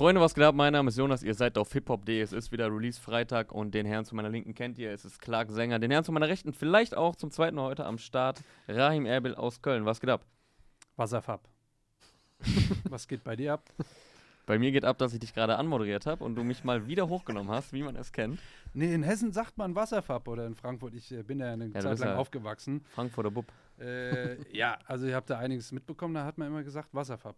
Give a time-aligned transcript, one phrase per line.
[0.00, 0.54] Freunde, was geht ab?
[0.54, 2.22] Mein Name ist Jonas, ihr seid auf hiphop.de.
[2.22, 4.92] Es ist wieder Release-Freitag und den Herrn zu meiner Linken kennt ihr.
[4.92, 5.78] Es ist Clark Sänger.
[5.78, 8.40] Den Herrn zu meiner Rechten vielleicht auch zum zweiten Mal heute am Start.
[8.66, 9.84] Rahim Erbil aus Köln.
[9.84, 10.24] Was geht ab?
[10.96, 11.46] Wasserfab.
[12.88, 13.62] was geht bei dir ab?
[14.46, 17.10] Bei mir geht ab, dass ich dich gerade anmoderiert habe und du mich mal wieder
[17.10, 18.40] hochgenommen hast, wie man es kennt.
[18.72, 20.94] Nee, in Hessen sagt man Wasserfab oder in Frankfurt.
[20.94, 22.86] Ich äh, bin da eine Ja, Zeit lang ja- aufgewachsen.
[22.94, 23.52] Frankfurter Bub.
[23.78, 26.14] Äh, ja, also ihr habt da einiges mitbekommen.
[26.14, 27.36] Da hat man immer gesagt Wasserfab.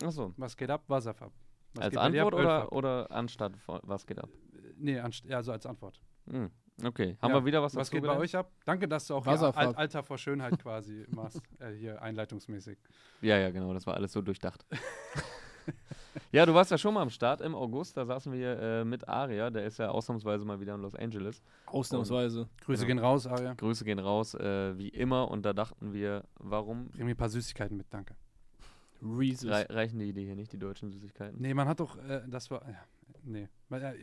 [0.00, 0.32] Achso.
[0.36, 0.84] Was geht ab?
[0.86, 1.32] Wasserfab.
[1.74, 2.00] Was Als bei?
[2.00, 2.72] Antwort oder, Ölfab.
[2.72, 4.28] oder anstatt von- was geht ab?
[4.76, 6.00] Nee, anst ja, so als Antwort.
[6.30, 6.50] Hm.
[6.84, 7.16] Okay.
[7.20, 7.36] Haben ja.
[7.40, 8.22] wir wieder was Was dazu geht bei gelernt?
[8.24, 8.52] euch ab?
[8.64, 9.56] Danke, dass du auch hier.
[9.56, 11.42] Al Alter vor Schönheit quasi machst.
[11.58, 12.78] Äh, hier einleitungsmäßig.
[13.20, 14.64] Ja, ja, genau, das war alles so durchdacht.
[16.32, 19.08] ja, du warst ja schon mal am Start im August, da saßen wir äh, mit
[19.08, 21.42] Aria, der ist ja ausnahmsweise mal wieder in Los Angeles.
[21.66, 22.48] Ausnahmsweise.
[22.64, 23.00] Grüße Genau.
[23.02, 23.54] gehen raus, Aria.
[23.54, 27.28] Grüße gehen raus, äh, wie immer, und da dachten wir, warum Bring mir ein paar
[27.28, 28.14] Süßigkeiten mit, danke.
[29.02, 29.48] Reese's.
[29.50, 31.40] rei reichen die, die hier nicht, die deutschen Süßigkeiten?
[31.40, 32.76] Nee, man hat doch, äh, das war, ja,
[33.24, 33.48] nee.
[33.70, 33.94] Äh,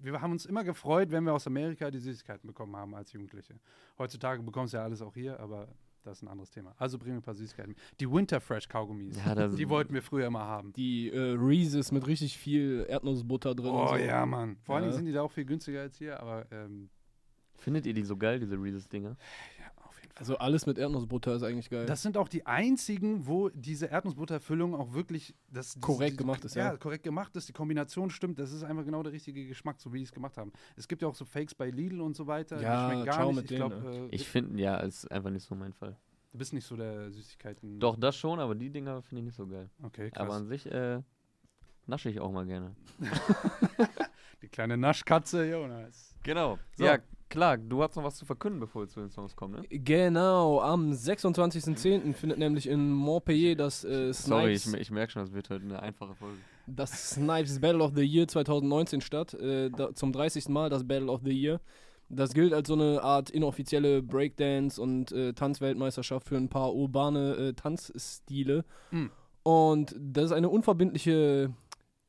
[0.00, 3.54] Wir haben uns immer gefreut, wenn wir aus Amerika die Süßigkeiten bekommen haben als Jugendliche.
[3.98, 5.68] Heutzutage bekommst du ja alles auch hier, aber
[6.04, 6.74] das ist ein anderes Thema.
[6.78, 7.76] Also bring mir ein paar Süßigkeiten.
[8.00, 10.72] Die Winter Fresh Kaugummis, Ja, die wollten wir früher immer haben.
[10.72, 13.70] Die äh, Reese's mit richtig viel Erdnussbutter drin.
[13.70, 13.96] und Oh so.
[13.96, 14.56] ja, Mann.
[14.64, 14.96] Vor allen Dingen Ja.
[14.96, 16.90] sind die da auch viel günstiger als hier, aber ähm,
[17.58, 19.16] Findet ihr die so geil, diese Reese's-Dinger?
[20.14, 20.20] Fall.
[20.20, 21.86] Also alles mit Erdnussbutter ist eigentlich geil.
[21.86, 26.54] Das sind auch die einzigen, wo diese Erdnussbutterfüllung auch wirklich das, Korrekt diese- gemacht ist,
[26.54, 26.72] ja.
[26.72, 26.76] ja.
[26.76, 29.98] korrekt gemacht ist, die Kombination stimmt, das ist einfach genau der richtige Geschmack, so wie
[29.98, 30.52] die es gemacht haben.
[30.76, 33.14] Es gibt ja auch so Fakes bei Lidl und so weiter, Ja, die schmecken gar
[33.14, 33.36] ciao nicht.
[33.36, 35.96] mit ich denen, glaube, äh, Ich finde, ja, ist einfach nicht so mein Fall.
[36.32, 37.78] du bist nicht so der Süßigkeiten.
[37.80, 39.68] Doch, das schon, aber die Dinger finde ich nicht so geil.
[39.82, 40.22] Okay, krass.
[40.26, 41.00] Aber an sich äh,
[41.86, 42.74] nasche ich auch mal gerne.
[44.42, 46.14] die kleine Naschkatze, Jonas.
[46.22, 46.58] Genau.
[46.76, 46.84] So.
[46.84, 46.98] Ja,
[47.32, 49.68] klar, du hast noch was zu verkünden, bevor wir zu den Songs kommen, ne?
[49.70, 52.12] Genau, am 26.10.
[52.12, 55.64] findet nämlich in Montpellier das äh, Sorry, ich, Snipes, ich merke schon, das wird heute
[55.64, 56.36] eine einfache Folge.
[56.66, 59.34] das Snipes Battle of the Year 2019 statt.
[59.34, 60.50] Äh, da, zum 30.
[60.50, 61.60] Mal das Battle of the Year.
[62.10, 67.34] Das gilt als so eine Art inoffizielle Breakdance- und äh, Tanzweltmeisterschaft für ein paar urbane
[67.36, 68.66] äh, Tanzstile.
[68.90, 69.06] Mm.
[69.42, 71.54] Und das ist eine unverbindliche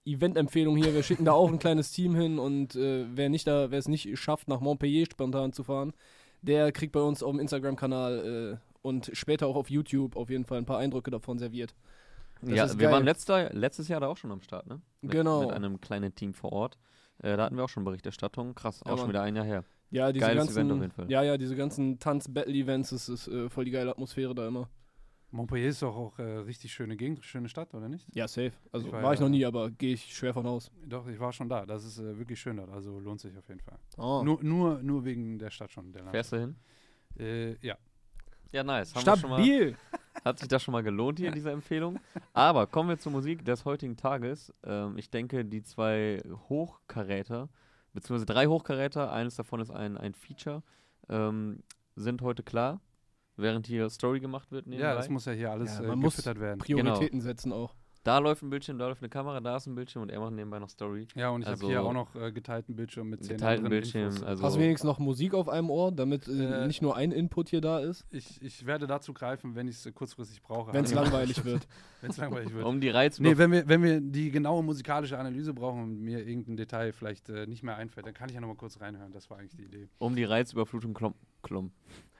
[0.05, 0.93] Event-Empfehlung hier.
[0.93, 3.87] Wir schicken da auch ein kleines Team hin und äh, wer nicht da, wer es
[3.87, 5.93] nicht schafft, nach Montpellier spontan zu fahren,
[6.41, 10.45] der kriegt bei uns auf dem Instagram-Kanal äh, und später auch auf YouTube auf jeden
[10.45, 11.73] Fall ein paar Eindrücke davon serviert.
[12.41, 14.81] Das ja, wir waren letzter, letztes Jahr da auch schon am Start, ne?
[15.01, 15.43] Mit, Genau.
[15.43, 16.77] Mit einem kleinen Team vor Ort.
[17.19, 18.53] Äh, da hatten wir auch schon Berichterstattung.
[18.55, 19.09] Krass, Ja, auch schon Mann.
[19.15, 19.63] wieder ein Jahr her.
[19.91, 21.09] Ja, diese Geiles ganzen, Event auf jeden Fall.
[21.09, 24.67] Ja, ja, diese ganzen Tanz-Battle-Events, das ist äh, voll die geile Atmosphäre da immer.
[25.33, 28.07] Montpellier ist doch auch äh, richtig schöne Gegend, schöne Stadt, oder nicht?
[28.13, 28.53] Ja, safe.
[28.71, 30.71] Also Ich war war, ich noch nie, aber gehe ich schwer von aus.
[30.85, 31.65] Doch, ich war schon da.
[31.65, 33.79] Das ist äh, wirklich schön dort, also lohnt sich auf jeden Fall.
[33.97, 34.21] Oh.
[34.23, 35.91] Nur, nur, nur wegen der Stadt schon.
[35.91, 36.55] Der Fährst du hin?
[37.17, 37.77] Äh, ja.
[38.51, 38.93] Ja, nice.
[38.93, 39.75] Haben wir schon mal, Stabil!
[40.23, 41.99] hat sich das schon mal gelohnt hier, diese Empfehlung.
[42.33, 44.53] Aber kommen wir zur Musik des heutigen Tages.
[44.63, 47.49] Ähm, ich denke, die zwei Hochkaräter,
[47.93, 50.61] beziehungsweise drei Hochkaräter, eines davon ist ein, ein Feature,
[51.09, 51.63] ähm,
[51.95, 52.81] sind heute klar,
[53.37, 54.65] während hier Story gemacht wird.
[54.65, 54.95] Ja, nebenbei.
[54.95, 56.59] das muss ja hier alles Ja, äh, man muss gefüttert werden.
[56.59, 57.75] Prioritäten setzen auch.
[58.05, 60.33] Da läuft ein Bildschirm, da läuft eine Kamera, da ist ein Bildschirm und er macht
[60.33, 61.07] nebenbei noch Story.
[61.15, 63.79] Ja, und ich Also- habe hier auch noch äh, geteilten Bildschirm mit zehn Geteilten anderen
[63.81, 64.23] Bildschirm, Infos.
[64.23, 67.13] also- Hast du wenigstens noch Musik auf einem Ohr, damit äh, Äh, nicht nur ein
[67.13, 70.73] Input hier da ist, Ich, ich werde dazu greifen, wenn ich es äh, kurzfristig brauche.
[70.73, 71.65] wenn es Also, langweilig wird.
[72.01, 72.65] Wenn es langweilig wird.
[72.65, 76.27] Um die Reiz Nee, wenn wir, wenn wir die genaue musikalische Analyse brauchen und mir
[76.27, 79.13] irgendein Detail vielleicht äh, nicht mehr einfällt, dann kann ich ja nochmal kurz reinhören.
[79.13, 79.87] Das war eigentlich die Idee.
[79.99, 81.71] um die Reizüberflutung klom klom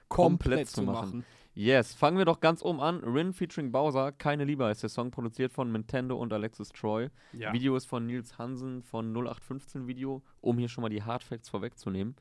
[0.08, 1.24] Komplett zu machen.
[1.56, 2.98] Yes, fangen wir doch ganz oben an.
[3.04, 7.10] Rin featuring Bowser, Keine Liebe heißt der Song, produziert von Nintendo und Alexis Troy.
[7.32, 7.52] Ja.
[7.52, 12.16] Video ist von Nils Hansen von 0815 Video, um hier schon mal die Hardfacts vorwegzunehmen.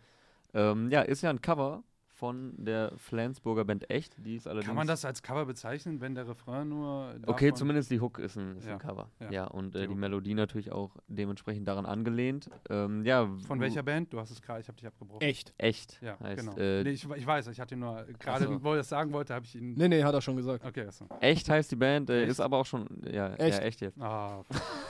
[0.54, 1.84] Ähm, ja, ist ja ein Cover
[2.14, 4.16] von der Flensburger Band Echt.
[4.18, 4.68] Die ist allerdings.
[4.68, 7.16] Kann man das als Cover bezeichnen, wenn der Refrain nur.
[7.26, 9.10] Okay, zumindest die Hook ist ein, ist Ja, ein Cover.
[9.20, 9.98] Ja, ja, und die äh, die Hook.
[9.98, 12.50] Melodie natürlich auch dementsprechend daran angelehnt.
[12.70, 14.14] Ähm, ja, Von welcher Band?
[14.14, 15.22] Du hast es gerade, ich habe dich abgebrochen.
[15.22, 15.54] Echt?
[15.58, 16.02] Echt.
[16.02, 16.58] Ja, heißt, genau.
[16.58, 18.64] äh, nee, ich, ich weiß, ich hatte ihn nur gerade, so.
[18.64, 19.74] wo ich das sagen wollte, habe ich ihn.
[19.74, 20.64] Nee, nee, hat er schon gesagt.
[20.66, 21.08] Okay, achso.
[21.20, 22.88] Echt heißt die Band, äh, ist aber auch schon.
[23.12, 23.58] Ja, Echt?
[23.58, 24.00] ja echt jetzt.
[24.00, 24.44] Ah,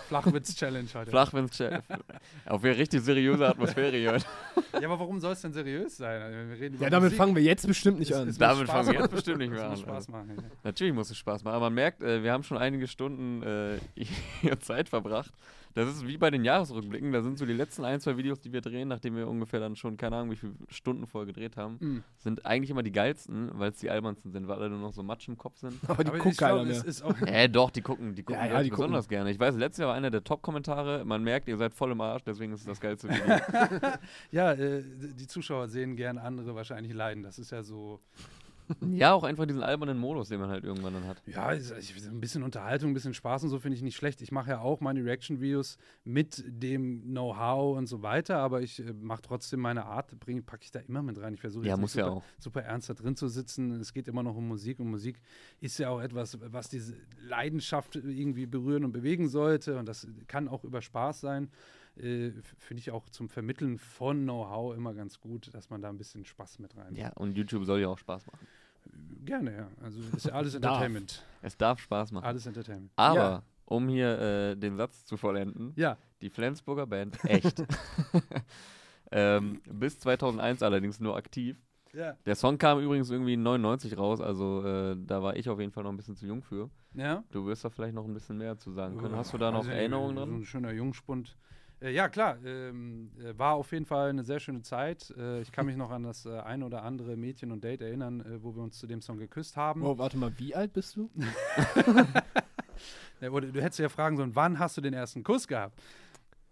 [0.07, 1.11] Flachwitz-Challenge heute.
[1.11, 1.83] Flachwitz-Chef.
[2.45, 4.25] Auf eine richtig seriöse Atmosphäre hier heute.
[4.79, 6.49] Ja, aber warum soll es denn seriös sein?
[6.49, 7.17] Wir reden über Ja, damit Musik.
[7.17, 8.23] fangen wir jetzt bestimmt nicht Es- an.
[8.27, 10.11] es muss Damit fangen wir jetzt bestimmt nicht Es mehr an, Spaß also.
[10.11, 10.33] machen.
[10.37, 10.43] ja.
[10.63, 13.77] Natürlich muss es Spaß machen, aber man merkt, äh, wir haben schon einige Stunden äh,
[14.41, 15.31] hier Zeit verbracht.
[15.75, 18.53] Das ist wie bei den Jahresrückblicken, da sind so die letzten ein, zwei Videos, die
[18.53, 21.77] wir drehen, nachdem wir ungefähr dann schon, keine Ahnung, wie viele Stunden vorher gedreht haben,
[21.79, 22.03] Mhm.
[22.19, 25.01] sind eigentlich immer die geilsten, weil es die albernsten sind, weil alle nur noch so
[25.03, 25.73] Matsch im Kopf sind.
[25.87, 26.85] Aber die Aber glaub, keiner es mehr.
[26.87, 27.19] ist auch.
[27.21, 28.83] Äh, doch, die gucken, die gucken Ja, ja, die gucken.
[28.83, 29.31] besonders gerne.
[29.31, 32.23] Ich weiß, letztes Jahr war einer der Top-Kommentare, man merkt, ihr seid voll im Arsch,
[32.23, 33.23] deswegen ist es das geilste Video.
[34.31, 37.23] Ja, äh, die Zuschauer sehen gern andere wahrscheinlich leiden.
[37.23, 37.99] Das ist ja so.
[38.93, 41.21] Ja, auch einfach diesen albernen Modus, den man halt irgendwann dann hat.
[41.25, 44.21] Ja, ist- ich- ein bisschen Unterhaltung, ein bisschen Spaß und so finde ich nicht schlecht.
[44.21, 48.93] Ich mache ja auch meine Reaction-Videos mit dem Know-how und so weiter, aber ich äh,
[48.93, 51.33] mache trotzdem meine Art, packe ich da immer mit rein.
[51.33, 52.23] Ich versuche Ja, muss nicht ja super, auch.
[52.39, 53.71] super ernst da drin zu sitzen.
[53.79, 55.19] Es geht immer noch um Musik und Musik
[55.59, 60.47] ist ja auch etwas, was diese Leidenschaft irgendwie berühren und bewegen sollte und das kann
[60.47, 61.49] auch über Spaß sein.
[61.95, 65.97] Äh, Finde ich auch zum Vermitteln von Know-how immer ganz gut, dass man da ein
[65.97, 66.95] bisschen Spaß mit rein.
[66.95, 68.47] Ja, und YouTube soll ja auch Spaß machen.
[69.25, 69.67] Gerne, ja.
[69.81, 70.53] Also ist ja alles.
[70.55, 71.23] Entertainment.
[71.41, 72.25] Es darf Spaß machen.
[72.25, 72.91] Alles Entertainment.
[72.95, 73.43] Aber, Ja.
[73.65, 77.63] um hier äh, den Satz zu vollenden, Ja, die Flensburger Band, echt.
[79.11, 81.57] ähm, bis 2001 allerdings nur aktiv.
[81.93, 82.17] ja.
[82.25, 85.83] Der Song kam übrigens irgendwie 99 raus, also äh, da war ich auf jeden Fall
[85.83, 86.69] noch ein bisschen zu jung für.
[86.93, 87.23] Ja.
[87.31, 89.15] Du wirst da vielleicht noch ein bisschen mehr zu sagen können.
[89.15, 90.35] Hast du da noch Also, Erinnerungen So dran?
[90.39, 91.37] ein schöner Jungspund.
[91.83, 92.37] Äh, ja, klar.
[92.45, 95.13] Ähm, äh, war auf jeden Fall eine sehr schöne Zeit.
[95.17, 98.21] Äh, ich kann mich noch an das äh, ein oder andere Mädchen und Date erinnern,
[98.21, 99.83] äh, wo wir uns zu dem Song geküsst haben.
[99.83, 101.09] Oh, warte mal, wie alt bist du?
[103.21, 105.79] Ja, oder, du hättest ja fragen sollen, wann hast du den ersten Kuss gehabt?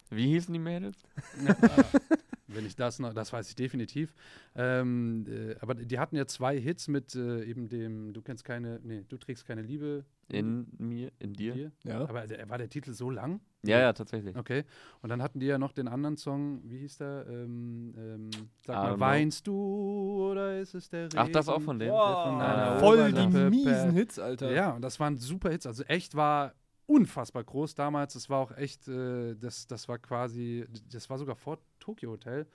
[0.09, 0.95] Wie hießen die Mädels?
[2.53, 4.13] Wenn ich das noch, das weiß ich definitiv.
[4.55, 8.79] Ähm, äh, aber die hatten ja zwei Hits mit äh, eben dem, du kennst keine,
[8.83, 11.53] nee, du trägst keine Liebe In mir, in dir?
[11.53, 11.71] dir.
[11.83, 12.07] Ja.
[12.07, 13.39] Aber der, war der Titel so lang?
[13.63, 14.35] Ja, ja, tatsächlich.
[14.35, 14.63] Okay.
[15.01, 17.25] Und dann hatten die ja noch den anderen Song, wie hieß der?
[17.29, 18.29] Ähm, ähm,
[18.65, 21.17] sag mal, weinst du oder ist es der Regen?
[21.17, 21.89] Ach, das auch von dem?
[21.89, 24.51] Boah, von voll die miesen Hits, Alter.
[24.51, 25.67] Ja, und das waren super Hits.
[25.67, 26.53] Also echt war
[26.91, 28.13] unfassbar groß damals.
[28.13, 32.47] Das war auch echt, äh, das, das war quasi, das war sogar vor Tokyo Hotel.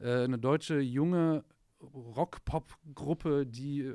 [0.00, 1.44] Äh, eine deutsche junge
[1.82, 3.94] Rock-Pop-Gruppe, die, äh,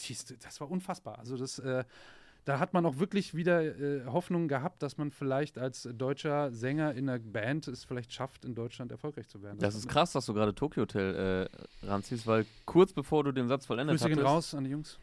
[0.00, 1.18] die, das war unfassbar.
[1.18, 1.84] Also das, äh,
[2.44, 6.94] da hat man auch wirklich wieder äh, Hoffnung gehabt, dass man vielleicht als deutscher Sänger
[6.94, 9.58] in einer Band es vielleicht schafft, in Deutschland erfolgreich zu werden.
[9.58, 11.48] Das ist krass, dass du gerade Tokyo Hotel
[11.82, 14.70] äh, ranziehst, weil kurz bevor du den Satz vollendet Grüße gehen hattest, raus an die
[14.70, 14.98] Jungs.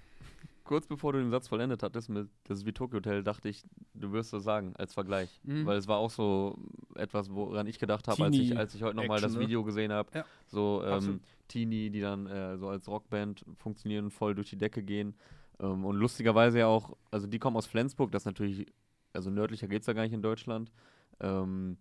[0.66, 3.64] Kurz bevor du den Satz vollendet hattest, mit, das ist wie Tokyo Hotel, dachte ich,
[3.94, 5.40] du wirst das sagen, als Vergleich.
[5.44, 5.66] Mhm.
[5.66, 6.58] Weil es war auch so
[6.96, 9.40] etwas, woran ich gedacht habe, als ich, als ich heute nochmal das ne?
[9.40, 10.10] Video gesehen habe.
[10.14, 10.26] Ja.
[10.48, 11.22] So ähm.
[11.48, 15.16] Teenie, die dann äh, so als Rockband funktionieren, voll durch die Decke gehen.
[15.60, 18.66] Ähm, und lustigerweise ja auch, also die kommen aus Flensburg, das ist natürlich,
[19.14, 20.72] also nördlicher geht es ja gar nicht in Deutschland.
[21.20, 21.78] Ähm,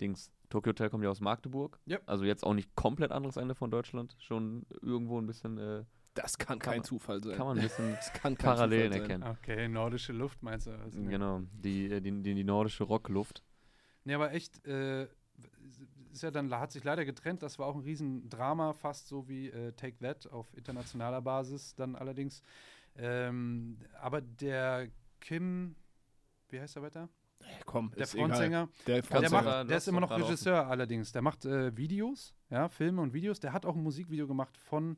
[0.00, 1.78] Dings, Tokyo Hotel kommt ja aus Magdeburg.
[1.86, 1.98] Ja.
[2.06, 4.14] Also jetzt auch nicht komplett anderes Ende von Deutschland.
[4.18, 5.84] Schon irgendwo ein bisschen, äh,
[6.20, 7.36] Das kann, Kann kein man- Zufall sein.
[7.36, 9.22] kann man ein bisschen das kann kein Parallelen erkennen.
[9.24, 10.70] Okay, nordische Luft meinst du?
[10.72, 11.00] Also.
[11.02, 13.42] Genau, die, äh, die, die, die nordische Rockluft.
[14.04, 15.04] Nee, aber echt, äh,
[16.12, 17.42] ist ja dann, hat sich leider getrennt.
[17.42, 21.94] Das war auch ein Riesendrama, fast so wie äh, Take That auf internationaler Basis dann
[21.94, 22.42] allerdings.
[22.96, 24.88] Ähm, aber der
[25.20, 25.76] Kim,
[26.48, 27.08] wie heißt er weiter?
[27.66, 28.26] Komm, Der ist egal.
[28.28, 28.68] Frontsänger.
[28.86, 29.30] Der Der, Frontsänger.
[29.42, 31.12] macht, Da- der ist immer noch Regisseur allerdings.
[31.12, 33.38] Der macht äh, Videos, ja, Filme und Videos.
[33.38, 34.96] Der hat auch ein Musikvideo gemacht von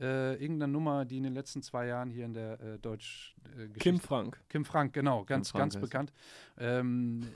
[0.00, 3.68] äh, irgendeiner Nummer, die in den letzten zwei Jahren hier in der äh, Deutsch äh,
[3.78, 4.40] Kim Frank.
[4.48, 6.12] Kim Frank, genau, ganz, Frank ganz heißt bekannt.
[6.58, 7.26] Ähm,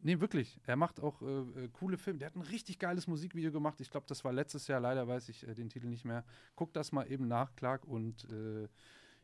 [0.00, 0.58] nee, wirklich.
[0.66, 2.18] Er macht auch äh, äh, coole Filme.
[2.18, 3.80] Der hat ein richtig geiles Musikvideo gemacht.
[3.80, 4.80] Ich glaube, das war letztes Jahr.
[4.80, 6.24] Leider weiß ich äh, den Titel nicht mehr.
[6.54, 7.84] Guck das mal eben nach, Clark.
[7.86, 8.68] Und äh,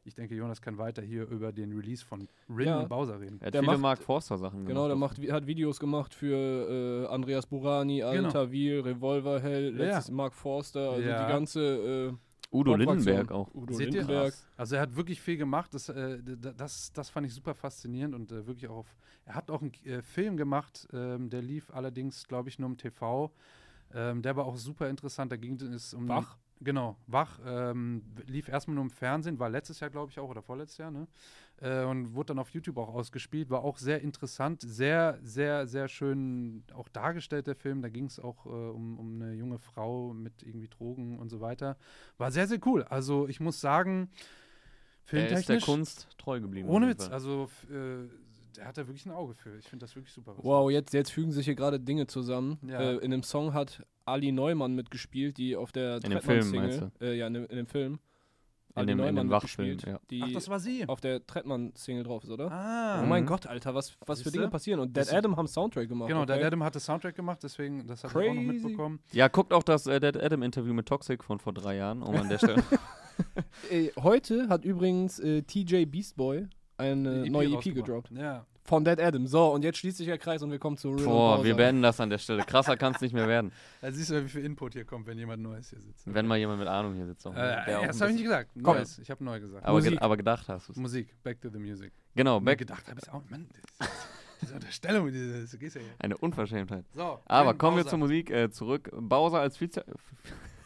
[0.05, 2.81] ich denke, Jonas kann weiter hier über den Release von Rin Ja.
[2.81, 3.39] und Bowser reden.
[3.41, 5.17] Er hat Der viele macht- Mark Forster Sachen Genau, der gemacht.
[5.19, 9.85] macht, hat Videos gemacht für äh, Andreas Burani, Alter Wil, Revolverhell, Ja.
[9.95, 11.25] letztes Mark Forster, also Ja.
[11.27, 11.61] die ganze
[12.11, 12.13] äh,
[12.53, 12.75] Udo.
[12.75, 13.53] Lindenberg auch.
[13.55, 14.03] Udo Seht ihr?
[14.03, 14.35] Lindenberg.
[14.57, 15.73] Also er hat wirklich viel gemacht.
[15.75, 18.97] Das, äh, das, das fand ich super faszinierend und äh, wirklich auch auf.
[19.25, 22.77] Er hat auch einen äh, Film gemacht, ähm, der lief allerdings, glaube ich, nur im
[22.77, 23.33] TV.
[23.95, 25.33] Ähm, der war auch super interessant.
[25.33, 26.37] Da ging es um Wach?
[26.65, 30.43] Genau, Wach ähm, lief erstmal nur im Fernsehen, war letztes Jahr, glaube ich, auch oder
[30.43, 31.09] vorletztes Jahr, ne?
[31.61, 35.89] Äh, und wurde dann auf YouTube auch ausgespielt, war auch sehr interessant, sehr, sehr, sehr
[35.89, 37.83] schön auch dargestellt, der Film.
[37.83, 41.41] Da ging es auch äh, um, um eine junge Frau mit irgendwie Drogen und so
[41.41, 41.77] weiter.
[42.19, 42.85] War sehr, sehr cool.
[42.85, 44.25] Also ich muss sagen, Er
[45.05, 46.69] ist der filmtechnisch, Kunst treu geblieben.
[46.69, 48.09] ohne Witz, also äh,
[48.57, 49.57] der hat da wirklich ein Auge für.
[49.59, 50.35] Ich finde das wirklich super.
[50.37, 52.59] er Wow, jetzt, jetzt fügen sich hier gerade Dinge zusammen.
[52.67, 52.81] Ja.
[52.81, 56.93] Äh, in dem Song hat Ali Neumann mitgespielt, die auf der In dem Film, Trettmann-Single.
[57.01, 57.99] Äh, ja, in dem, in dem Film.
[58.75, 60.01] In dem- in dem Wachfilm, ja.
[60.11, 60.89] die Ach, das war sie.
[60.89, 62.51] auf der Trettmann-Single drauf ist, oder?
[62.51, 63.03] Ah.
[63.03, 63.27] Oh mein Mhm.
[63.29, 64.31] Gott, Alter, was, was für?
[64.31, 64.81] Dinge passieren.
[64.81, 65.13] Und Dead?
[65.13, 66.09] Adam haben Soundtrack gemacht.
[66.09, 66.39] Genau, okay?
[66.39, 69.01] der Adam hat das Soundtrack gemacht, deswegen, das habe ich auch noch mitbekommen.
[69.13, 72.29] Ja, guckt auch das äh, Dead Adam-Interview mit Toxic von vor drei Jahren, um an
[72.31, 72.63] der Stelle.
[73.71, 78.11] Äh, heute hat übrigens äh, TJ Beastboy eine Die neue EP gedroppt.
[78.13, 78.47] Ja.
[78.65, 79.27] Von Dead Adam.
[79.27, 81.83] So, und jetzt schließt sich der Kreis und wir kommen zu Real Boah, wir beenden
[81.83, 82.45] das an der Stelle.
[82.45, 83.51] Krasser kann es nicht mehr werden.
[83.81, 86.03] Da siehst du, wie viel Input hier kommt, wenn jemand Neues hier sitzt.
[86.07, 87.27] Wenn mal jemand mit Ahnung hier sitzt.
[87.27, 88.51] Auch, Äh, auch das habe ich nicht gesagt.
[88.55, 88.77] Komm.
[88.77, 88.99] Neues.
[89.01, 89.67] Ich habe neu gesagt.
[89.67, 90.79] aber, ge aber gedacht hast du es.
[90.79, 91.09] Musik.
[91.25, 91.93] Back to the music.
[92.15, 92.59] Genau, Back.
[92.59, 93.23] gedacht habe ich auch.
[93.31, 93.49] Mann,
[93.79, 93.89] das,
[94.41, 95.91] diese Unterstellung, diese, du gehst ja hier.
[95.99, 96.85] eine Unverschämtheit.
[96.95, 97.19] So.
[97.25, 97.91] Aber kommen wir Bowser.
[97.91, 98.91] zur Musik äh, zurück.
[98.97, 99.85] Bowser als Vize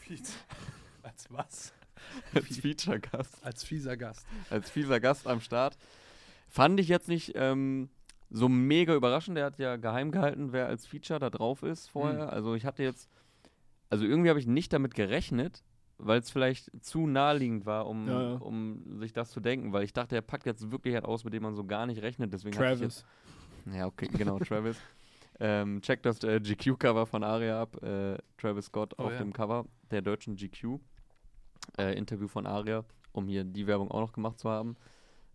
[1.02, 1.72] Als was?
[2.34, 4.26] als Feature-Gast, Als fieser Gast.
[4.50, 5.76] als fieser Gast am Start.
[6.48, 7.88] Fand ich jetzt nicht ähm,
[8.30, 9.36] so mega überraschend.
[9.36, 12.24] Der hat ja geheim gehalten, wer als Feature da drauf ist vorher.
[12.26, 12.30] Mhm.
[12.30, 13.08] Also ich hatte jetzt,
[13.90, 15.62] also irgendwie habe ich nicht damit gerechnet,
[15.98, 18.32] weil es vielleicht zu naheliegend war, um, Ja, ja.
[18.36, 21.32] um sich das zu denken, weil ich dachte, er packt jetzt wirklich halt aus, mit
[21.32, 22.32] dem man so gar nicht rechnet.
[22.32, 23.04] Deswegen jetzt Travis.
[23.72, 24.76] Ja, okay, genau, Travis.
[25.38, 27.82] Ähm, checkt das äh, GQ-Cover von Aria ab.
[27.82, 29.18] Äh, Travis Scott Oh auf ja.
[29.18, 30.78] dem Cover der deutschen GQ.
[31.78, 34.76] Äh, Interview von Aria, um hier die Werbung auch noch gemacht zu haben.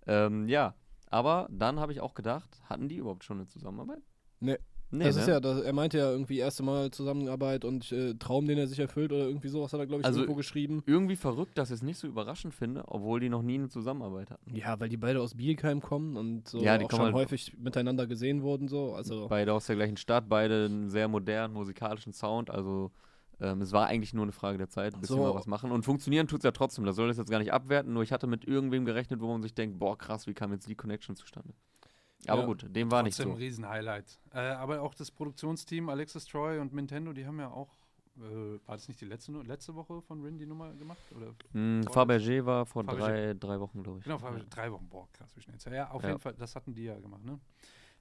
[0.08, 0.74] Ähm, ja,
[1.10, 4.02] aber dann habe ich auch gedacht, hatten die überhaupt schon eine Zusammenarbeit?
[4.40, 4.58] Nee.
[4.94, 5.22] Nee, das ne?
[5.22, 8.68] ist ja, das, er meinte ja irgendwie erste Mal Zusammenarbeit und äh, Traum, den er
[8.68, 10.84] sich erfüllt oder irgendwie sowas hat er, glaube ich, Also- irgendwo geschrieben.
[10.86, 14.32] irgendwie verrückt, dass ich es nicht so überraschend finde, obwohl die noch nie eine Zusammenarbeit
[14.32, 14.54] hatten.
[14.54, 17.56] Ja, weil die beide aus Bietigheim kommen und so Ja, die auch schon halt- häufig
[17.58, 18.68] miteinander gesehen wurden.
[18.68, 18.94] So.
[18.94, 22.92] Also, Beide aus der gleichen Stadt, beide einen sehr modernen musikalischen Sound, also
[23.42, 25.16] ähm, es war eigentlich nur eine Frage der Zeit, bis So.
[25.16, 25.72] sie mal was machen.
[25.72, 28.12] Und funktionieren tut es ja trotzdem, das soll das jetzt gar nicht abwerten, nur ich
[28.14, 31.16] hatte mit irgendwem gerechnet, wo man sich denkt, boah krass, wie kam jetzt die Connection
[31.16, 31.54] zustande?
[32.28, 32.46] Aber Ja.
[32.46, 33.38] gut, dem war nicht Trotzdem so.
[33.38, 34.20] ein Riesenhighlight.
[34.34, 37.70] Äh, aber auch das Produktionsteam, Alexis Troy und Nintendo, die haben ja auch,
[38.18, 38.22] äh,
[38.68, 41.00] war das nicht die letzte, letzte Woche von Rin die Nummer gemacht?
[41.16, 41.34] Oder?
[41.52, 42.98] Vorletzte- Fabergé war vor Fabergé.
[42.98, 44.04] drei, drei Wochen, glaube ich.
[44.04, 44.32] Genau, ja.
[44.52, 45.58] drei Wochen, boah, krass, wie schnell.
[45.74, 46.10] Ja, auf Ja.
[46.10, 47.40] jeden Fall, das hatten die ja gemacht, ne?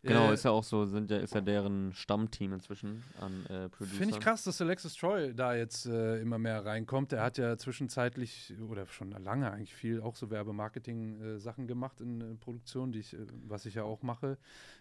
[0.03, 3.69] Genau, Äh, ist ja auch so, sind ja, ist ja deren Stammteam inzwischen an äh,
[3.69, 3.99] Producern.
[3.99, 7.13] Finde ich krass, dass Alexis Troy da jetzt äh, immer mehr reinkommt.
[7.13, 12.35] Er hat ja zwischenzeitlich oder schon lange eigentlich viel auch so Werbemarketing-Sachen gemacht in äh,
[12.37, 14.39] Produktion, die ich, äh, was ich ja auch mache.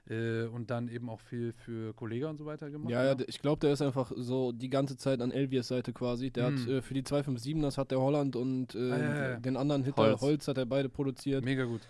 [0.10, 2.90] Äh, und dann eben auch viel für Kollega und so weiter gemacht.
[2.90, 3.26] ja, ja, ne?
[3.28, 6.32] ich glaube, der ist einfach so die ganze Zeit an Elviers Seite quasi.
[6.32, 6.70] Der hat Hm.
[6.78, 9.36] äh, für die 257ers hat der Holland und äh, Ah, ja, ja, ja.
[9.40, 10.22] den anderen Hitter Holz.
[10.22, 10.48] Holz.
[10.48, 11.44] hat er beide produziert.
[11.44, 11.82] Mega gut.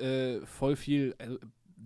[0.00, 1.14] Äh, voll viel.
[1.18, 1.38] Also,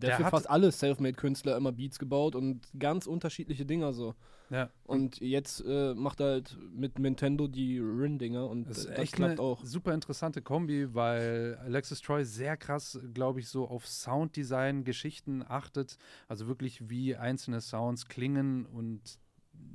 [0.08, 4.14] der, hat für fast alle Selfmade-Künstler immer Beats gebaut und ganz unterschiedliche Dinger so.
[4.50, 4.68] Ja.
[4.84, 8.98] Und jetzt äh, macht er halt mit Nintendo die Rin-Dinger und Das das, ist das
[8.98, 9.64] echt klappt eine auch.
[9.64, 15.98] super interessante Kombi, weil Alexis Troy sehr krass, glaube ich, so auf Sounddesign, Geschichten achtet.
[16.26, 19.00] Also wirklich, wie einzelne Sounds klingen und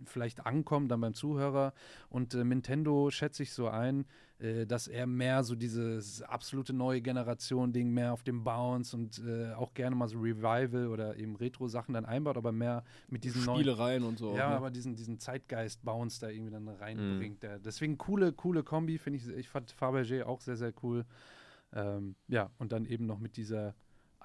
[0.06, 1.74] vielleicht ankommen dann beim Zuhörer.
[2.10, 4.06] Und äh, Nintendo schätze ich so ein,
[4.40, 9.54] äh, dass er mehr so dieses absolute neue Generation-Ding mehr auf dem Bounce und äh,
[9.54, 13.60] auch gerne mal so Revival oder eben Retro-Sachen dann einbaut, aber mehr mit diesen neuen
[13.60, 14.36] Spielereien und so.
[14.36, 14.56] ja, ne?
[14.56, 17.44] aber diesen, diesen Zeitgeist-Bounce da irgendwie dann reinbringt.
[17.44, 19.28] Der, deswegen coole, coole Kombi, finde ich.
[19.30, 21.06] Ich fand Fabergé auch sehr, sehr cool.
[21.74, 23.76] Ähm, ja, und dann eben noch mit dieser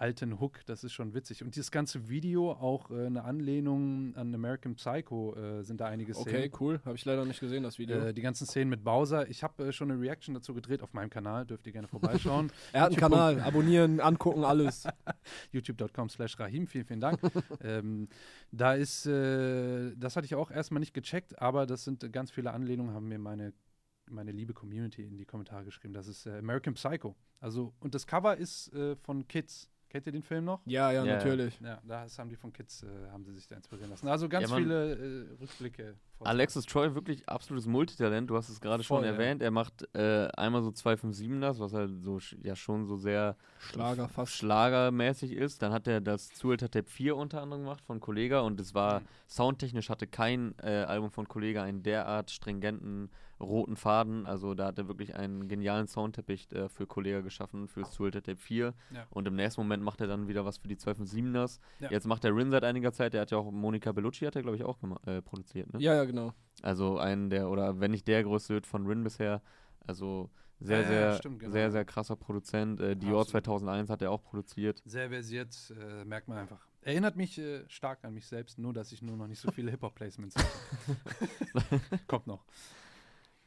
[0.01, 1.45] alten Hook, das ist schon witzig.
[1.45, 6.15] Und dieses ganze Video, auch äh, eine Anlehnung an American Psycho, äh, sind da einige
[6.15, 6.29] Szenen.
[6.29, 6.81] Okay, cool.
[6.87, 7.99] Habe ich leider nicht gesehen, das Video.
[7.99, 9.29] Äh, die ganzen Szenen mit Bowser.
[9.29, 12.51] Ich habe äh, schon eine Reaction dazu gedreht auf meinem Kanal, dürft ihr gerne vorbeischauen.
[12.73, 14.85] er hat einen Kanal, abonnieren, angucken, alles.
[15.53, 17.21] youtube.com slash Rahim, vielen, vielen Dank.
[17.63, 18.09] ähm,
[18.53, 22.53] da ist, äh, das hatte ich auch erstmal nicht gecheckt, aber das sind ganz viele
[22.53, 23.53] Anlehnungen, haben mir meine,
[24.09, 25.93] meine liebe Community in die Kommentare geschrieben.
[25.93, 27.17] Das ist äh, American Psycho.
[27.39, 29.69] Also, und das Cover ist äh, von Kids.
[29.91, 30.61] Kennt ihr den Film noch?
[30.67, 31.17] Ja, ja, Ja, ja.
[31.17, 31.61] natürlich.
[31.61, 34.09] Ja, das haben die von Kids, äh, haben sie sich da inspirieren lassen.
[34.09, 35.97] Also ganz Ja, viele äh, Rückblicke.
[36.27, 38.29] Alexis Troy, wirklich absolutes Multitalent.
[38.31, 39.43] Du hast es gerade schon erwähnt.
[39.43, 44.33] Er macht äh, einmal so 257ers, was halt so ja schon so sehr Schlager fast.
[44.33, 45.63] schlagermäßig ist.
[45.63, 49.01] Dann hat er das Zuelter Tape 4 unter anderem gemacht von Kollega und es war
[49.01, 49.05] Mhm.
[49.29, 53.11] soundtechnisch hatte kein äh, Album von Kollega einen derart stringenten
[53.41, 54.27] roten Faden.
[54.27, 58.37] Also da hat er wirklich einen genialen Soundteppich äh, für Kollega geschaffen, fürs Zuelter Tape
[58.37, 58.75] 4.
[58.95, 59.07] Ja.
[59.09, 61.59] Und im nächsten Moment macht er dann wieder was für die 257ers.
[61.81, 61.91] Ja.
[61.91, 63.15] Jetzt macht er Rin seit einiger Zeit.
[63.15, 65.73] Der hat ja auch Monika Bellucci, hat er glaube ich auch äh, produziert.
[65.73, 65.81] Ne?
[65.81, 66.33] Ja, ja, genau.
[66.63, 69.43] Also einen der, oder wenn nicht der größte Hit von Rin bisher.
[69.87, 71.53] Also sehr, Ja, ja, sehr, stimmt, genau.
[71.53, 72.81] sehr, sehr krasser Produzent.
[72.81, 73.45] Äh, Dior Absolut.
[73.47, 74.83] 2001 hat er auch produziert.
[74.85, 76.61] Sehr versiert, äh, merkt man einfach.
[76.83, 79.71] Erinnert mich äh, stark an mich selbst, nur dass ich nur noch nicht so viele
[79.71, 81.81] Hip-Hop-Placements habe.
[82.07, 82.45] Kommt noch.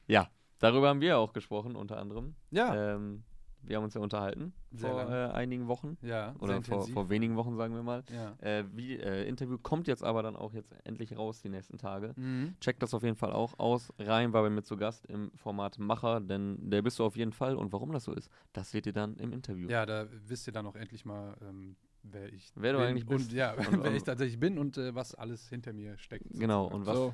[0.07, 0.29] Ja,
[0.59, 2.35] darüber haben wir auch gesprochen, unter anderem.
[2.51, 3.23] Ja, Ähm,
[3.65, 5.97] wir haben uns ja unterhalten Sehr vor äh, einigen Wochen.
[6.01, 8.03] ja, Oder vor, vor wenigen Wochen, sagen wir mal.
[8.11, 8.33] Ja.
[8.47, 12.13] Äh, wie, äh, Interview kommt jetzt aber dann auch jetzt endlich raus, die nächsten Tage.
[12.15, 12.55] Mhm.
[12.59, 13.91] Checkt das auf jeden Fall auch aus.
[13.99, 17.33] Rein war bei mir zu Gast im Format Macher, denn der bist du auf jeden
[17.33, 17.55] Fall.
[17.55, 19.69] Und warum das so ist, das seht ihr dann im Interview.
[19.69, 23.05] Ja, da wisst ihr dann auch endlich mal, ähm, wer ich Wer du bin eigentlich
[23.05, 23.31] bist.
[23.31, 26.25] Und ja, Und- wer ich tatsächlich bin und äh, was alles hinter mir steckt.
[26.31, 26.75] Genau, sozusagen.
[26.81, 27.13] und was So.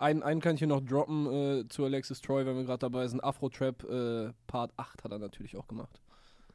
[0.00, 3.06] Einen, einen kann ich hier noch droppen äh, zu Alexis Troy, wenn wir gerade dabei
[3.08, 3.22] sind.
[3.22, 6.00] Afro-Trap äh, Part 8 hat er natürlich auch gemacht.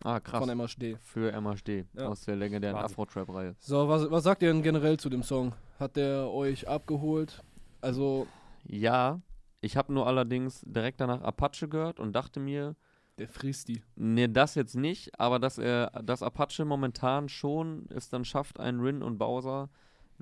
[0.03, 0.39] Ah, krass.
[0.45, 0.97] Von MHD.
[1.01, 2.07] Für MHD Ja.
[2.07, 2.75] aus der legendären.
[2.77, 3.55] Afro-Trap-Reihe.
[3.59, 5.53] So, was, was sagt ihr denn generell zu dem Song?
[5.79, 7.41] Hat der euch abgeholt?
[7.81, 8.27] Also,
[8.65, 9.21] Ja,
[9.61, 12.75] ich habe nur allerdings direkt danach Apache gehört und dachte mir,
[13.17, 13.81] der frisst die.
[13.95, 18.79] nee, das jetzt nicht, aber dass er, dass Apache momentan schon es dann schafft, einen
[18.81, 19.69] Rin und Bowser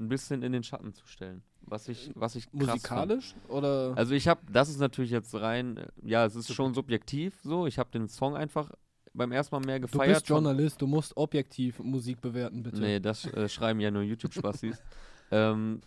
[0.01, 1.43] ein bisschen in den Schatten zu stellen.
[1.61, 2.69] Was ich, was ich krass fand.
[2.71, 3.35] Musikalisch?
[3.47, 3.93] Oder?
[3.95, 7.67] Also ich habe, das ist natürlich jetzt rein, ja, es ist schon subjektiv so.
[7.67, 8.71] Ich habe den Song einfach
[9.13, 10.15] beim ersten Mal mehr du gefeiert.
[10.15, 12.79] bist von- Journalist, du musst objektiv Musik bewerten, bitte.
[12.81, 14.81] Nee, das äh, schreiben ja nur YouTube-Spastis.
[15.31, 15.81] ähm,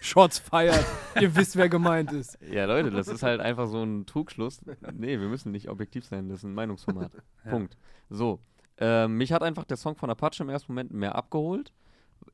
[0.00, 0.84] Shots feiert.
[1.20, 2.38] Ihr wisst, wer gemeint ist.
[2.50, 4.60] ja, Leute, das ist halt einfach so ein Trugschluss.
[4.92, 7.12] Nee, wir müssen nicht objektiv sein, das ist ein Meinungsformat.
[7.44, 7.50] Ja.
[7.50, 7.76] Punkt.
[8.08, 8.38] So,
[8.78, 11.72] ähm, mich hat einfach der Song von Apache im ersten Moment mehr abgeholt.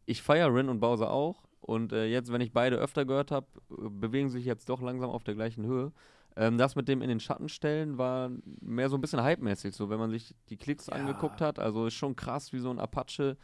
[0.08, 1.42] Ich feiere Rin und Bowser auch.
[1.60, 5.22] Und äh, jetzt, wenn ich beide öfter gehört habe, bewegen sich jetzt doch langsam auf
[5.22, 5.92] der gleichen Höhe.
[6.34, 8.30] Ähm, das mit dem in den Schatten stellen war
[8.62, 10.94] mehr so ein bisschen hypemäßig, so wenn man sich die Klicks Ja.
[10.94, 11.58] angeguckt hat.
[11.58, 13.36] Also ist schon krass, wie so ein Apache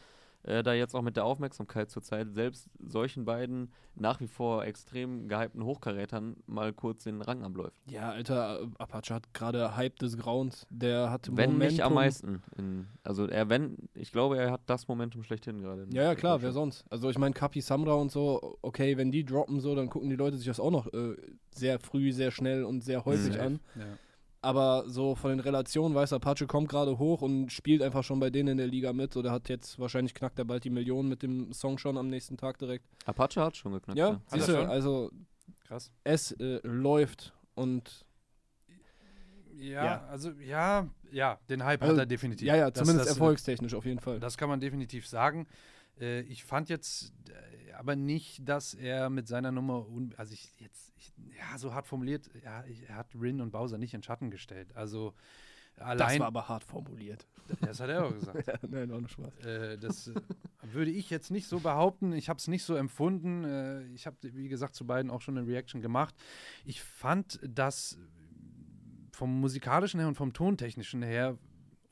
[0.44, 5.28] äh, da jetzt auch mit der Aufmerksamkeit zurzeit selbst solchen beiden nach wie vor extrem
[5.28, 7.76] gehypten Hochkarätern mal kurz den Rang abläuft.
[7.86, 10.66] Ja, Alter, äh, Apache hat gerade Hype des Grauens.
[10.70, 11.58] Der hat Wenn Momentum.
[11.58, 12.42] nicht am meisten.
[12.56, 15.82] In, also er, wenn, ich glaube, er hat das Momentum schlechthin gerade.
[15.84, 16.84] in Ja, ja, klar, wer sonst?
[16.90, 20.16] Also ich meine, Kapi Samra und so, okay, wenn die droppen so, dann gucken die
[20.16, 21.16] Leute sich das auch noch äh,
[21.54, 23.40] sehr früh, sehr schnell und sehr häufig Mhm.
[23.40, 23.60] an.
[23.76, 23.84] Ja.
[24.44, 28.30] Aber so von den Relationen, weiß Apache kommt gerade hoch und spielt einfach schon bei
[28.30, 29.12] denen in der Liga mit.
[29.14, 32.08] So, der hat jetzt, wahrscheinlich knackt er bald die Million mit dem Song schon am
[32.08, 32.84] nächsten Tag direkt.
[33.06, 33.98] Apache hat schon geknackt.
[33.98, 34.20] Ja, ja.
[34.28, 35.10] siehst du, also
[35.66, 35.90] Krass.
[36.04, 38.04] es äh, läuft und
[39.56, 40.04] Ja, Ja.
[40.10, 42.46] also ja, ja, den Hype Also, hat er definitiv.
[42.46, 44.18] ja, ja, Das- zumindest das, erfolgstechnisch auf jeden Fall.
[44.20, 45.46] Das kann man definitiv sagen.
[46.00, 49.86] Äh, ich fand jetzt äh, aber nicht, dass er mit seiner Nummer,
[50.16, 53.78] also ich jetzt, ich, ja, so hart formuliert, ja, ich, er hat Rin und Bowser
[53.78, 54.74] nicht in Schatten gestellt.
[54.74, 55.14] Also
[55.76, 57.26] das allein, war aber hart formuliert.
[57.60, 58.46] das hat er auch gesagt.
[58.46, 59.38] ja, nein, war nur Spaß.
[59.44, 60.14] Äh, das äh,
[60.62, 62.12] würde ich jetzt nicht so behaupten.
[62.12, 63.44] Ich habe es nicht so empfunden.
[63.44, 66.14] Äh, ich habe, wie gesagt, zu beiden auch schon eine Reaction gemacht.
[66.64, 67.98] Ich fand das
[69.10, 71.38] vom musikalischen her und vom tontechnischen her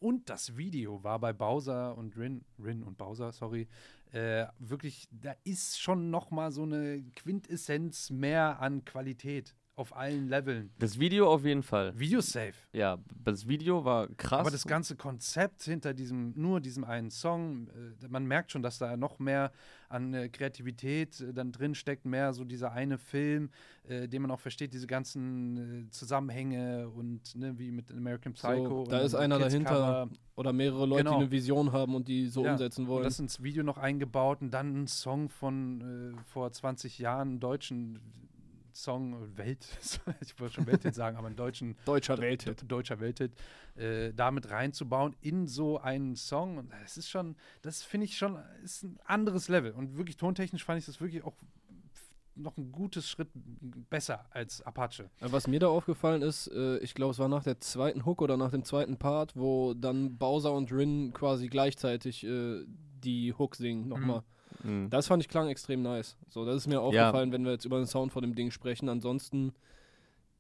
[0.02, 3.68] und das Video war bei Bowser und Rin, Rin und Bowser, sorry,
[4.10, 10.28] äh, wirklich, da ist schon noch mal so eine Quintessenz mehr an Qualität auf allen
[10.28, 10.70] Leveln.
[10.78, 11.98] Das Video auf jeden Fall.
[11.98, 12.52] Video safe.
[12.72, 14.40] Ja, das Video war krass.
[14.40, 18.78] Aber das ganze Konzept hinter diesem, nur diesem einen Song, äh, man merkt schon, dass
[18.78, 19.50] da noch mehr
[19.88, 23.50] an äh, Kreativität äh, dann drin steckt, mehr so dieser eine Film,
[23.88, 28.68] den man auch versteht, diese ganzen Zusammenhänge und ne, wie mit American Psycho.
[28.68, 30.08] So, und da ist einer Kids dahinter, Cover.
[30.36, 31.16] Oder mehrere Leute, Genau.
[31.16, 33.02] die eine Vision haben und die so Ja, umsetzen Und wollen.
[33.04, 37.40] das ins Video noch eingebaut und dann ein Song von äh, vor 20 Jahren, einen
[37.40, 37.98] deutschen
[38.76, 39.66] Song, Welt,
[40.20, 42.64] ich wollte schon Welthit sagen, aber einen deutschen Deutscher Welthit.
[42.70, 43.32] deutscher Welthit,
[43.76, 46.58] äh, damit reinzubauen in so einen Song.
[46.58, 49.72] Und das ist schon, das finde ich schon, ist ein anderes Level.
[49.72, 51.34] Und wirklich tontechnisch fand ich das wirklich auch
[52.34, 53.28] noch ein gutes Schritt
[53.90, 55.04] besser als Apache.
[55.20, 58.22] Äh, Was mir da aufgefallen ist, äh, ich glaube, es war nach der zweiten Hook
[58.22, 62.64] oder nach dem zweiten Part, wo dann Bowser und Rin quasi gleichzeitig äh,
[63.04, 64.20] die Hook singen nochmal.
[64.20, 64.24] Mhm.
[64.90, 66.16] Das fand ich klang extrem nice.
[66.28, 68.88] So, das ist mir aufgefallen, wenn wir jetzt über den Sound von dem Ding sprechen.
[68.88, 69.52] Ansonsten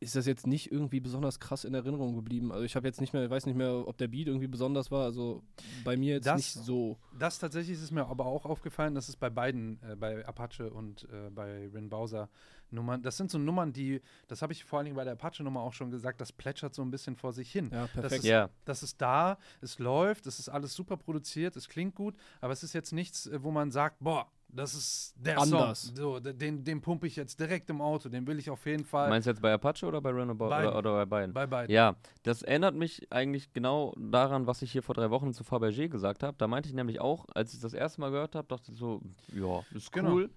[0.02, 2.52] ist das jetzt nicht irgendwie besonders krass in Erinnerung geblieben.
[2.52, 5.04] Also ich habe jetzt nicht mehr, weiß nicht mehr, ob der Beat irgendwie besonders war.
[5.04, 5.42] Also
[5.84, 6.98] bei mir jetzt Das- nicht so.
[7.18, 11.04] Das tatsächlich ist mir aber auch aufgefallen, dass es bei beiden, äh, bei Apache und
[11.12, 12.28] äh, bei Rin Bowser
[12.70, 15.60] Nummern, das sind so Nummern, die, das habe ich vor allen Dingen bei der Apache-Nummer
[15.60, 17.68] auch schon gesagt, das plätschert so ein bisschen vor sich hin.
[17.70, 18.24] Ja, perfekt.
[18.24, 22.14] ist- Ja, Das ist da, es läuft, es ist alles super produziert, es klingt gut,
[22.40, 25.82] aber es ist jetzt nichts, äh, wo man sagt, boah, das ist der Anders.
[25.82, 25.96] Song.
[25.96, 29.08] So, den, den pumpe ich jetzt direkt im Auto, den will ich auf jeden Fall
[29.08, 30.34] meinst du jetzt bei Apache oder bei Beiden.
[30.34, 31.32] oder, oder bei beiden?
[31.32, 31.74] bei beiden.
[31.74, 35.88] Ja, das erinnert mich eigentlich genau daran, was ich hier vor drei Wochen zu Fabergé
[35.88, 36.36] gesagt habe.
[36.38, 39.00] Da meinte ich nämlich auch, als ich das erste Mal gehört habe, dachte ich so,
[39.32, 40.12] ja, ist Genau.
[40.12, 40.30] cool.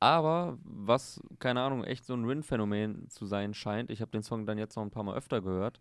[0.00, 4.46] Aber was, keine Ahnung, echt so ein Rin-Phänomen zu sein scheint, ich habe den Song
[4.46, 5.80] dann jetzt noch ein paar Mal öfter gehört.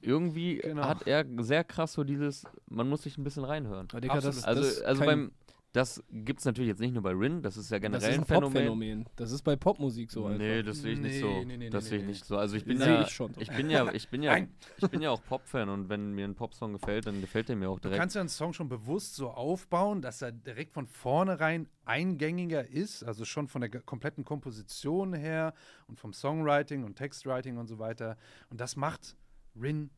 [0.00, 0.82] Irgendwie Genau.
[0.82, 3.86] hat er sehr krass so dieses, man muss sich ein bisschen reinhören.
[3.92, 4.42] Aber Digga, das.
[4.42, 5.30] Also, das also beim,
[5.72, 8.14] das gibt es natürlich jetzt nicht nur bei Rin, das ist ja das generell ist
[8.16, 8.52] ein ein Phänomen.
[8.52, 9.08] Pop-Phänomen.
[9.16, 10.38] Das ist bei Popmusik so einfach.
[10.38, 11.44] nee, das sehe ich nicht so.
[11.44, 12.10] nee, nee, das nee, sehe ich nee.
[12.10, 12.38] nicht so.
[12.38, 13.40] Also ich bin Sehe ja, ich schon so.
[13.40, 14.36] ich bin ja, ich bin ja,
[14.78, 17.68] ich bin ja auch Pop-Fan und wenn mir ein Popsong gefällt, dann gefällt der mir
[17.68, 18.00] auch Du direkt.
[18.00, 23.04] kannst ja einen Song schon bewusst so aufbauen, dass er direkt von vornherein eingängiger ist,
[23.04, 25.52] also schon von der kompletten Komposition her
[25.86, 28.16] und vom Songwriting und Textwriting und so weiter.
[28.48, 29.16] Und das macht
[29.54, 29.90] Rin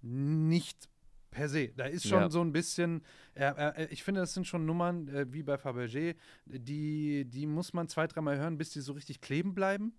[0.00, 0.88] nicht
[1.30, 1.68] per se.
[1.76, 2.30] Da ist schon Ja.
[2.30, 3.02] so ein bisschen,
[3.34, 3.44] äh,
[3.84, 7.88] äh, ich finde, das sind schon Nummern äh, wie bei Fabergé, die, die muss man
[7.88, 9.92] zwei, dreimal hören, bis die so richtig kleben bleiben.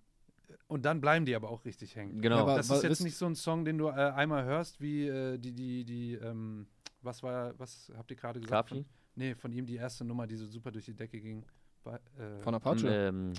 [0.68, 2.22] Und dann bleiben die aber auch richtig hängen.
[2.22, 2.38] Genau.
[2.38, 5.08] Ja, aber- Das ist jetzt nicht so ein Song, den du äh, einmal hörst, wie
[5.08, 6.66] äh, die, die, die, ähm,
[7.02, 8.70] was war, was habt ihr gerade gesagt?
[8.70, 8.82] Kapi?
[8.84, 11.46] Von, nee, von ihm die erste Nummer, die so super durch die Decke ging.
[11.84, 12.88] Bei, äh, Von Apache.
[12.88, 13.34] Ähm,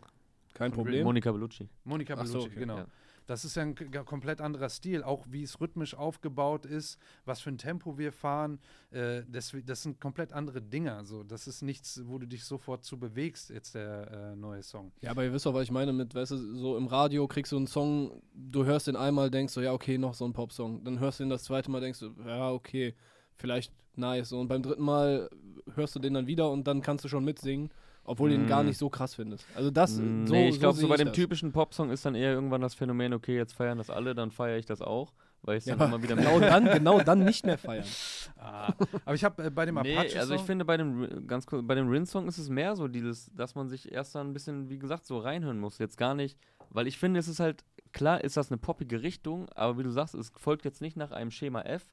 [0.54, 1.04] Kein Von Problem.
[1.04, 1.68] Monika Bellucci.
[1.84, 2.76] Monika Ach so, Bellucci, okay, genau.
[2.78, 2.86] ja.
[3.30, 7.50] Das ist ja ein komplett anderer Stil, auch wie es rhythmisch aufgebaut ist, was für
[7.50, 8.58] ein Tempo wir fahren.
[8.90, 11.04] Äh, das, das sind komplett andere Dinger.
[11.04, 11.22] So.
[11.22, 14.90] Das ist nichts, wo du dich sofort zu bewegst, jetzt der äh, neue Song.
[15.00, 17.52] Ja, aber ihr wisst doch, was ich meine mit, weißt du, so im Radio kriegst
[17.52, 20.82] du einen Song, du hörst den einmal, denkst du, ja, okay, noch so ein Popsong.
[20.82, 22.96] Dann hörst du ihn das zweite Mal, denkst du, ja, okay,
[23.36, 24.32] vielleicht nice.
[24.32, 25.30] Und beim dritten Mal
[25.76, 27.70] hörst du den dann wieder und dann kannst du schon mitsingen,
[28.10, 28.66] obwohl du ihn gar Mm.
[28.66, 29.46] nicht so krass findest.
[29.54, 31.16] Also das, so, nee, ich glaube, so, bei dem das.
[31.16, 34.58] typischen Popsong ist dann eher irgendwann das Phänomen, okay, jetzt feiern das alle, dann feiere
[34.58, 37.46] ich das auch, weil ich es Ja, dann immer wieder genau dann, genau dann nicht
[37.46, 37.84] mehr feiern.
[38.42, 38.72] Ah.
[39.04, 41.44] Aber ich habe äh, bei dem Nee, Apache also ich Song- finde bei dem ganz
[41.46, 44.32] kurz, bei dem Rin-Song ist es mehr so dieses, dass man sich erst dann ein
[44.32, 45.76] bisschen, wie gesagt, so reinhören muss.
[45.78, 46.38] Jetzt gar nicht,
[46.70, 49.90] weil ich finde, es ist halt, klar ist das eine poppige Richtung, aber wie du
[49.90, 51.86] sagst, es folgt jetzt nicht nach einem Schema F,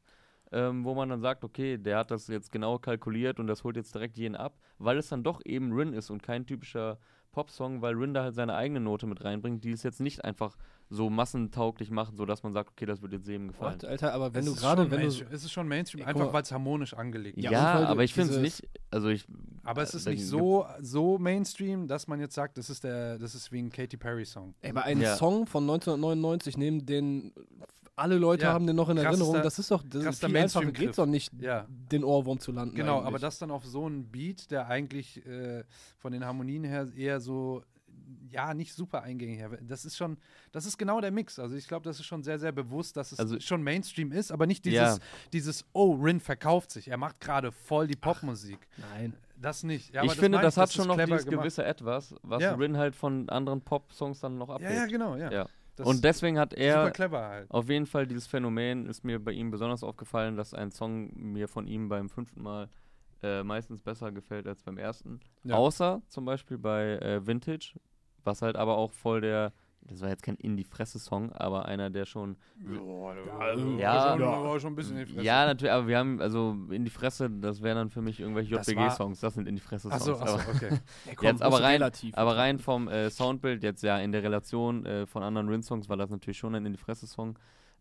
[0.51, 3.75] ähm, wo man dann sagt, okay, der hat das jetzt genau kalkuliert und das holt
[3.75, 6.97] jetzt direkt jeden ab, weil es dann doch eben Rin ist und kein typischer
[7.31, 10.57] Popsong, weil Rin da halt seine eigene Note mit reinbringt, die es jetzt nicht einfach
[10.89, 13.75] so massentauglich macht, sodass man sagt, okay, das wird jetzt jedem gefallen.
[13.75, 15.27] What, Alter, aber wenn es du gerade, wenn du, Mainstream.
[15.31, 16.33] es ist schon Mainstream, guck einfach mal.
[16.33, 17.43] weil es harmonisch angelegt ist.
[17.43, 19.27] Ja, Ja, aber du ich finde es nicht, also ich.
[19.63, 23.19] Aber es ist dann nicht so, so Mainstream, dass man jetzt sagt, das ist der,
[23.19, 24.55] das ist wie ein Katy Perry Song.
[24.61, 25.15] ey, bei einem Ja.
[25.17, 27.33] Song von 1999 nehmen den,
[27.97, 30.95] alle Leute Ja, haben den noch in Erinnerung, das ist doch, das viel einfacher geht's
[30.97, 31.65] doch nicht, Ja.
[31.91, 32.75] den Ohrwurm zu landen.
[32.75, 33.07] Genau, eigentlich.
[33.07, 35.63] aber das dann auf so einen Beat, der eigentlich äh,
[35.97, 37.63] von den Harmonien her eher so,
[38.29, 39.49] ja, nicht super eingängig her.
[39.61, 40.17] Das ist schon,
[40.51, 41.39] das ist genau der Mix.
[41.39, 44.31] Also ich glaube, das ist schon sehr, sehr bewusst, dass es Also- schon Mainstream ist,
[44.31, 44.97] aber nicht dieses, Ja.
[45.33, 46.87] dieses oh, Rin verkauft sich.
[46.89, 48.59] Er macht gerade voll die Popmusik.
[48.77, 49.13] Nein.
[49.39, 49.93] Das nicht.
[49.93, 51.41] Ja, aber ich finde, meine das hat ist schon noch dieses gemacht.
[51.41, 52.53] gewisse Etwas, was Ja.
[52.55, 54.71] Rin halt von anderen Pop-Songs dann noch Ja, abhebt.
[54.71, 55.47] ja, genau, ja.
[55.77, 56.91] Das Und deswegen hat er
[57.29, 57.51] halt.
[57.51, 61.47] auf jeden Fall dieses Phänomen, ist mir bei ihm besonders aufgefallen, dass ein Song mir
[61.47, 62.67] von ihm beim fünften Mal
[63.21, 65.19] äh, meistens besser gefällt als beim ersten.
[65.43, 65.55] Ja.
[65.55, 67.79] Außer zum Beispiel bei äh, Vintage,
[68.23, 69.53] was halt aber auch voll der,
[69.87, 72.35] das war jetzt kein In-die-Fresse-Song, aber einer, der schon
[73.79, 74.13] Ja.
[74.17, 75.25] schon, aber schon ein bisschen in die Fresse.
[75.25, 78.55] Ja, natürlich, aber wir haben, also in die Fresse, das wären dann für mich irgendwelche
[78.55, 79.93] Das war- JBG-Songs, das sind in die Fresse-Songs.
[80.01, 80.79] Achso, achso, aber, okay.
[81.05, 84.85] Ey, Jetzt aber rein- relativ aber rein vom äh, Soundbild, jetzt ja in der Relation
[84.85, 87.37] äh, von anderen Rin-Songs war das natürlich schon ein in die Fresse-Song.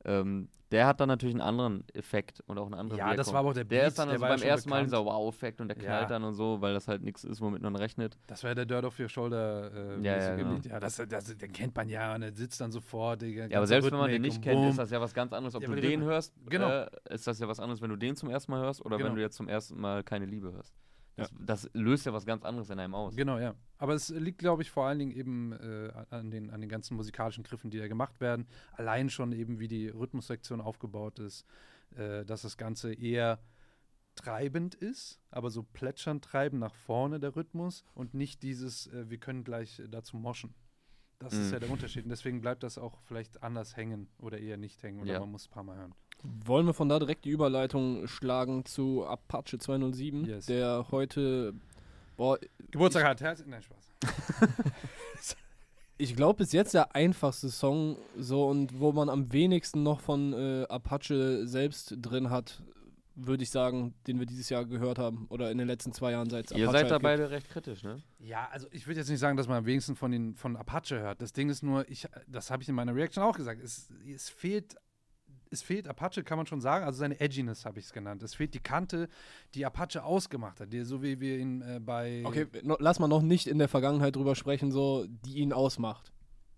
[0.07, 3.17] Ähm, der hat dann natürlich einen anderen Effekt und auch eine andere Ja, Wirkung.
[3.19, 4.69] das war aber auch der Der Beat, ist dann der also ja beim schon ersten
[4.71, 4.93] Mal bekannt.
[4.93, 6.07] dieser Wow-Effekt und der knallt Ja.
[6.09, 8.19] dann und so, weil das halt nichts ist, womit man rechnet.
[8.27, 10.57] Das war ja der Dirt off your Shoulder äh, Ja, ja, genau.
[10.69, 13.23] Ja das, das, den kennt man ja und der sitzt dann sofort.
[13.23, 15.55] Ja, aber selbst wenn man den Rhythmik nicht kennt, ist das ja was ganz anderes,
[15.55, 16.69] ob Ja, du den Rhythmik- hörst, Genau.
[16.69, 19.11] äh, ist das ja was anderes, wenn du den zum ersten Mal hörst oder Genau.
[19.11, 20.75] wenn du jetzt zum ersten Mal keine Liebe hörst.
[21.17, 23.17] Das, das löst ja was ganz anderes in einem aus.
[23.17, 23.55] Genau, ja.
[23.79, 26.97] Aber es liegt, glaube ich, vor allen Dingen eben äh, an, den, an den ganzen
[26.97, 28.47] musikalischen Griffen, die da gemacht werden.
[28.73, 31.47] Allein schon eben, wie die Rhythmussektion aufgebaut ist,
[31.97, 33.41] äh, dass das Ganze eher
[34.15, 39.19] treibend ist, aber so plätschernd treiben nach vorne der Rhythmus und nicht dieses, äh, wir
[39.19, 40.55] können gleich äh, dazu moschen.
[41.19, 41.53] Das ist Mhm.
[41.55, 42.05] ja der Unterschied.
[42.05, 45.21] Und deswegen bleibt das auch vielleicht anders hängen oder eher nicht hängen oder Ja.
[45.21, 45.95] man muss es ein paar Mal hören.
[46.23, 50.47] Wollen wir von da direkt die Überleitung schlagen zu Apache 207, Yes.
[50.47, 51.55] der heute,
[52.17, 52.39] boah,
[52.71, 53.43] Geburtstag hat Herz.
[53.47, 53.93] Nein, Spaß.
[55.99, 60.33] ich glaube bis jetzt der einfachste Song so und wo man am wenigsten noch von
[60.33, 62.63] äh, Apache selbst drin hat,
[63.17, 66.29] würde ich sagen, den wir dieses Jahr gehört haben oder in den letzten zwei Jahren
[66.29, 68.03] seit Ihr Apache seid da beide recht kritisch, ne?
[68.19, 71.01] Ja, also ich würde jetzt nicht sagen, dass man am wenigsten von, den, von Apache
[71.01, 71.23] hört.
[71.23, 74.29] Das Ding ist nur, ich, das habe ich in meiner Reaction auch gesagt, es, es
[74.29, 74.77] fehlt.
[75.49, 78.21] Es fehlt Apache, kann man schon sagen, also seine Edginess habe ich es genannt.
[78.25, 79.09] Es fehlt die Kante,
[79.55, 82.23] die Apache ausgemacht hat, die, so wie wir ihn äh, bei.
[82.25, 86.13] Okay, no, lass mal noch nicht in der Vergangenheit drüber sprechen, so die ihn ausmacht.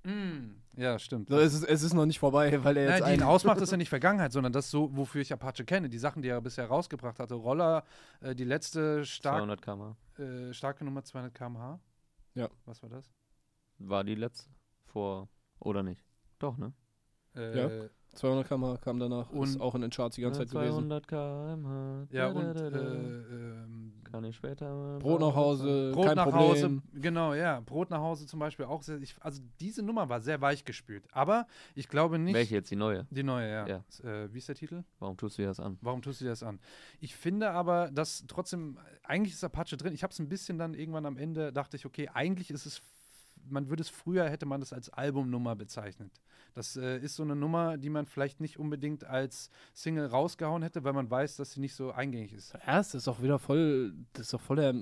[0.04, 1.28] Mm, ja, stimmt.
[1.28, 3.60] So, es, ist, es ist noch nicht vorbei, weil er jetzt Nein, die ihn ausmacht,
[3.60, 5.88] ist ja nicht Vergangenheit, sondern das so, wofür ich Apache kenne.
[5.88, 7.34] Die Sachen, die er bisher rausgebracht hatte.
[7.34, 7.84] Roller,
[8.20, 11.80] äh, die letzte stark, 200 km äh, starke Nummer 200 km/h.
[12.34, 12.48] Ja.
[12.64, 13.10] Was war das?
[13.80, 14.50] war die letzte
[14.86, 15.28] vor
[15.60, 16.04] oder nicht?
[16.38, 16.72] Doch, ne?
[17.36, 17.88] Äh, Ja.
[18.14, 20.88] 200 km kam danach, ist Und- auch in den Charts die ganze Zeit gewesen.
[20.88, 22.06] 200 km/h.
[22.10, 22.56] Ja, und
[24.10, 26.42] kann ich später mal Brot nach Hause, Brot kein nach Problem.
[26.42, 27.60] Hause, genau, ja.
[27.60, 29.00] Brot nach Hause zum Beispiel auch sehr.
[29.00, 31.04] Ich, also diese Nummer war sehr weich gespült.
[31.12, 32.34] Aber ich glaube nicht.
[32.34, 33.06] Welche jetzt die neue?
[33.10, 33.66] Die neue, ja.
[33.66, 33.84] Ja.
[34.02, 34.84] Äh, wie ist der Titel?
[34.98, 35.78] Warum tust du dir das an?
[35.80, 36.58] Warum tust du dir das an?
[37.00, 39.92] Ich finde aber, dass trotzdem, eigentlich ist Apache drin.
[39.92, 42.82] Ich habe es ein bisschen dann irgendwann am Ende, dachte ich, okay, eigentlich ist es,
[43.48, 46.12] man würde es früher, hätte man das als Albumnummer bezeichnet.
[46.54, 50.82] Das äh, ist so eine Nummer, die man vielleicht nicht unbedingt als Single rausgehauen hätte,
[50.84, 52.52] weil man weiß, dass sie nicht so eingängig ist.
[52.66, 54.74] Ja, das ist doch wieder voll, das ist doch voll der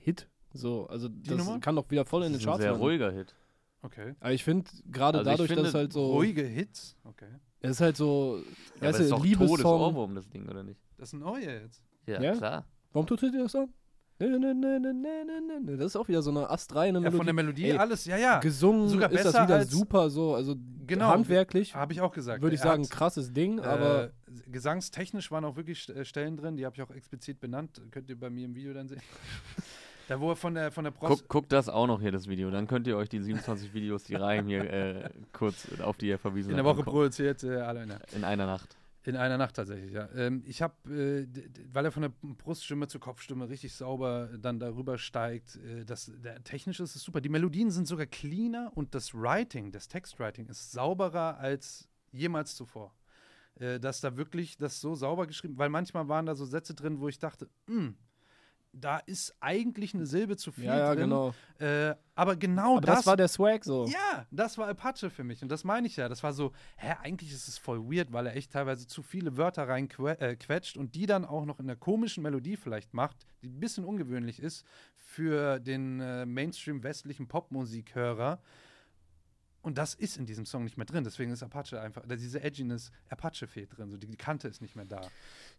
[0.00, 0.28] Hit.
[0.52, 1.60] So, also das Nummer?
[1.60, 2.84] kann doch wieder voll in Das den ist ein Charts sehr landen.
[2.86, 3.34] ruhiger Hit.
[3.82, 4.14] Okay.
[4.20, 6.96] Aber ich finde, gerade Also dadurch, dass halt so, Ruhige Hits.
[7.04, 7.28] Okay.
[7.60, 8.42] es ist halt so,
[8.80, 9.48] Ja, das ist du, doch Liebessong.
[9.56, 10.80] Todesohrwurm, das Ding, oder nicht?
[10.98, 11.82] Das ist ein neue jetzt.
[12.06, 12.34] Ja, Ja?
[12.34, 12.66] klar.
[12.92, 13.72] Warum tut ihr dir das an?
[14.20, 17.16] Das ist auch wieder so eine astreine Ja, Melodie.
[17.16, 18.38] von der Melodie Ey, alles, ja, ja.
[18.40, 20.56] Gesungen sogar ist das besser wieder als- super so, also
[20.86, 21.08] Genau.
[21.08, 22.42] handwerklich Habe ich auch gesagt.
[22.42, 24.10] würde ich Er sagen, hat, krasses Ding, aber äh,
[24.50, 27.80] gesangstechnisch waren auch wirklich äh, Stellen drin, die habe ich auch explizit benannt.
[27.92, 29.00] Könnt ihr bei mir im Video dann sehen.
[30.08, 32.26] da, wo er von der, von der Bros Guck, guckt das auch noch hier, das
[32.28, 32.50] Video.
[32.50, 36.18] Dann könnt ihr euch die 27 Videos, die Reihen hier äh, kurz, auf die ihr
[36.18, 38.00] verwiesen in der Woche produziert, äh, alleine.
[38.16, 38.76] In einer Nacht.
[39.02, 40.10] In einer Nacht tatsächlich, ja.
[40.14, 41.26] Ähm, ich habe, äh,
[41.72, 46.42] weil er von der Bruststimme zur Kopfstimme richtig sauber dann darüber steigt, äh, das, der,
[46.44, 47.22] technisch ist es super.
[47.22, 52.94] Die Melodien sind sogar cleaner und das Writing, das Textwriting ist sauberer als jemals zuvor.
[53.54, 57.00] Äh, dass da wirklich das so sauber geschrieben, weil manchmal waren da so Sätze drin,
[57.00, 57.96] wo ich dachte, "Hm,
[58.72, 61.04] da ist eigentlich eine Silbe zu viel ja, ja, drin.
[61.04, 61.34] genau.
[61.58, 63.86] Äh, aber genau Aber das, war der Swag so.
[63.86, 65.42] ja, das war Apache für mich.
[65.42, 66.08] Und das meine ich ja.
[66.08, 69.36] Das war so, hä, eigentlich ist es voll weird, weil er echt teilweise zu viele
[69.36, 73.48] Wörter reinquetscht äh, und die dann auch noch in der komischen Melodie vielleicht macht, die
[73.48, 78.40] ein bisschen ungewöhnlich ist für den äh, Mainstream-westlichen Popmusikhörer.
[79.62, 81.04] Und das ist in diesem Song nicht mehr drin.
[81.04, 83.90] Deswegen ist Apache einfach, diese Edginess, Apache fehlt drin.
[83.90, 85.02] So die, Kante ist nicht mehr da.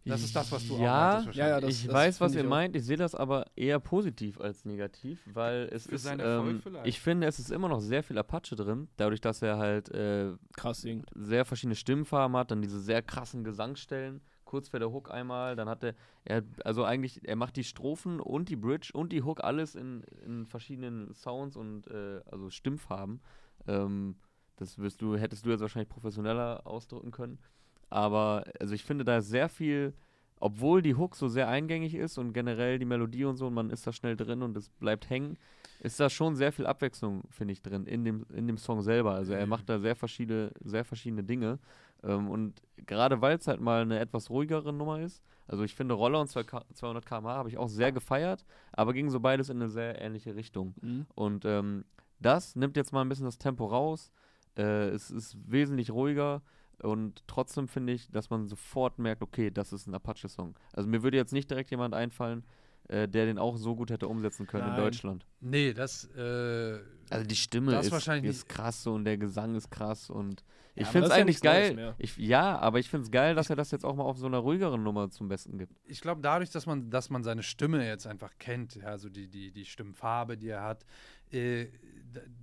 [0.04, 2.42] Das ist das, was du Ja, auch meintest ja, ja, das- ich weiß, was ihr
[2.42, 2.74] meint.
[2.74, 6.06] Ich sehe das aber eher positiv als negativ, weil es Für ist.
[6.06, 6.86] Ähm, vielleicht.
[6.88, 10.32] ich finde, es ist immer noch sehr viel Apache drin, dadurch, dass er halt äh,
[10.56, 11.04] Krass Ding.
[11.14, 14.20] sehr verschiedene Stimmfarben hat, dann diese sehr krassen Gesangsstellen.
[14.44, 18.18] Kurz vor der Hook einmal, dann hat er, er, also eigentlich, er macht die Strophen
[18.20, 23.20] und die Bridge und die Hook alles in, in verschiedenen Sounds und äh, also Stimmfarben.
[23.66, 24.16] Ähm,
[24.56, 27.38] das wirst du, hättest du jetzt wahrscheinlich professioneller ausdrücken können.
[27.90, 29.92] Aber also ich finde da sehr viel,
[30.40, 33.70] obwohl die Hook so sehr eingängig ist und generell die Melodie und so, und man
[33.70, 35.36] ist da schnell drin und es bleibt hängen,
[35.80, 39.12] ist da schon sehr viel Abwechslung, finde ich, drin in dem, in dem Song selber.
[39.14, 39.50] Also er Mhm.
[39.50, 41.58] macht da sehr verschiedene, sehr verschiedene Dinge.
[42.04, 45.94] Ähm, und gerade weil es halt mal eine etwas ruhigere Nummer ist, also ich finde
[45.94, 49.68] Roller und 200 km/h habe ich auch sehr gefeiert, aber ging so beides in eine
[49.68, 50.74] sehr ähnliche Richtung.
[50.80, 51.06] Mhm.
[51.14, 51.84] Und ähm,
[52.22, 54.10] das nimmt jetzt mal ein bisschen das Tempo raus.
[54.56, 56.42] Äh, es ist wesentlich ruhiger
[56.82, 60.54] und trotzdem finde ich, dass man sofort merkt, okay, das ist ein Apache-Song.
[60.72, 62.44] Also mir würde jetzt nicht direkt jemand einfallen,
[62.88, 64.80] äh, der den auch so gut hätte umsetzen können in Nein.
[64.80, 65.24] Deutschland.
[65.40, 66.80] Nee, das, äh,
[67.10, 70.42] Also die Stimme ist, wahrscheinlich ist krass so und der Gesang ist krass und
[70.74, 71.94] ich Ja, finde es ja eigentlich Neues geil.
[71.98, 74.26] Ich, ja, aber ich finde es geil, dass er das jetzt auch mal auf so
[74.26, 75.72] einer ruhigeren Nummer zum Besten gibt.
[75.84, 79.28] ich glaube, dadurch, dass man, dass man seine Stimme jetzt einfach kennt, ja, also die,
[79.28, 80.84] die, die Stimmfarbe, die er hat,
[81.30, 81.66] äh,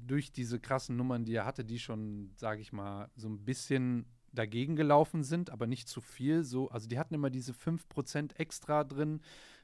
[0.05, 4.05] durch diese krassen Nummern, die er hatte, die schon, sage ich mal, so ein bisschen
[4.31, 6.43] dagegen gelaufen sind, aber nicht zu viel.
[6.43, 9.21] So, also die hatten immer diese 5% extra drin,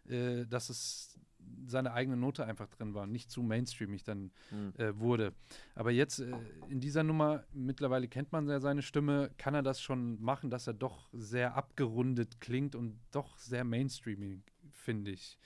[0.08, 1.20] äh, dass es
[1.68, 4.74] seine eigene Note einfach drin war nicht zu mainstreamig dann Hm.
[4.78, 5.34] äh, wurde.
[5.76, 6.32] Aber jetzt äh,
[6.70, 10.68] in dieser Nummer, mittlerweile kennt man ja seine Stimme, kann er das schon machen, dass
[10.68, 15.38] er doch sehr abgerundet klingt und doch sehr mainstreaming, finde ich.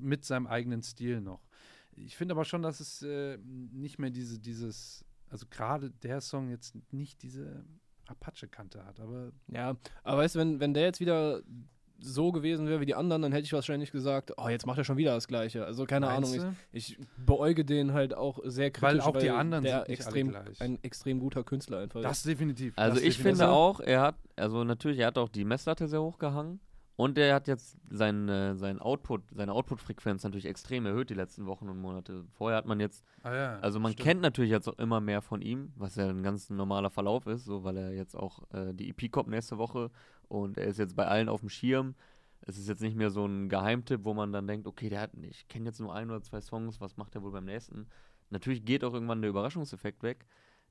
[0.00, 1.42] Mit seinem eigenen Stil noch.
[2.06, 6.50] Ich finde aber schon, dass es äh, nicht mehr diese, dieses, also gerade der Song
[6.50, 7.64] jetzt nicht diese
[8.06, 11.42] Apache-Kante hat, aber Ja, aber weißt du, wenn, wenn der jetzt wieder
[12.02, 14.84] so gewesen wäre wie die anderen, dann hätte ich wahrscheinlich gesagt, oh, jetzt macht er
[14.84, 15.64] schon wieder das Gleiche.
[15.64, 19.30] Also keine Meinst Ahnung, ich, ich beäuge den halt auch sehr kritisch, Weil auch die
[19.30, 22.26] anderen der sind nicht alle extrem, ein extrem guter Künstler einfach das ist.
[22.26, 22.72] definitiv.
[22.76, 23.38] Also das ich definitiv.
[23.38, 26.60] finde auch, er hat, also natürlich, er hat auch die Messlatte sehr hoch gehangen
[26.96, 31.68] und er hat jetzt seinen, seinen Output, seine Output-Frequenz natürlich extrem erhöht die letzten Wochen
[31.68, 32.24] und Monate.
[32.32, 34.04] Vorher hat man jetzt, Ah, ja, also man stimmt.
[34.06, 37.44] kennt natürlich jetzt auch immer mehr von ihm, was ja ein ganz normaler Verlauf ist,
[37.44, 39.90] so weil er jetzt auch äh, die EP kommt nächste Woche
[40.28, 41.94] und er ist jetzt bei allen auf dem Schirm.
[42.42, 45.10] Es ist jetzt nicht mehr so ein Geheimtipp, wo man dann denkt, okay, der hat,
[45.22, 47.86] ich kenne jetzt nur ein oder zwei Songs, was macht er wohl beim nächsten?
[48.30, 50.26] Natürlich geht auch irgendwann der Überraschungseffekt weg.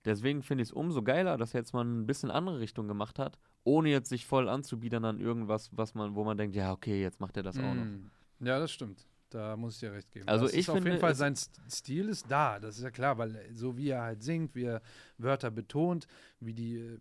[0.06, 3.20] Deswegen finde ich es umso geiler, dass er jetzt mal ein bisschen andere Richtung gemacht
[3.20, 7.02] hat, ohne jetzt sich voll anzubiedern an irgendwas, was man, wo man denkt, ja, okay,
[7.02, 7.84] jetzt macht er das auch noch.
[7.84, 8.10] Mm.
[8.42, 9.06] Ja, das stimmt.
[9.30, 10.28] Da muss ich dir recht geben.
[10.28, 12.84] Also das ich ist auf finde, jeden Fall sein St- Stil ist da, das ist
[12.84, 14.82] ja klar, weil äh, so wie er halt singt, wie er
[15.18, 16.08] Wörter betont,
[16.40, 17.00] wie die äh,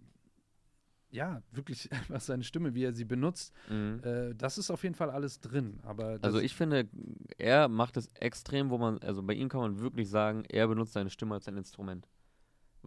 [1.10, 4.00] ja, wirklich einfach seine Stimme, wie er sie benutzt, Mhm.
[4.04, 6.88] äh, das ist auf jeden Fall alles drin, aber Also ich finde,
[7.38, 10.92] er macht es extrem, wo man, also bei ihm kann man wirklich sagen, er benutzt
[10.92, 12.08] seine Stimme als ein Instrument.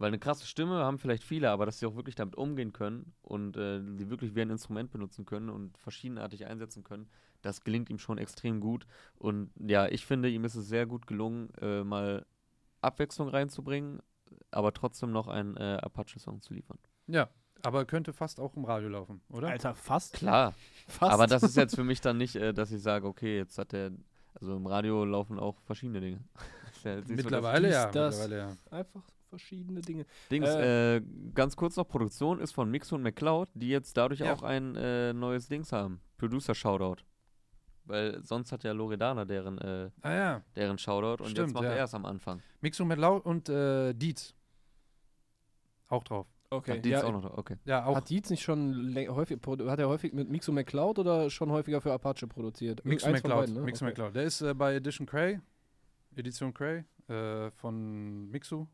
[0.02, 3.14] Weil eine krasse Stimme haben vielleicht viele, aber dass sie auch wirklich damit umgehen können
[3.22, 7.08] und äh, sie wirklich wie ein Instrument benutzen können und verschiedenartig einsetzen können,
[7.40, 8.84] das gelingt ihm schon extrem gut.
[9.14, 12.26] Und ja, ich finde, ihm ist es sehr gut gelungen, äh, mal
[12.80, 14.02] Abwechslung reinzubringen,
[14.50, 16.80] aber trotzdem noch einen äh, Apache-Song zu liefern.
[17.06, 17.28] ja,
[17.62, 19.50] aber könnte fast auch im Radio laufen, oder?
[19.50, 20.14] Alter, fast.
[20.14, 20.52] Klar,
[20.88, 21.12] Fast.
[21.12, 23.72] aber das ist jetzt für mich dann nicht, äh, dass ich sage, okay, jetzt hat
[23.72, 23.92] er,
[24.34, 26.24] also im Radio laufen auch verschiedene Dinge.
[26.82, 28.56] Ja nicht so, mittlerweile ja, mittlerweile ja.
[28.72, 30.04] einfach verschiedene Dinge.
[30.30, 31.00] Dings, äh,
[31.34, 34.34] ganz kurz noch, Produktion ist von Mix und McCloud, die jetzt dadurch Ja.
[34.34, 36.02] auch ein äh, neues Dings haben.
[36.18, 37.02] Producer Shoutout.
[37.86, 40.42] Weil sonst hat ja Loredana deren, äh, Ah ja.
[40.54, 41.70] deren Shoutout und Stimmt, jetzt macht ja.
[41.70, 42.42] er erst am Anfang.
[42.60, 44.34] Mixo mit Lau und äh, Dietz.
[45.88, 46.26] Auch drauf.
[46.50, 46.72] Okay.
[46.76, 47.56] Hat die ja, auch noch, okay.
[47.64, 51.50] Ja, auch Hat Dietz nicht schon häufig, hat er häufig mit Mixo McCloud oder schon
[51.50, 52.84] häufiger für Apache produziert?
[52.84, 53.40] Mixo McCloud.
[53.40, 53.62] beiden, ne?
[53.62, 53.92] Mixo okay.
[53.92, 54.14] McCloud.
[54.14, 55.40] Der ist äh, bei Edition Cray,
[56.14, 58.68] Edition Cray äh, von Mixo.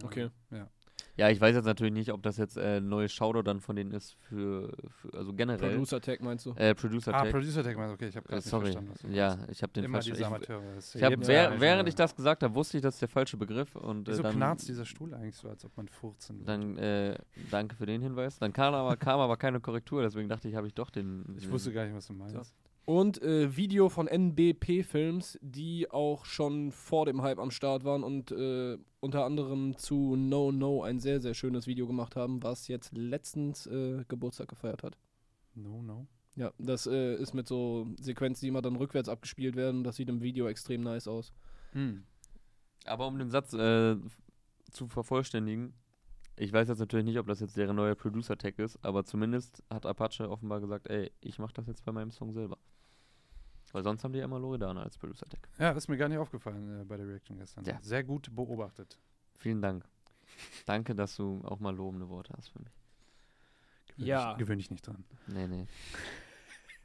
[0.00, 0.30] Äh, Okay.
[0.50, 0.68] Ja.
[1.16, 3.74] Ja, ich weiß jetzt natürlich nicht, ob das jetzt äh, ein neues Shoutout dann von
[3.76, 5.70] denen ist für, für also generell.
[5.72, 6.52] Producer Tag meinst du?
[6.54, 7.30] Äh, Producer Ah, Tag.
[7.32, 8.62] Producer Tag, okay, ich habe äh, gerade nicht sorry.
[8.64, 8.90] verstanden.
[8.92, 9.50] was du Ja, meinst.
[9.50, 10.10] ich habe den Immer falschen.
[10.12, 10.62] diese Ich, Amateure.
[10.76, 13.08] das ich hab, sich während nicht, ich das gesagt habe, wusste ich, das ist der
[13.08, 16.38] falsche Begriff und äh, Wieso dann, knarzt dieser Stuhl eigentlich so, als ob man furzen
[16.38, 16.46] würde?
[16.46, 17.18] dann äh,
[17.50, 18.38] danke für den Hinweis.
[18.38, 21.24] Dann kam aber, kam aber keine Korrektur, deswegen dachte ich, habe ich doch den.
[21.36, 22.54] Ich den wusste gar nicht, was du meinst.
[22.84, 28.32] Und äh, Video von NBP-Films, die auch schon vor dem Hype am Start waren und
[28.32, 32.92] äh, unter anderem zu No No ein sehr, sehr schönes Video gemacht haben, was jetzt
[32.92, 34.96] letztens äh, Geburtstag gefeiert hat.
[35.54, 36.06] No, no.
[36.36, 39.84] Ja, das äh, ist mit so Sequenzen, die immer dann rückwärts abgespielt werden.
[39.84, 41.32] Das sieht im Video extrem nice aus.
[41.72, 42.04] Hm.
[42.86, 43.96] Aber um den Satz äh,
[44.70, 45.74] zu vervollständigen,
[46.40, 49.84] ich weiß jetzt natürlich nicht, ob das jetzt deren neuer Producer-Tag ist, aber zumindest hat
[49.84, 52.56] Apache offenbar gesagt, ey, ich mach das jetzt bei meinem Song selber.
[53.72, 55.50] Weil sonst haben die ja immer Loredana als Producer-Tag.
[55.58, 57.66] Ja, ist mir gar nicht aufgefallen äh, bei der Reaction gestern.
[57.66, 57.78] Ja.
[57.82, 58.98] Sehr gut beobachtet.
[59.36, 59.84] Vielen Dank.
[60.64, 62.72] Danke, dass du auch mal lobende Worte hast für mich.
[63.96, 64.32] Gewöhn Ja.
[64.32, 65.04] Ich, gewöhne ich nicht dran.
[65.26, 65.66] Nee, nee.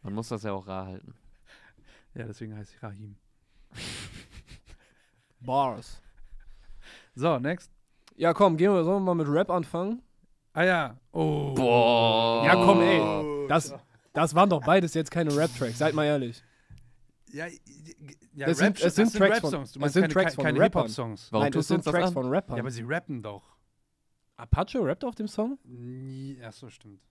[0.01, 1.15] Man muss das ja auch rar halten.
[2.13, 3.15] Ja, deswegen heiße ich Rahim.
[5.39, 6.01] Bars.
[7.15, 7.74] So, next.
[8.15, 10.01] Ja, komm, gehen wir, sollen wir mal mit Rap anfangen?
[10.53, 10.97] Ah ja.
[11.11, 11.53] Oh.
[11.53, 12.45] Boah.
[12.45, 13.47] Ja, komm, ey.
[13.49, 13.73] Das,
[14.13, 16.41] das waren doch beides jetzt keine Rap-Tracks, seid mal ehrlich.
[17.33, 17.47] Ja,
[18.33, 19.73] ja Es sind- es sind das Tracks von- Songs.
[19.73, 20.81] Du es meinst sind keine, Tracks keine, von keine Rappern.
[20.83, 21.27] Hip-Hop-Songs.
[21.31, 22.13] Warum Nein, tust es du sind uns das Tracks an?
[22.13, 22.55] von Rappern.
[22.57, 23.43] Ja, aber sie rappen doch.
[24.37, 25.57] Apache rappt auf dem Song?
[25.65, 26.37] Nie.
[26.45, 27.01] Ach so, stimmt.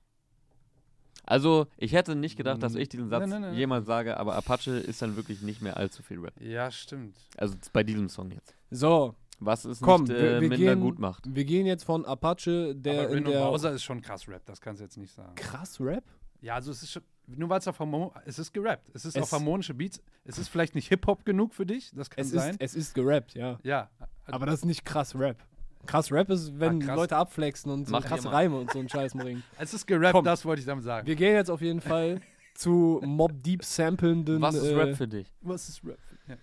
[1.26, 3.54] Also, ich hätte nicht gedacht, dass ich diesen Satz Nein, nein, nein.
[3.54, 6.34] jemals sage, aber Apache ist dann wirklich nicht mehr allzu viel Rap.
[6.40, 7.16] Ja, stimmt.
[7.38, 8.54] Also bei diesem Song jetzt.
[8.70, 11.24] So, Was es Komm, nicht wir- äh, wir minder gehen- gut macht.
[11.34, 13.40] wir gehen jetzt von Apache, der aber in Reno der...
[13.40, 15.34] Bowser ist schon krass Rap, das kannst du jetzt nicht sagen.
[15.34, 16.04] Krass Rap?
[16.40, 18.90] Ja, also es ist schon, nur weil es auf Harmon es ist gerappt.
[18.94, 20.00] Es ist Es- auf harmonische Beats.
[20.24, 22.50] Es ist vielleicht nicht Hip-Hop genug für dich, das kann Es sein.
[22.50, 23.58] ist, es ist gerappt, ja.
[23.62, 23.90] ja.
[24.26, 25.38] Aber das ist nicht krass Rap.
[25.86, 26.96] Krass Rap ist, wenn Ah, krass.
[26.96, 28.30] Leute abflexen und so krasse.
[28.32, 29.42] Reime und so einen Scheiß bringen.
[29.58, 30.24] Es ist gerappt, Komm.
[30.24, 31.06] das wollte ich damit sagen.
[31.06, 32.20] Wir gehen jetzt auf jeden Fall
[32.54, 34.40] zu Mob Deep samplenden.
[34.40, 35.30] Was ist äh, Rap für dich?
[35.42, 35.98] Was ist Rap?
[36.28, 36.36] Ja.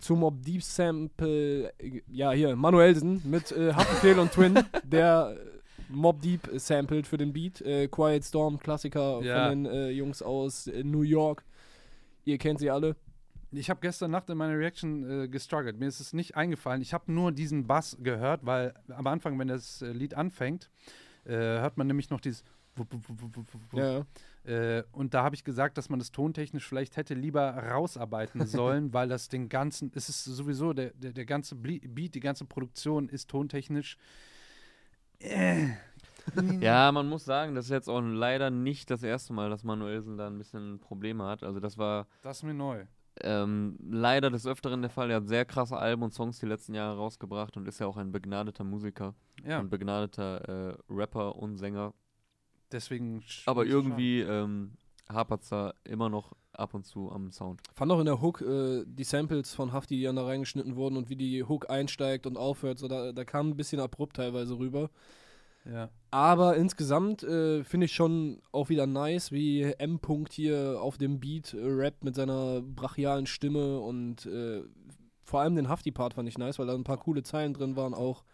[0.00, 5.58] Zu Mob Deep Sample, äh, ja hier, Manuelsen mit äh, Haftbefehl und Twin, der äh,
[5.90, 7.60] Mob Deep sampled für den Beat.
[7.62, 9.48] Äh, Quiet Storm, Klassiker Ja.
[9.48, 11.44] von den äh, Jungs aus äh, New York.
[12.24, 12.94] Ihr kennt sie alle.
[13.50, 15.78] Ich habe gestern Nacht in meiner Reaction äh, gestruggelt.
[15.78, 16.82] Mir ist es nicht eingefallen.
[16.82, 20.70] Ich habe nur diesen Bass gehört, weil am Anfang, wenn das äh, Lied anfängt,
[21.24, 22.42] hört man nämlich noch dieses.
[23.74, 24.06] ja.
[24.48, 28.92] Äh, und da habe ich gesagt, dass man das tontechnisch vielleicht hätte lieber rausarbeiten sollen,
[28.94, 33.08] weil das den ganzen, es ist sowieso, der, der, der ganze Beat, die ganze Produktion
[33.08, 33.98] ist tontechnisch.
[35.20, 35.68] Äh,
[36.60, 40.18] Ja, man muss sagen, das ist jetzt auch leider nicht das erste Mal, dass Manuelsen
[40.18, 41.42] da ein bisschen Probleme hat.
[41.42, 42.84] Also das war das ist mir neu.
[43.22, 45.10] ähm, leider des Öfteren der Fall.
[45.10, 47.96] Er hat sehr krasse Alben und Songs die letzten Jahre rausgebracht und ist ja auch
[47.96, 51.94] ein begnadeter Musiker Ja, und begnadeter äh, Rapper und Sänger.
[52.72, 53.20] Deswegen.
[53.20, 54.72] sch- Aber irgendwie ähm,
[55.08, 57.60] hapert es da immer noch ab und zu am Sound.
[57.74, 60.96] Fand auch in der Hook äh, die Samples von Hafti, die dann da reingeschnitten wurden
[60.96, 62.78] und wie die Hook einsteigt und aufhört.
[62.78, 64.90] So, da, da kam ein bisschen abrupt teilweise rüber.
[65.64, 65.90] Ja.
[66.10, 69.98] Aber insgesamt äh, finde ich schon auch wieder nice, wie M.
[69.98, 74.62] -Punkt hier auf dem Beat äh, rappt mit seiner brachialen Stimme und äh,
[75.22, 77.92] vor allem den Hafti-Part fand ich nice, weil da ein paar coole Zeilen drin waren,
[77.92, 78.24] auch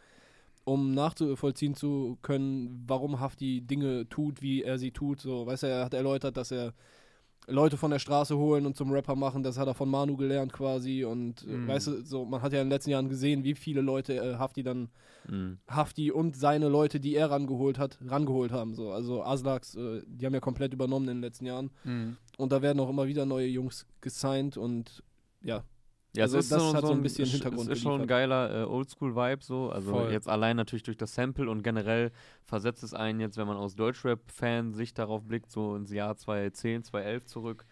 [0.64, 5.20] um nachzuvollziehen zu können, warum Hafti Dinge tut, wie er sie tut.
[5.20, 6.72] So, weißt du, er hat erläutert, dass er
[7.46, 10.50] Leute von der Straße holen und zum Rapper machen, das hat er von Manu gelernt
[10.54, 11.68] quasi und Mhm.
[11.68, 14.36] weißt du, so, man hat ja in den letzten Jahren gesehen, wie viele Leute äh,
[14.36, 14.88] Hafti dann
[15.28, 15.58] Mhm.
[15.68, 18.74] Hafti und seine Leute, die er rangeholt hat, rangeholt haben.
[18.74, 18.92] So.
[18.92, 21.70] Also Aslaks, äh, die haben ja komplett übernommen in den letzten Jahren.
[21.84, 22.16] Mhm.
[22.38, 25.02] Und da werden auch immer wieder neue Jungs gesigned und
[25.42, 25.64] ja.
[26.16, 28.00] Ja, Also es ist das so, hat so ein bisschen sch- Hintergrund Es ist schon
[28.02, 29.70] ein geiler äh, Oldschool-Vibe so.
[29.70, 30.12] Also Voll.
[30.12, 32.12] jetzt allein natürlich durch das Sample und generell
[32.44, 37.24] versetzt es einen jetzt, wenn man aus Deutschrap-Fan-Sicht darauf blickt, so ins Jahr 2010, 2011
[37.26, 37.66] zurück.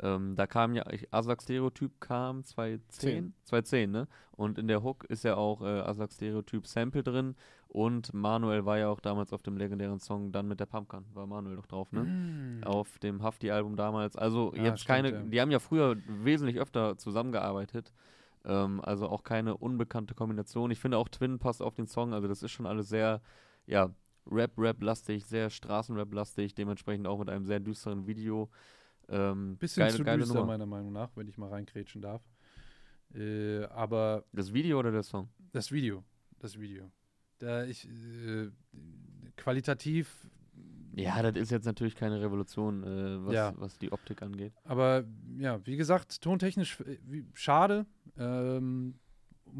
[0.00, 4.06] Ähm, da kam ja, ich- Aslak Stereotyp kam 2010, 2010, ne?
[4.30, 7.34] Und in der Hook ist ja auch äh, Aslak Stereotyp Sample drin
[7.68, 11.26] und Manuel war ja auch damals auf dem legendären Song dann mit der Pumpkin, war
[11.26, 12.04] Manuel doch drauf, ne?
[12.04, 12.64] Mhm.
[12.64, 14.16] auf dem Hafti-Album damals.
[14.16, 15.22] Also Ja, jetzt stimmt, keine, ja.
[15.22, 17.92] die haben ja früher wesentlich öfter zusammengearbeitet.
[18.44, 20.70] Ähm, also auch keine unbekannte Kombination.
[20.70, 22.14] Ich finde auch Twin passt auf den Song.
[22.14, 23.20] Also das ist schon alles sehr,
[23.66, 23.90] ja,
[24.30, 28.50] Rap-Rap-lastig, sehr Straßenrap-lastig, dementsprechend auch mit einem sehr düsteren Video.
[29.08, 30.46] Ähm, Bisschen geile, zu geile düster, Nummer.
[30.46, 32.22] meiner Meinung nach, wenn ich mal reinkrätschen darf.
[33.14, 35.28] Äh, aber Das Video oder der Song?
[35.52, 36.04] das Video,
[36.38, 36.90] das Video.
[37.38, 38.50] Da ich äh,
[39.36, 40.28] qualitativ,
[40.94, 43.52] Ja, das ist jetzt natürlich keine Revolution, äh, was, Ja.
[43.56, 44.52] was die Optik angeht.
[44.64, 45.04] aber
[45.38, 47.86] ja, wie gesagt, tontechnisch äh, wie, schade.
[48.16, 48.98] Ähm,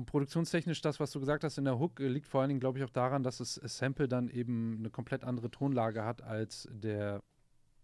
[0.07, 2.79] produktionstechnisch, das, was du gesagt hast in der Hook, äh, liegt vor allen Dingen, glaube
[2.79, 7.23] ich, auch daran, dass das Sample dann eben eine komplett andere Tonlage hat als der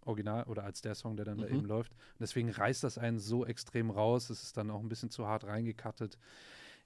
[0.03, 1.55] Original oder als der Song, der dann da Mhm.
[1.55, 1.92] eben läuft.
[1.92, 4.28] Und deswegen reißt das einen so extrem raus.
[4.28, 6.18] Es ist dann auch ein bisschen zu hart reingekattet.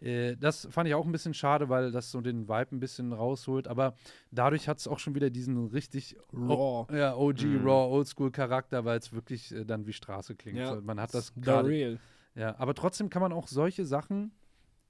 [0.01, 3.13] Äh, das fand ich auch ein bisschen schade, weil das so den Vibe ein bisschen
[3.13, 3.67] rausholt.
[3.69, 3.95] Aber
[4.31, 6.87] dadurch hat es auch schon wieder diesen richtig Raw.
[6.97, 7.67] ja, OG, Mhm.
[7.67, 10.59] Raw, Oldschool-Charakter, weil es wirklich äh, dann wie Straße klingt.
[10.59, 10.81] Ja.
[10.81, 11.69] Man hat das gerade.
[11.69, 11.99] real.
[12.35, 14.31] Ja, aber trotzdem kann man auch solche Sachen